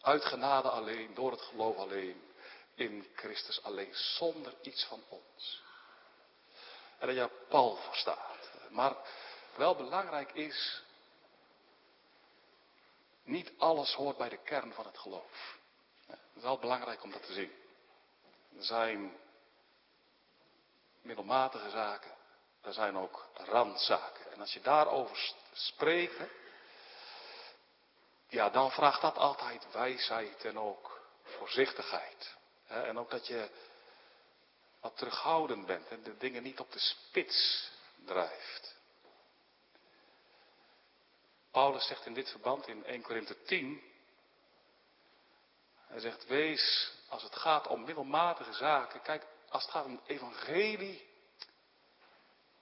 Uit 0.00 0.24
genade 0.24 0.68
alleen, 0.68 1.14
door 1.14 1.30
het 1.30 1.40
geloof 1.40 1.76
alleen, 1.76 2.22
in 2.74 3.08
Christus 3.14 3.62
alleen, 3.62 3.94
zonder 3.94 4.54
iets 4.62 4.84
van 4.84 5.02
ons. 5.08 5.62
En 6.98 7.06
dat 7.06 7.16
je 7.16 7.30
Paul 7.48 7.76
voor 7.76 7.94
staat. 7.94 8.50
Maar 8.70 8.96
wel 9.54 9.76
belangrijk 9.76 10.32
is, 10.32 10.82
niet 13.22 13.52
alles 13.58 13.94
hoort 13.94 14.16
bij 14.16 14.28
de 14.28 14.42
kern 14.42 14.72
van 14.72 14.86
het 14.86 14.98
geloof. 14.98 15.58
Het 16.06 16.18
is 16.34 16.42
wel 16.42 16.58
belangrijk 16.58 17.02
om 17.02 17.10
dat 17.10 17.26
te 17.26 17.32
zien. 17.32 17.52
Er 18.56 18.64
zijn 18.64 19.16
middelmatige 21.02 21.70
zaken, 21.70 22.14
er 22.60 22.72
zijn 22.72 22.96
ook 22.96 23.28
randzaken. 23.34 24.32
En 24.32 24.40
als 24.40 24.52
je 24.52 24.60
daarover 24.60 25.34
spreekt, 25.52 26.20
ja, 28.28 28.50
dan 28.50 28.70
vraagt 28.70 29.00
dat 29.00 29.16
altijd 29.16 29.72
wijsheid 29.72 30.44
en 30.44 30.58
ook 30.58 31.00
voorzichtigheid. 31.22 32.36
En 32.66 32.98
ook 32.98 33.10
dat 33.10 33.26
je 33.26 33.50
wat 34.80 34.96
terughoudend 34.96 35.66
bent 35.66 35.88
en 35.88 36.02
de 36.02 36.16
dingen 36.16 36.42
niet 36.42 36.60
op 36.60 36.72
de 36.72 36.78
spits 36.78 37.70
drijft. 38.04 38.71
Paulus 41.52 41.86
zegt 41.86 42.06
in 42.06 42.14
dit 42.14 42.30
verband 42.30 42.68
in 42.68 42.84
1 42.84 43.02
Korinthe 43.02 43.42
10, 43.42 43.82
hij 45.86 46.00
zegt, 46.00 46.26
wees 46.26 46.92
als 47.08 47.22
het 47.22 47.36
gaat 47.36 47.66
om 47.66 47.84
middelmatige 47.84 48.52
zaken, 48.52 49.02
kijk, 49.02 49.26
als 49.48 49.62
het 49.62 49.70
gaat 49.70 49.84
om 49.84 50.00
evangelie, 50.06 51.08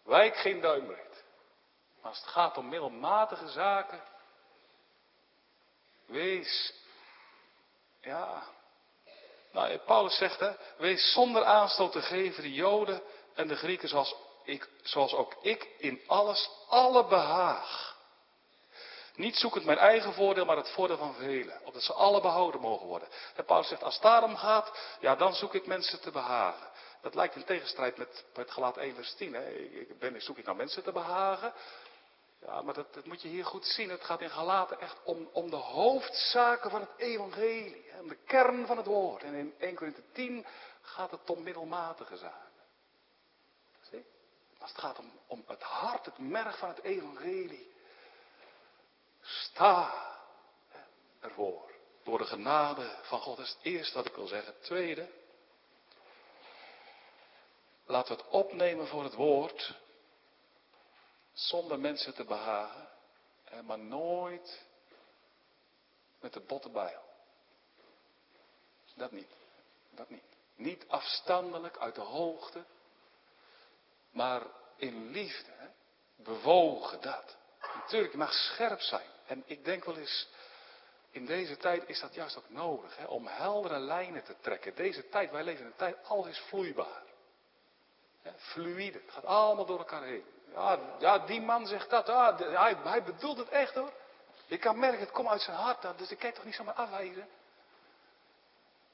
wijk 0.03 0.37
geen 0.37 0.61
duimbreed. 0.61 1.25
Maar 2.01 2.11
als 2.11 2.21
het 2.21 2.29
gaat 2.29 2.57
om 2.57 2.69
middelmatige 2.69 3.49
zaken, 3.49 4.03
wees, 6.07 6.75
ja, 8.01 8.43
Nou, 9.53 9.79
Paulus 9.79 10.17
zegt, 10.17 10.41
hè, 10.41 10.53
wees 10.77 11.13
zonder 11.13 11.45
aanstoot 11.45 11.93
te 11.93 12.03
geven 12.03 12.43
de 12.43 12.53
Joden 12.53 13.03
en 13.35 13.49
de 13.49 13.57
Grieken 13.57 13.89
zoals, 13.89 14.15
ik, 14.45 14.69
zoals 14.83 15.15
ook 15.15 15.37
ik 15.41 15.69
in 15.79 16.01
alles 16.07 16.51
alle 16.69 17.05
behaag. 17.05 17.90
Niet 19.21 19.37
zoekend 19.37 19.65
mijn 19.65 19.79
eigen 19.79 20.13
voordeel, 20.13 20.45
maar 20.45 20.57
het 20.57 20.71
voordeel 20.71 20.97
van 20.97 21.15
velen. 21.15 21.61
Opdat 21.65 21.83
ze 21.83 21.93
alle 21.93 22.21
behouden 22.21 22.61
mogen 22.61 22.87
worden. 22.87 23.09
En 23.35 23.45
Paulus 23.45 23.69
zegt, 23.69 23.83
als 23.83 23.95
het 23.95 24.03
daarom 24.03 24.37
gaat, 24.37 24.79
ja, 25.01 25.17
dan 25.17 25.35
zoek 25.35 25.55
ik 25.55 25.67
mensen 25.67 26.01
te 26.01 26.11
behagen. 26.11 26.69
Dat 27.01 27.15
lijkt 27.15 27.37
in 27.37 27.45
tegenstrijd 27.45 27.97
met, 27.97 28.25
met 28.35 28.51
gelaat 28.51 28.77
1 28.77 28.95
vers 28.95 29.15
10. 29.15 29.35
Hè. 29.35 29.51
Ik 29.51 29.99
ben, 29.99 30.23
zoek 30.23 30.39
ik 30.39 30.45
nou 30.45 30.57
mensen 30.57 30.83
te 30.83 30.93
behagen? 30.93 31.53
Ja, 32.47 32.63
maar 32.63 32.75
dat, 32.75 32.95
dat, 32.95 33.05
moet 33.05 33.23
je 33.23 33.29
hier 33.29 33.45
goed 33.45 33.67
zien. 33.67 33.91
Het 33.91 34.05
gaat 34.05 34.21
in 34.21 34.31
Galaten 34.31 34.81
echt 34.81 34.97
om, 35.05 35.29
om 35.33 35.51
de 35.51 35.57
hoofdzaken 35.57 36.71
van 36.71 36.81
het 36.81 36.91
evangelie. 36.97 37.85
Om 38.01 38.09
de 38.09 38.19
kern 38.27 38.67
van 38.67 38.77
het 38.77 38.87
woord. 38.87 39.23
En 39.23 39.35
in 39.35 39.55
1 39.59 39.75
Corinthië 39.75 40.05
10 40.13 40.47
gaat 40.81 41.11
het 41.11 41.31
om 41.31 41.43
middelmatige 41.43 42.17
zaken. 42.17 42.51
Zie? 43.91 44.05
Als 44.59 44.71
het 44.71 44.81
gaat 44.81 44.99
om, 44.99 45.13
om 45.27 45.45
het 45.47 45.63
hart, 45.63 46.05
het 46.05 46.19
merg 46.19 46.59
van 46.59 46.69
het 46.69 46.83
evangelie. 46.83 47.70
Sta 49.31 50.09
ervoor. 51.21 51.71
Door 52.03 52.19
de 52.19 52.25
genade 52.25 52.99
van 53.03 53.21
God. 53.21 53.37
Dat 53.37 53.47
is 53.47 53.53
het 53.53 53.63
eerste 53.63 53.95
wat 53.95 54.07
ik 54.07 54.15
wil 54.15 54.27
zeggen. 54.27 54.61
Tweede. 54.61 55.09
Laten 57.85 58.17
we 58.17 58.23
het 58.23 58.33
opnemen 58.33 58.87
voor 58.87 59.05
het 59.05 59.15
woord. 59.15 59.75
Zonder 61.33 61.79
mensen 61.79 62.15
te 62.15 62.25
behagen. 62.25 62.89
Maar 63.65 63.79
nooit 63.79 64.65
met 66.21 66.33
de 66.33 66.41
botte 66.41 66.71
bijl. 66.71 67.03
Dat 68.95 69.11
niet. 69.11 69.33
Dat 69.91 70.11
niet. 70.11 70.23
Niet 70.55 70.89
afstandelijk 70.89 71.79
uit 71.79 71.95
de 71.95 72.01
hoogte. 72.01 72.65
Maar 74.11 74.47
in 74.77 75.11
liefde. 75.11 75.71
Bewogen 76.17 77.01
dat. 77.01 77.37
Natuurlijk, 77.75 78.13
je 78.13 78.19
mag 78.19 78.33
scherp 78.33 78.81
zijn. 78.81 79.09
En 79.31 79.43
ik 79.47 79.65
denk 79.65 79.85
wel 79.85 79.97
eens, 79.97 80.29
in 81.11 81.27
deze 81.27 81.57
tijd 81.57 81.89
is 81.89 82.01
dat 82.01 82.15
juist 82.15 82.37
ook 82.37 82.49
nodig. 82.49 82.97
Hè? 82.97 83.05
Om 83.05 83.27
heldere 83.27 83.79
lijnen 83.79 84.25
te 84.25 84.35
trekken. 84.41 84.75
Deze 84.75 85.09
tijd, 85.09 85.31
wij 85.31 85.43
leven 85.43 85.61
in 85.61 85.67
een 85.67 85.77
tijd, 85.77 85.97
alles 86.05 86.29
is 86.29 86.39
vloeibaar. 86.39 87.03
Hè? 88.23 88.31
Fluide. 88.37 88.99
Het 88.99 89.11
gaat 89.11 89.25
allemaal 89.25 89.67
door 89.67 89.79
elkaar 89.79 90.03
heen. 90.03 90.25
Ja, 90.53 90.79
ja, 90.99 91.19
die 91.19 91.41
man 91.41 91.67
zegt 91.67 91.91
dat. 91.91 92.07
Ja, 92.07 92.37
hij, 92.83 93.03
bedoelt 93.03 93.39
het 93.39 93.49
echt 93.49 93.75
hoor. 93.75 93.93
Je 94.47 94.59
kan 94.59 94.79
merken, 94.79 95.01
het 95.01 95.11
komt 95.11 95.29
uit 95.29 95.41
zijn 95.41 95.57
hart. 95.57 95.99
Dus 95.99 96.11
ik 96.11 96.19
kan 96.19 96.33
toch 96.33 96.45
niet 96.45 96.55
zomaar 96.55 96.75
afwijzen. 96.75 97.29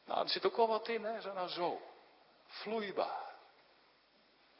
Nou, 0.05 0.23
er 0.23 0.29
zit 0.29 0.47
ook 0.47 0.57
wel 0.57 0.69
wat 0.69 0.89
in, 0.89 1.05
hè. 1.05 1.21
Zo, 1.21 1.33
nou 1.33 1.49
zo. 1.49 1.81
Vloeibaar. 2.47 3.35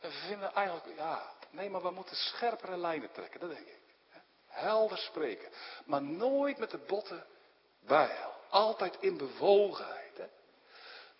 We 0.01 0.11
vinden 0.11 0.53
eigenlijk, 0.55 0.97
ja, 0.97 1.33
nee, 1.51 1.71
maar 1.71 1.83
we 1.83 1.91
moeten 1.91 2.17
scherpere 2.17 2.77
lijnen 2.77 3.13
trekken, 3.13 3.41
dat 3.41 3.51
denk 3.51 3.67
ik. 3.67 3.86
Helder 4.57 4.99
spreken. 4.99 5.53
Maar 5.85 6.03
nooit 6.03 6.59
met 6.59 6.71
de 6.71 6.79
botten 6.79 7.27
bijl. 7.81 8.35
Altijd 8.49 8.97
in 9.01 9.17
bewogenheid. 9.17 10.17
Hè. 10.17 10.27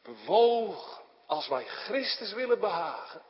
Bewogen. 0.03 1.05
Als 1.27 1.49
wij 1.49 1.65
Christus 1.65 2.33
willen 2.33 2.61
behagen. 2.61 3.23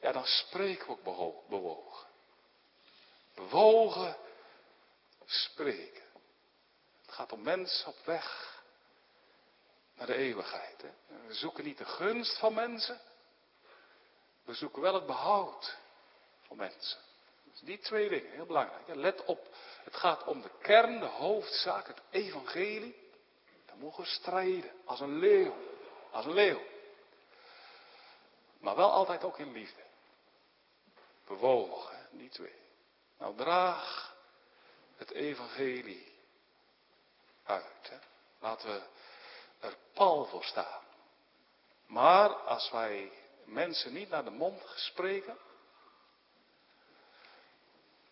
Ja, 0.00 0.12
dan 0.12 0.26
spreken 0.26 0.86
we 0.86 1.10
ook 1.10 1.48
bewogen. 1.48 2.08
Bewogen 3.34 4.16
spreken. 5.24 6.02
Het 7.06 7.14
gaat 7.14 7.32
om 7.32 7.42
mensen 7.42 7.88
op 7.88 7.98
weg 8.04 8.56
naar 9.94 10.06
de 10.06 10.14
eeuwigheid. 10.14 10.82
Hè? 10.82 10.90
We 11.26 11.34
zoeken 11.34 11.64
niet 11.64 11.78
de 11.78 11.84
gunst 11.84 12.38
van 12.38 12.54
mensen. 12.54 13.00
We 14.44 14.54
zoeken 14.54 14.82
wel 14.82 14.94
het 14.94 15.06
behoud 15.06 15.76
van 16.46 16.56
mensen. 16.56 17.07
Dus 17.58 17.68
die 17.68 17.78
twee 17.78 18.08
dingen, 18.08 18.30
heel 18.30 18.46
belangrijk. 18.46 18.94
Let 18.94 19.24
op, 19.24 19.48
het 19.84 19.96
gaat 19.96 20.24
om 20.24 20.42
de 20.42 20.50
kern, 20.62 21.00
de 21.00 21.06
hoofdzaak, 21.06 21.86
het 21.86 22.00
evangelie. 22.10 23.10
Dan 23.66 23.78
mogen 23.78 24.02
we 24.02 24.08
strijden, 24.08 24.72
als 24.84 25.00
een 25.00 25.18
leeuw. 25.18 25.54
Als 26.10 26.24
een 26.24 26.34
leeuw. 26.34 26.60
Maar 28.58 28.76
wel 28.76 28.90
altijd 28.90 29.24
ook 29.24 29.38
in 29.38 29.52
liefde. 29.52 29.82
Bewogen, 31.26 32.08
die 32.10 32.28
twee. 32.28 32.56
Nou, 33.18 33.36
draag 33.36 34.16
het 34.96 35.10
evangelie 35.10 36.12
uit. 37.44 37.88
Hè. 37.88 37.98
Laten 38.38 38.68
we 38.68 38.82
er 39.66 39.76
pal 39.92 40.24
voor 40.24 40.44
staan. 40.44 40.82
Maar 41.86 42.30
als 42.34 42.70
wij 42.70 43.12
mensen 43.44 43.92
niet 43.92 44.08
naar 44.08 44.24
de 44.24 44.30
mond 44.30 44.62
spreken, 44.74 45.38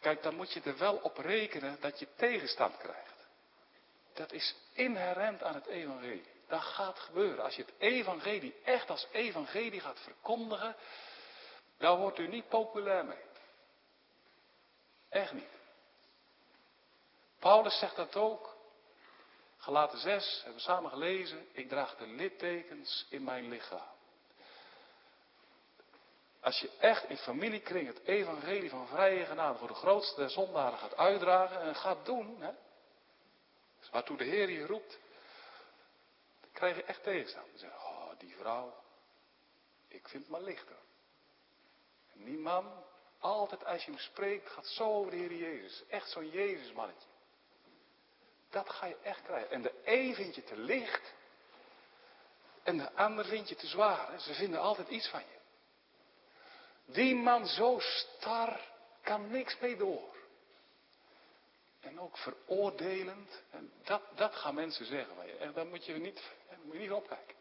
kijk, 0.06 0.22
dan 0.22 0.34
moet 0.34 0.52
je 0.52 0.60
er 0.60 0.78
wel 0.78 0.96
op 0.96 1.16
rekenen 1.16 1.80
dat 1.80 1.98
je 1.98 2.08
tegenstand 2.16 2.76
krijgt. 2.76 3.26
Dat 4.14 4.32
is 4.32 4.54
inherent 4.72 5.42
aan 5.42 5.54
het 5.54 5.66
evangelie. 5.66 6.26
Dat 6.48 6.60
gaat 6.60 6.98
gebeuren. 6.98 7.44
Als 7.44 7.56
je 7.56 7.62
het 7.62 7.72
evangelie 7.78 8.54
echt 8.64 8.90
als 8.90 9.06
evangelie 9.12 9.80
gaat 9.80 10.00
verkondigen, 10.00 10.76
dan 11.78 11.98
wordt 11.98 12.18
u 12.18 12.28
niet 12.28 12.48
populair 12.48 13.04
mee. 13.04 13.24
Echt 15.08 15.32
niet. 15.32 15.58
Paulus 17.38 17.78
zegt 17.78 17.96
dat 17.96 18.16
ook. 18.16 18.56
Gelaten 19.56 19.98
6, 19.98 20.34
hebben 20.36 20.54
we 20.54 20.60
samen 20.60 20.90
gelezen. 20.90 21.48
Ik 21.52 21.68
draag 21.68 21.96
de 21.96 22.06
littekens 22.06 23.06
in 23.08 23.24
mijn 23.24 23.48
lichaam. 23.48 23.95
Als 26.46 26.60
je 26.60 26.70
echt 26.78 27.08
in 27.08 27.16
familiekring 27.16 27.86
het 27.86 28.00
evangelie 28.04 28.70
van 28.70 28.86
vrije 28.86 29.24
genade 29.24 29.58
voor 29.58 29.68
de 29.68 29.74
grootste 29.74 30.28
zondaren 30.28 30.78
gaat 30.78 30.96
uitdragen 30.96 31.60
en 31.60 31.74
gaat 31.74 32.04
doen, 32.04 32.40
hè, 32.40 32.50
dus 33.78 33.90
waartoe 33.90 34.16
de 34.16 34.24
Heer 34.24 34.50
je 34.50 34.66
roept, 34.66 34.98
dan 36.40 36.50
krijg 36.52 36.76
je 36.76 36.82
echt 36.82 37.02
tegenstand. 37.02 37.46
Dan 37.50 37.58
zeg 37.58 37.70
je, 37.70 37.76
oh, 37.76 38.10
die 38.18 38.36
vrouw, 38.36 38.74
ik 39.88 40.08
vind 40.08 40.22
het 40.22 40.32
maar 40.32 40.42
lichter. 40.42 40.76
En 42.12 42.24
die 42.24 42.38
man, 42.38 42.84
altijd 43.18 43.64
als 43.64 43.84
je 43.84 43.90
hem 43.90 44.00
spreekt, 44.00 44.50
gaat 44.50 44.66
zo 44.66 44.84
over 44.84 45.10
de 45.10 45.16
Heer 45.16 45.34
Jezus. 45.34 45.84
Echt 45.88 46.10
zo'n 46.10 46.30
Jezusmannetje. 46.30 47.08
Dat 48.50 48.70
ga 48.70 48.86
je 48.86 48.96
echt 49.02 49.22
krijgen. 49.22 49.50
En 49.50 49.62
de 49.62 49.72
een 49.84 50.14
vind 50.14 50.34
je 50.34 50.44
te 50.44 50.56
licht. 50.56 51.12
En 52.62 52.78
de 52.78 52.92
ander 52.92 53.24
vind 53.24 53.48
je 53.48 53.54
te 53.54 53.66
zwaar. 53.66 54.20
Ze 54.20 54.34
vinden 54.34 54.60
altijd 54.60 54.88
iets 54.88 55.08
van 55.08 55.20
je. 55.20 55.35
Die 56.86 57.14
man 57.14 57.46
zo 57.46 57.78
star 57.78 58.60
kan 59.02 59.30
niks 59.30 59.58
mee 59.58 59.76
door. 59.76 60.14
En 61.80 62.00
ook 62.00 62.18
veroordelend. 62.18 63.42
En 63.50 63.72
dat, 63.84 64.02
dat 64.14 64.34
gaan 64.34 64.54
mensen 64.54 64.86
zeggen. 64.86 65.40
En 65.40 65.52
daar 65.52 65.66
moet 65.66 65.84
je 65.84 65.92
niet, 65.92 66.22
moet 66.62 66.74
je 66.74 66.80
niet 66.80 66.90
opkijken. 66.90 67.34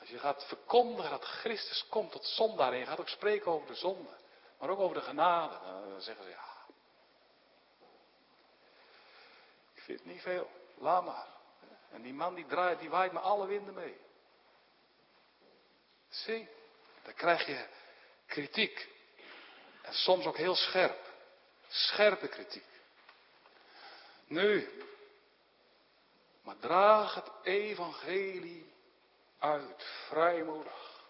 Als 0.00 0.08
je 0.08 0.18
gaat 0.18 0.44
verkondigen 0.44 1.10
dat 1.10 1.24
Christus 1.24 1.86
komt 1.88 2.12
tot 2.12 2.24
zondaar. 2.24 2.72
En 2.72 2.78
je 2.78 2.86
gaat 2.86 3.00
ook 3.00 3.08
spreken 3.08 3.50
over 3.50 3.66
de 3.66 3.74
zonde. 3.74 4.16
Maar 4.58 4.68
ook 4.68 4.78
over 4.78 4.96
de 4.96 5.02
genade. 5.02 5.58
Dan 5.90 6.00
zeggen 6.00 6.24
ze 6.24 6.30
ja. 6.30 6.46
Ik 9.74 9.82
vind 9.82 9.98
het 9.98 10.08
niet 10.08 10.22
veel. 10.22 10.50
Laat 10.74 11.04
maar. 11.04 11.26
En 11.90 12.02
die 12.02 12.14
man 12.14 12.34
die 12.34 12.46
draait, 12.46 12.78
die 12.78 12.90
waait 12.90 13.12
me 13.12 13.18
alle 13.18 13.46
winden 13.46 13.74
mee. 13.74 13.96
Zie, 16.08 16.48
dan 17.02 17.14
krijg 17.14 17.46
je 17.46 17.66
kritiek. 18.28 18.88
En 19.82 19.94
soms 19.94 20.26
ook 20.26 20.36
heel 20.36 20.54
scherp. 20.54 20.98
Scherpe 21.68 22.28
kritiek. 22.28 22.64
Nu, 24.26 24.68
maar 26.42 26.58
draag 26.58 27.14
het 27.14 27.30
evangelie 27.42 28.72
uit, 29.38 29.84
vrijmoedig. 30.08 31.02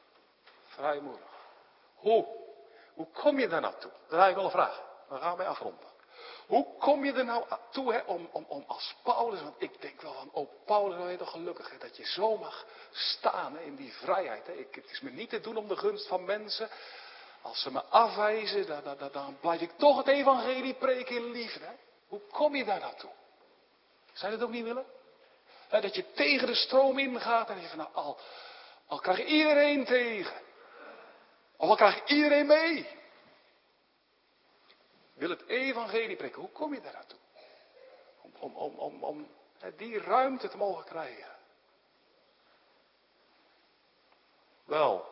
Vrijmoedig. 0.66 1.30
Hoe? 1.94 2.26
Hoe 2.94 3.10
kom 3.12 3.38
je 3.38 3.48
daar 3.48 3.60
naartoe? 3.60 3.90
Dat 4.08 4.20
heb 4.20 4.28
ik 4.28 4.34
wel 4.34 4.44
een 4.44 4.50
vraag. 4.50 4.82
Dan 5.08 5.20
gaan 5.20 5.36
we 5.36 5.44
afronden. 5.44 5.86
Hoe 6.46 6.66
kom 6.78 7.04
je 7.04 7.12
er 7.12 7.24
nou 7.24 7.44
toe 7.70 7.92
hè, 7.92 8.00
om, 8.00 8.28
om, 8.32 8.44
om 8.48 8.64
als 8.66 8.94
Paulus, 9.02 9.42
want 9.42 9.54
ik 9.58 9.80
denk 9.80 10.00
wel 10.00 10.12
van, 10.12 10.30
oh 10.32 10.50
Paulus, 10.64 10.96
ben 10.96 11.10
je 11.10 11.16
toch 11.16 11.30
gelukkig 11.30 11.78
dat 11.78 11.96
je 11.96 12.06
zo 12.06 12.36
mag 12.36 12.66
staan 12.90 13.58
in 13.58 13.76
die 13.76 13.92
vrijheid. 13.92 14.46
Hè. 14.46 14.52
Ik, 14.52 14.74
het 14.74 14.90
is 14.90 15.00
me 15.00 15.10
niet 15.10 15.30
te 15.30 15.40
doen 15.40 15.56
om 15.56 15.68
de 15.68 15.76
gunst 15.76 16.06
van 16.06 16.24
mensen. 16.24 16.68
Als 17.48 17.60
ze 17.60 17.72
me 17.72 17.82
afwijzen, 17.82 18.66
dan, 18.66 18.96
dan, 18.98 19.08
dan 19.12 19.38
blijf 19.40 19.60
ik 19.60 19.70
toch 19.76 19.96
het 19.96 20.06
evangelie 20.06 20.74
preken 20.74 21.16
in 21.16 21.30
liefde. 21.30 21.76
Hoe 22.08 22.20
kom 22.20 22.56
je 22.56 22.64
daar 22.64 22.80
naartoe? 22.80 23.10
Zou 24.12 24.32
dat 24.32 24.42
ook 24.42 24.50
niet 24.50 24.64
willen? 24.64 24.86
dat 25.68 25.94
je 25.94 26.12
tegen 26.12 26.46
de 26.46 26.54
stroom 26.54 26.98
ingaat 26.98 27.50
en 27.50 27.60
je 27.60 27.68
van 27.68 27.78
nou, 27.78 27.90
al, 27.92 28.18
al 28.86 28.98
krijg 28.98 29.24
iedereen 29.24 29.84
tegen. 29.84 30.40
Of 31.56 31.68
al 31.68 31.76
krijg 31.76 32.06
iedereen 32.06 32.46
mee. 32.46 32.88
Wil 35.14 35.30
het 35.30 35.46
evangelie 35.46 36.16
preken. 36.16 36.40
Hoe 36.40 36.50
kom 36.50 36.74
je 36.74 36.80
daar 36.80 36.92
naartoe? 36.92 37.18
Om, 38.20 38.56
om, 38.56 38.78
om, 38.78 39.04
om 39.04 39.28
die 39.76 39.98
ruimte 39.98 40.48
te 40.48 40.56
mogen 40.56 40.84
krijgen. 40.84 41.36
Wel, 44.64 45.06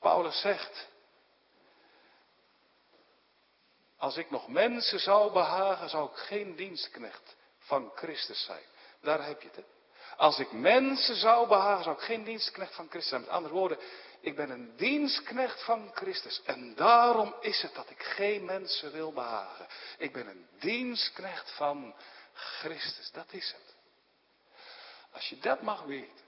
Paulus 0.00 0.40
zegt, 0.40 0.92
als 4.04 4.16
ik 4.16 4.30
nog 4.30 4.48
mensen 4.48 5.00
zou 5.00 5.32
behagen, 5.32 5.88
zou 5.88 6.10
ik 6.10 6.16
geen 6.16 6.56
dienstknecht 6.56 7.36
van 7.58 7.92
Christus 7.94 8.44
zijn. 8.44 8.62
Daar 9.00 9.26
heb 9.26 9.42
je 9.42 9.48
het. 9.52 9.64
Als 10.16 10.38
ik 10.38 10.52
mensen 10.52 11.16
zou 11.16 11.48
behagen, 11.48 11.84
zou 11.84 11.96
ik 11.96 12.02
geen 12.02 12.24
dienstknecht 12.24 12.74
van 12.74 12.86
Christus 12.88 13.08
zijn. 13.08 13.20
Met 13.20 13.30
andere 13.30 13.54
woorden, 13.54 13.78
ik 14.20 14.36
ben 14.36 14.50
een 14.50 14.76
dienstknecht 14.76 15.64
van 15.64 15.90
Christus. 15.94 16.42
En 16.44 16.74
daarom 16.74 17.34
is 17.40 17.62
het 17.62 17.74
dat 17.74 17.90
ik 17.90 18.02
geen 18.02 18.44
mensen 18.44 18.92
wil 18.92 19.12
behagen. 19.12 19.66
Ik 19.98 20.12
ben 20.12 20.26
een 20.26 20.46
dienstknecht 20.58 21.50
van 21.50 21.94
Christus. 22.32 23.10
Dat 23.10 23.32
is 23.32 23.52
het. 23.52 23.74
Als 25.12 25.28
je 25.28 25.38
dat 25.38 25.62
mag 25.62 25.82
weten, 25.82 26.24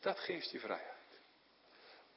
dat 0.00 0.18
geeft 0.18 0.50
je 0.50 0.60
vrijheid. 0.60 0.98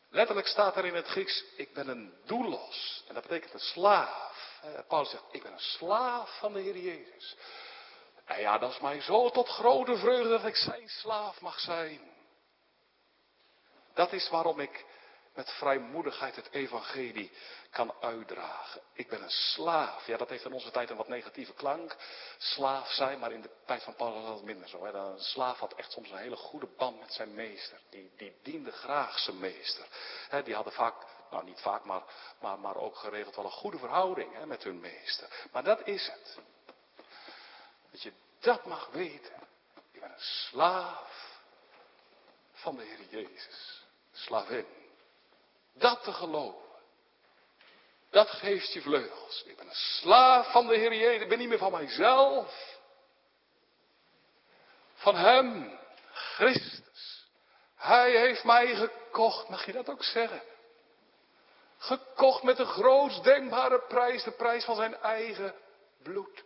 Letterlijk 0.09 0.47
staat 0.47 0.75
er 0.75 0.85
in 0.85 0.95
het 0.95 1.07
Grieks, 1.07 1.43
ik 1.55 1.73
ben 1.73 1.87
een 1.87 2.13
doelos. 2.25 3.03
En 3.07 3.13
dat 3.13 3.23
betekent 3.23 3.53
een 3.53 3.59
slaaf. 3.59 4.32
Paulus 4.87 5.09
zegt, 5.09 5.23
ik 5.31 5.43
ben 5.43 5.51
een 5.51 5.59
slaaf 5.59 6.37
van 6.39 6.53
de 6.53 6.59
Heer 6.59 6.77
Jezus. 6.77 7.35
En 8.25 8.39
ja, 8.39 8.57
dat 8.57 8.71
is 8.71 8.79
mij 8.79 9.01
zo 9.01 9.29
tot 9.29 9.47
grote 9.47 9.97
vreugde 9.97 10.29
dat 10.29 10.45
ik 10.45 10.55
zijn 10.55 10.89
slaaf 10.89 11.41
mag 11.41 11.59
zijn. 11.59 12.11
Dat 13.93 14.13
is 14.13 14.29
waarom 14.29 14.59
ik 14.59 14.85
met 15.33 15.51
vrijmoedigheid 15.51 16.35
het 16.35 16.51
evangelie 16.51 17.31
kan 17.71 17.93
uitdragen. 18.01 18.81
Ik 18.93 19.09
ben 19.09 19.23
een 19.23 19.29
slaaf. 19.29 20.07
Ja, 20.07 20.17
dat 20.17 20.29
heeft 20.29 20.45
in 20.45 20.53
onze 20.53 20.71
tijd 20.71 20.89
een 20.89 20.97
wat 20.97 21.07
negatieve 21.07 21.53
klank. 21.53 21.95
Slaaf 22.37 22.91
zijn, 22.91 23.19
maar 23.19 23.31
in 23.31 23.41
de 23.41 23.49
tijd 23.65 23.83
van 23.83 23.95
Paulus 23.95 24.23
was 24.23 24.35
het 24.35 24.45
minder 24.45 24.69
zo. 24.69 24.85
Hè. 24.85 24.91
Een 24.91 25.19
slaaf 25.19 25.59
had 25.59 25.73
echt 25.73 25.91
soms 25.91 26.09
een 26.09 26.17
hele 26.17 26.35
goede 26.35 26.67
band 26.77 26.99
met 26.99 27.13
zijn 27.13 27.33
meester. 27.33 27.79
Die, 27.89 28.11
die 28.17 28.39
diende 28.43 28.71
graag 28.71 29.19
zijn 29.19 29.39
meester. 29.39 29.85
Die 30.43 30.55
hadden 30.55 30.73
vaak, 30.73 30.95
nou 31.33 31.45
niet 31.45 31.61
vaak, 31.61 31.83
maar, 31.83 32.03
maar, 32.39 32.59
maar 32.59 32.75
ook 32.75 32.95
geregeld 32.95 33.35
wel 33.35 33.45
een 33.45 33.51
goede 33.51 33.77
verhouding 33.77 34.33
hè, 34.33 34.45
met 34.45 34.63
hun 34.63 34.79
meester. 34.79 35.47
Maar 35.51 35.63
dat 35.63 35.87
is 35.87 36.07
het. 36.07 36.37
Dat 37.91 38.01
je 38.01 38.13
dat 38.39 38.65
mag 38.65 38.89
weten. 38.91 39.33
Ik 39.91 39.99
ben 39.99 40.11
een 40.11 40.19
slaaf 40.19 41.41
van 42.53 42.75
de 42.75 42.83
Heer 42.83 43.21
Jezus. 43.21 43.85
Slavin. 44.11 44.65
Dat 45.73 46.03
te 46.03 46.13
geloven. 46.13 46.61
Dat 48.09 48.29
geeft 48.29 48.73
je 48.73 48.81
vleugels. 48.81 49.43
Ik 49.43 49.57
ben 49.57 49.67
een 49.67 49.75
slaaf 49.75 50.51
van 50.51 50.67
de 50.67 50.77
Heer 50.77 50.93
Jezus. 50.93 51.21
Ik 51.21 51.29
ben 51.29 51.39
niet 51.39 51.49
meer 51.49 51.57
van 51.57 51.71
mijzelf. 51.71 52.79
Van 54.93 55.15
Hem. 55.15 55.79
Christus. 56.11 57.25
Hij 57.75 58.11
heeft 58.11 58.43
mij 58.43 58.75
gekocht. 58.75 59.49
Mag 59.49 59.65
je 59.65 59.71
dat 59.71 59.89
ook 59.89 60.03
zeggen? 60.03 60.41
Gekocht 61.83 62.43
met 62.43 62.57
de 62.57 62.65
grootst 62.65 63.23
denkbare 63.23 63.79
prijs. 63.79 64.23
De 64.23 64.31
prijs 64.31 64.65
van 64.65 64.75
zijn 64.75 64.95
eigen 64.95 65.55
bloed. 66.03 66.43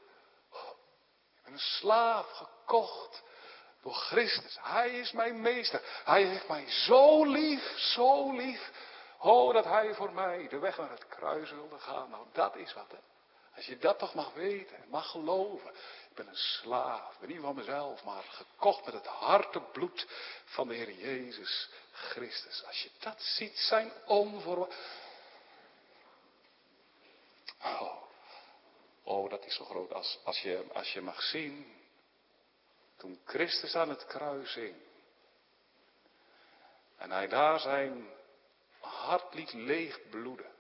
Een 1.43 1.59
slaaf 1.59 2.29
gekocht 2.31 3.23
door 3.81 3.93
Christus. 3.93 4.57
Hij 4.61 4.89
is 4.89 5.11
mijn 5.11 5.41
meester. 5.41 5.81
Hij 6.03 6.23
heeft 6.23 6.47
mij 6.47 6.69
zo 6.69 7.25
lief, 7.25 7.73
zo 7.77 8.31
lief. 8.31 8.71
Oh, 9.19 9.53
dat 9.53 9.63
hij 9.63 9.93
voor 9.93 10.13
mij 10.13 10.47
de 10.47 10.59
weg 10.59 10.77
naar 10.77 10.89
het 10.89 11.07
kruis 11.07 11.51
wilde 11.51 11.79
gaan. 11.79 12.09
Nou, 12.09 12.25
dat 12.31 12.55
is 12.55 12.73
wat. 12.73 12.91
Hè. 12.91 12.97
Als 13.55 13.65
je 13.65 13.77
dat 13.77 13.99
toch 13.99 14.13
mag 14.13 14.33
weten, 14.33 14.85
mag 14.89 15.11
geloven. 15.11 15.69
Ik 16.09 16.15
ben 16.15 16.27
een 16.27 16.35
slaaf, 16.35 17.13
ik 17.13 17.19
ben 17.19 17.29
niet 17.29 17.41
van 17.41 17.55
mezelf, 17.55 18.03
maar 18.03 18.23
gekocht 18.23 18.85
met 18.85 18.93
het 18.93 19.05
harte 19.05 19.61
bloed 19.61 20.07
van 20.45 20.67
de 20.67 20.75
Heer 20.75 20.91
Jezus 20.91 21.69
Christus. 21.91 22.63
Als 22.65 22.83
je 22.83 22.89
dat 22.99 23.21
ziet, 23.21 23.57
zijn 23.57 23.91
onvoor. 24.05 24.73
Oh, 27.62 27.97
Oh, 29.08 29.30
dat 29.30 29.45
is 29.45 29.55
zo 29.55 29.66
groot 29.66 29.93
als, 29.93 30.20
als, 30.24 30.41
je, 30.41 30.66
als 30.74 30.93
je 30.93 31.01
mag 31.01 31.22
zien. 31.22 31.76
Toen 32.97 33.20
Christus 33.26 33.76
aan 33.76 33.89
het 33.89 34.05
kruis 34.05 34.53
hing. 34.53 34.76
En 36.97 37.12
hij 37.12 37.28
daar 37.28 37.60
zijn 37.60 38.10
hart 38.80 39.34
liet 39.34 39.53
leeg 39.53 40.10
bloeden. 40.10 40.51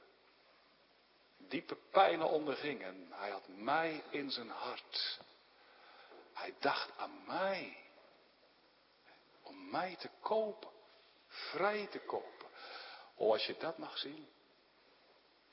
Diepe 1.37 1.75
pijnen 1.91 2.29
onderging 2.29 2.83
en 2.83 3.07
hij 3.11 3.29
had 3.29 3.47
mij 3.47 4.03
in 4.09 4.31
zijn 4.31 4.49
hart. 4.49 5.19
Hij 6.33 6.53
dacht 6.59 6.97
aan 6.97 7.23
mij. 7.25 7.77
Om 9.41 9.69
mij 9.69 9.95
te 9.95 10.09
kopen. 10.19 10.69
Vrij 11.27 11.87
te 11.87 11.99
kopen. 11.99 12.47
Oh, 13.15 13.31
als 13.31 13.45
je 13.45 13.57
dat 13.57 13.77
mag 13.77 13.97
zien. 13.97 14.27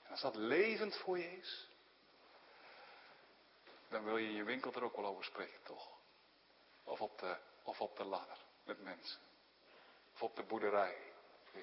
En 0.04 0.10
als 0.10 0.20
dat 0.20 0.36
levend 0.36 0.96
voor 0.96 1.18
je 1.18 1.36
is 1.36 1.68
dan 3.94 4.04
wil 4.04 4.16
je 4.16 4.28
in 4.28 4.34
je 4.34 4.44
winkel 4.44 4.72
er 4.72 4.84
ook 4.84 4.96
wel 4.96 5.06
over 5.06 5.24
spreken, 5.24 5.62
toch? 5.62 5.88
Of 6.84 7.00
op 7.00 7.18
de, 7.18 7.36
of 7.62 7.80
op 7.80 7.96
de 7.96 8.04
ladder 8.04 8.36
met 8.64 8.82
mensen. 8.82 9.20
Of 10.14 10.22
op 10.22 10.36
de 10.36 10.42
boerderij. 10.42 10.96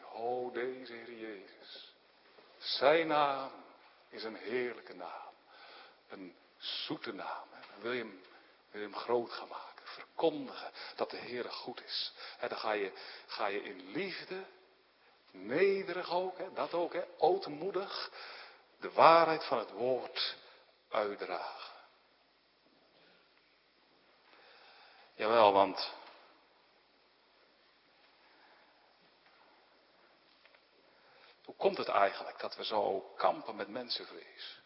Ho, 0.01 0.51
deze 0.51 0.93
Heer 0.93 1.13
Jezus. 1.13 1.95
Zijn 2.57 3.07
naam 3.07 3.51
is 4.09 4.23
een 4.23 4.35
heerlijke 4.35 4.93
naam. 4.93 5.33
Een 6.09 6.35
zoete 6.57 7.13
naam. 7.13 7.47
Wil 7.79 7.91
je 7.91 7.99
hem, 7.99 8.21
wil 8.71 8.81
hem 8.81 8.95
groot 8.95 9.31
gaan 9.31 9.47
maken. 9.47 9.85
Verkondigen 9.87 10.71
dat 10.95 11.09
de 11.09 11.17
Heer 11.17 11.51
goed 11.51 11.83
is. 11.83 12.13
dan 12.39 12.57
ga 12.57 12.71
je, 12.71 12.91
ga 13.25 13.47
je 13.47 13.63
in 13.63 13.91
liefde, 13.91 14.45
nederig 15.31 16.11
ook, 16.11 16.55
dat 16.55 16.73
ook, 16.73 16.93
hè, 16.93 17.03
ootmoedig, 17.17 18.11
de 18.79 18.91
waarheid 18.91 19.43
van 19.43 19.57
het 19.57 19.71
woord 19.71 20.37
uitdragen. 20.89 21.71
Jawel, 25.13 25.53
want 25.53 25.93
hoe 31.45 31.55
komt 31.55 31.77
het 31.77 31.87
eigenlijk 31.87 32.39
dat 32.39 32.55
we 32.55 32.65
zo 32.65 32.99
kampen 32.99 33.55
met 33.55 33.67
mensenvrees? 33.67 34.61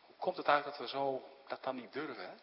Hoe 0.00 0.16
komt 0.16 0.36
het 0.36 0.46
eigenlijk 0.46 0.78
dat 0.78 0.90
we 0.90 0.96
zo 0.96 1.28
dat 1.46 1.62
dan 1.62 1.76
niet 1.76 1.92
durven? 1.92 2.28
Hè? 2.30 2.34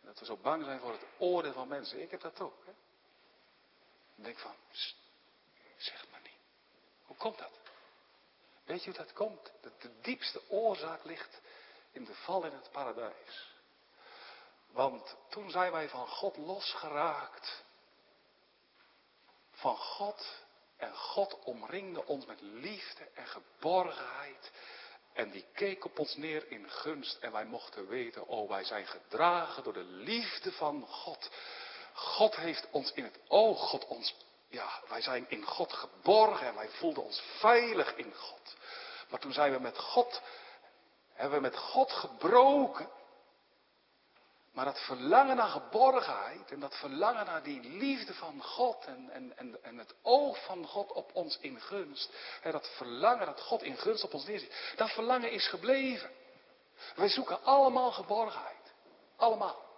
Dat 0.00 0.18
we 0.18 0.24
zo 0.24 0.36
bang 0.36 0.64
zijn 0.64 0.80
voor 0.80 0.92
het 0.92 1.04
oordeel 1.18 1.52
van 1.52 1.68
mensen. 1.68 2.02
Ik 2.02 2.10
heb 2.10 2.20
dat 2.20 2.40
ook. 2.40 2.64
Hè? 2.64 2.72
Ik 4.20 4.26
denk 4.26 4.38
van, 4.38 4.54
zeg 5.76 6.10
maar 6.10 6.20
niet. 6.20 6.38
Hoe 7.04 7.16
komt 7.16 7.38
dat? 7.38 7.58
Weet 8.64 8.84
je 8.84 8.90
hoe 8.90 8.98
dat 8.98 9.12
komt? 9.12 9.52
Dat 9.60 9.80
de 9.82 10.00
diepste 10.00 10.48
oorzaak 10.48 11.04
ligt 11.04 11.40
in 11.92 12.04
de 12.04 12.14
val 12.14 12.44
in 12.44 12.52
het 12.52 12.70
paradijs. 12.70 13.54
Want 14.66 15.16
toen 15.28 15.50
zijn 15.50 15.72
wij 15.72 15.88
van 15.88 16.06
God 16.06 16.36
losgeraakt. 16.36 17.64
Van 19.50 19.76
God. 19.76 20.44
En 20.76 20.96
God 20.96 21.38
omringde 21.44 22.06
ons 22.06 22.26
met 22.26 22.40
liefde 22.40 23.04
en 23.14 23.26
geborgenheid. 23.26 24.50
En 25.12 25.30
die 25.30 25.46
keek 25.52 25.84
op 25.84 25.98
ons 25.98 26.16
neer 26.16 26.50
in 26.50 26.70
gunst. 26.70 27.18
En 27.18 27.32
wij 27.32 27.44
mochten 27.44 27.88
weten, 27.88 28.26
oh 28.26 28.48
wij 28.48 28.64
zijn 28.64 28.86
gedragen 28.86 29.62
door 29.62 29.72
de 29.72 29.84
liefde 29.84 30.52
van 30.52 30.86
God. 30.86 31.30
God 31.92 32.36
heeft 32.36 32.66
ons 32.70 32.92
in 32.92 33.04
het 33.04 33.18
oog. 33.28 33.60
God 33.60 33.86
ons, 33.86 34.14
ja, 34.48 34.68
wij 34.88 35.02
zijn 35.02 35.26
in 35.28 35.44
God 35.44 35.72
geborgen. 35.72 36.46
En 36.46 36.54
wij 36.54 36.68
voelden 36.68 37.04
ons 37.04 37.22
veilig 37.38 37.96
in 37.96 38.14
God. 38.14 38.56
Maar 39.08 39.20
toen 39.20 39.32
zijn 39.32 39.52
we 39.52 39.58
met 39.58 39.78
God, 39.78 40.22
hebben 41.12 41.36
we 41.36 41.42
met 41.42 41.56
God 41.56 41.92
gebroken. 41.92 42.88
Maar 44.52 44.64
dat 44.64 44.80
verlangen 44.80 45.36
naar 45.36 45.48
geborgenheid 45.48 46.50
en 46.50 46.60
dat 46.60 46.76
verlangen 46.76 47.26
naar 47.26 47.42
die 47.42 47.60
liefde 47.62 48.14
van 48.14 48.42
God 48.42 48.84
en, 48.84 49.10
en, 49.10 49.36
en, 49.36 49.64
en 49.64 49.78
het 49.78 49.94
oog 50.02 50.44
van 50.44 50.66
God 50.66 50.92
op 50.92 51.10
ons 51.14 51.38
in 51.40 51.60
gunst. 51.60 52.12
Hè, 52.40 52.50
dat 52.50 52.70
verlangen 52.76 53.26
dat 53.26 53.40
God 53.40 53.62
in 53.62 53.76
gunst 53.76 54.04
op 54.04 54.14
ons 54.14 54.26
neerziet. 54.26 54.72
Dat 54.76 54.90
verlangen 54.90 55.30
is 55.30 55.48
gebleven. 55.48 56.10
Wij 56.94 57.08
zoeken 57.08 57.42
allemaal 57.44 57.92
geborgenheid. 57.92 58.72
Allemaal. 59.16 59.69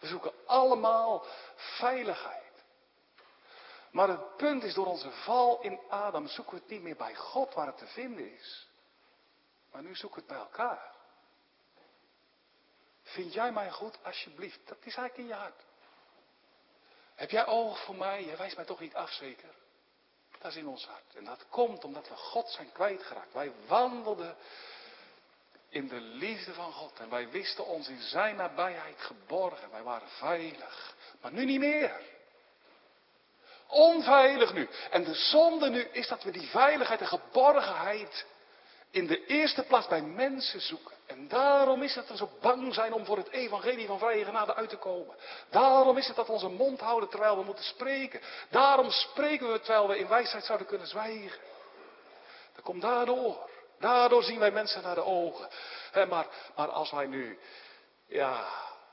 We 0.00 0.06
zoeken 0.06 0.32
allemaal 0.46 1.24
veiligheid. 1.56 2.38
Maar 3.90 4.08
het 4.08 4.36
punt 4.36 4.62
is, 4.62 4.74
door 4.74 4.86
onze 4.86 5.10
val 5.10 5.60
in 5.60 5.80
Adam 5.88 6.28
zoeken 6.28 6.54
we 6.54 6.60
het 6.60 6.70
niet 6.70 6.82
meer 6.82 6.96
bij 6.96 7.14
God 7.14 7.54
waar 7.54 7.66
het 7.66 7.78
te 7.78 7.86
vinden 7.86 8.36
is. 8.36 8.68
Maar 9.72 9.82
nu 9.82 9.94
zoeken 9.94 10.18
we 10.18 10.24
het 10.26 10.34
bij 10.34 10.46
elkaar. 10.46 10.94
Vind 13.02 13.32
jij 13.32 13.52
mij 13.52 13.70
goed, 13.70 14.04
alsjeblieft? 14.04 14.60
Dat 14.64 14.78
is 14.78 14.96
eigenlijk 14.96 15.16
in 15.16 15.26
je 15.26 15.34
hart. 15.34 15.62
Heb 17.14 17.30
jij 17.30 17.46
oog 17.46 17.84
voor 17.84 17.96
mij? 17.96 18.24
Jij 18.24 18.36
wijst 18.36 18.56
mij 18.56 18.64
toch 18.64 18.80
niet 18.80 18.94
af, 18.94 19.10
zeker? 19.10 19.54
Dat 20.38 20.50
is 20.50 20.56
in 20.56 20.68
ons 20.68 20.86
hart. 20.86 21.14
En 21.14 21.24
dat 21.24 21.48
komt 21.48 21.84
omdat 21.84 22.08
we 22.08 22.16
God 22.16 22.48
zijn 22.48 22.72
kwijtgeraakt. 22.72 23.32
Wij 23.32 23.52
wandelden 23.66 24.36
in 25.70 25.88
de 25.88 26.00
liefde 26.00 26.54
van 26.54 26.72
God. 26.72 26.98
En 26.98 27.10
wij 27.10 27.28
wisten 27.28 27.66
ons 27.66 27.88
in 27.88 28.00
zijn 28.00 28.36
nabijheid 28.36 29.00
geborgen. 29.00 29.70
Wij 29.70 29.82
waren 29.82 30.08
veilig. 30.08 30.94
Maar 31.20 31.32
nu 31.32 31.44
niet 31.44 31.60
meer. 31.60 32.00
onveilig 33.66 34.52
nu. 34.52 34.68
En 34.90 35.04
de 35.04 35.14
zonde 35.14 35.70
nu 35.70 35.80
is 35.80 36.08
dat 36.08 36.22
we 36.22 36.30
die 36.30 36.48
veiligheid 36.48 37.00
en 37.00 37.06
geborgenheid 37.06 38.26
in 38.90 39.06
de 39.06 39.26
eerste 39.26 39.62
plaats 39.62 39.88
bij 39.88 40.02
mensen 40.02 40.60
zoeken. 40.60 40.94
En 41.06 41.28
daarom 41.28 41.82
is 41.82 41.94
het 41.94 42.08
dat 42.08 42.18
we 42.18 42.26
zo 42.26 42.38
bang 42.40 42.74
zijn 42.74 42.92
om 42.92 43.04
voor 43.04 43.16
het 43.16 43.28
evangelie 43.28 43.86
van 43.86 43.98
vrije 43.98 44.24
genade 44.24 44.54
uit 44.54 44.68
te 44.68 44.76
komen. 44.76 45.14
Daarom 45.50 45.96
is 45.96 46.06
het 46.06 46.16
dat 46.16 46.26
we 46.26 46.32
onze 46.32 46.48
mond 46.48 46.80
houden 46.80 47.08
terwijl 47.08 47.36
we 47.36 47.44
moeten 47.44 47.64
spreken. 47.64 48.20
Daarom 48.48 48.90
spreken 48.90 49.52
we 49.52 49.60
terwijl 49.60 49.88
we 49.88 49.98
in 49.98 50.08
wijsheid 50.08 50.44
zouden 50.44 50.66
kunnen 50.66 50.86
zwijgen. 50.86 51.40
Dat 52.54 52.64
komt 52.64 52.82
daardoor. 52.82 53.49
Daardoor 53.80 54.22
zien 54.22 54.38
wij 54.38 54.50
mensen 54.50 54.82
naar 54.82 54.94
de 54.94 55.04
ogen. 55.04 55.48
maar, 56.08 56.26
maar 56.56 56.68
als 56.68 56.90
wij 56.90 57.06
nu, 57.06 57.38
ja, 58.06 58.48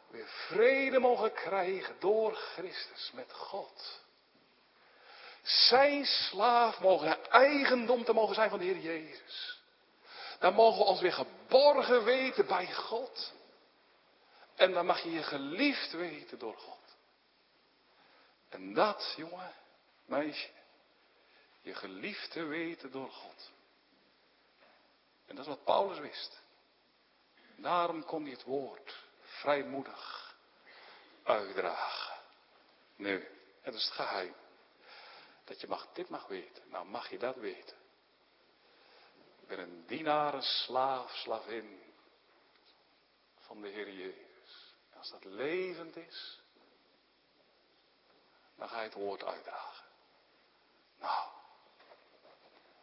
weer 0.09 0.27
vrede 0.27 0.99
mogen 0.99 1.33
krijgen 1.33 1.95
door 1.99 2.33
Christus 2.35 3.11
met 3.13 3.33
God. 3.33 4.01
Zijn 5.41 6.05
slaaf 6.05 6.79
mogen 6.79 7.29
eigendom 7.29 8.03
te 8.03 8.13
mogen 8.13 8.35
zijn 8.35 8.49
van 8.49 8.59
de 8.59 8.65
Heer 8.65 8.79
Jezus. 8.79 9.61
Dan 10.39 10.53
mogen 10.53 10.79
we 10.79 10.85
ons 10.85 11.01
weer 11.01 11.13
geborgen 11.13 12.03
weten 12.03 12.45
bij 12.45 12.73
God. 12.73 13.33
En 14.55 14.71
dan 14.71 14.85
mag 14.85 15.03
je 15.03 15.11
je 15.11 15.23
geliefd 15.23 15.91
weten 15.91 16.39
door 16.39 16.57
God. 16.57 16.97
En 18.49 18.73
dat, 18.73 19.13
jongen, 19.17 19.53
meisje, 20.05 20.49
je 21.61 21.75
geliefd 21.75 22.31
te 22.31 22.43
weten 22.43 22.91
door 22.91 23.09
God. 23.09 23.51
En 25.27 25.35
dat 25.35 25.45
is 25.45 25.51
wat 25.51 25.63
Paulus 25.63 25.99
wist. 25.99 26.41
Daarom 27.55 28.05
kon 28.05 28.21
hij 28.23 28.31
het 28.31 28.43
woord 28.43 29.05
vrijmoedig 29.21 30.35
uitdragen. 31.23 32.19
Nu, 32.95 33.27
het 33.61 33.73
is 33.73 33.83
het 33.83 33.93
geheim. 33.93 34.35
Dat 35.43 35.61
je 35.61 35.67
mag, 35.67 35.87
dit 35.93 36.09
mag 36.09 36.27
weten. 36.27 36.63
Nou 36.69 36.85
mag 36.85 37.09
je 37.09 37.17
dat 37.17 37.35
weten. 37.35 37.77
Ik 39.41 39.47
ben 39.47 39.59
een 39.59 39.85
dienaar, 39.85 40.33
een 40.33 40.41
slaaf, 40.41 41.15
slavin 41.15 41.81
van 43.39 43.61
de 43.61 43.67
Heer 43.67 43.91
Jezus. 43.91 44.75
En 44.91 44.97
als 44.97 45.09
dat 45.09 45.23
levend 45.23 45.95
is, 45.95 46.41
dan 48.55 48.69
ga 48.69 48.77
je 48.77 48.83
het 48.83 48.93
woord 48.93 49.23
uitdragen. 49.23 49.85
Nou, 50.99 51.29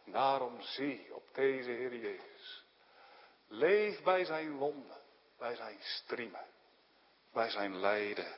daarom 0.05 0.63
zie 0.63 1.15
op 1.15 1.35
deze 1.35 1.71
Heer 1.71 1.97
Jezus. 1.97 2.65
Leef 3.49 4.03
bij 4.03 4.25
zijn 4.25 4.57
wonden, 4.57 5.01
bij 5.39 5.57
zijn 5.57 5.79
striemen, 5.81 6.47
bij 7.33 7.51
zijn 7.51 7.77
lijden 7.81 8.37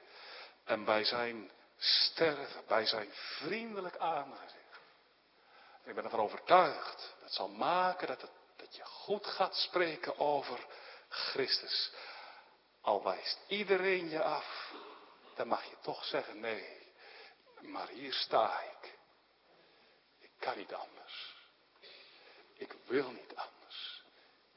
en 0.65 0.85
bij 0.85 1.05
zijn 1.05 1.51
sterven, 1.77 2.63
bij 2.67 2.87
zijn 2.87 3.09
vriendelijk 3.13 3.97
aangezicht. 3.97 4.81
ik 5.85 5.95
ben 5.95 6.05
ervan 6.05 6.21
overtuigd, 6.21 7.17
dat 7.21 7.33
zal 7.33 7.49
maken 7.49 8.07
dat, 8.07 8.21
het, 8.21 8.31
dat 8.57 8.77
je 8.77 8.85
goed 8.85 9.27
gaat 9.27 9.55
spreken 9.55 10.19
over 10.19 10.67
Christus. 11.09 11.93
Al 12.81 13.03
wijst 13.03 13.39
iedereen 13.47 14.09
je 14.09 14.23
af, 14.23 14.73
dan 15.35 15.49
mag 15.49 15.65
je 15.65 15.77
toch 15.81 16.05
zeggen 16.05 16.41
nee. 16.41 16.95
Maar 17.61 17.89
hier 17.89 18.13
sta 18.13 18.61
ik. 18.61 18.99
Ik 20.19 20.31
kan 20.39 20.57
niet 20.57 20.75
anders. 20.75 21.06
Ik 22.57 22.77
wil 22.87 23.11
niet 23.11 23.35
anders. 23.35 24.03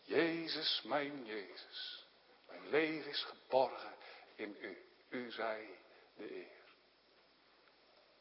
Jezus, 0.01 0.81
mijn 0.83 1.25
Jezus. 1.25 2.05
Mijn 2.47 2.69
leven 2.69 3.11
is 3.11 3.23
geborgen 3.23 3.93
in 4.35 4.57
u. 4.61 4.77
U 5.09 5.31
zij 5.31 5.67
de 6.15 6.35
eer. 6.35 6.73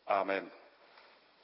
Amen. 0.05 0.53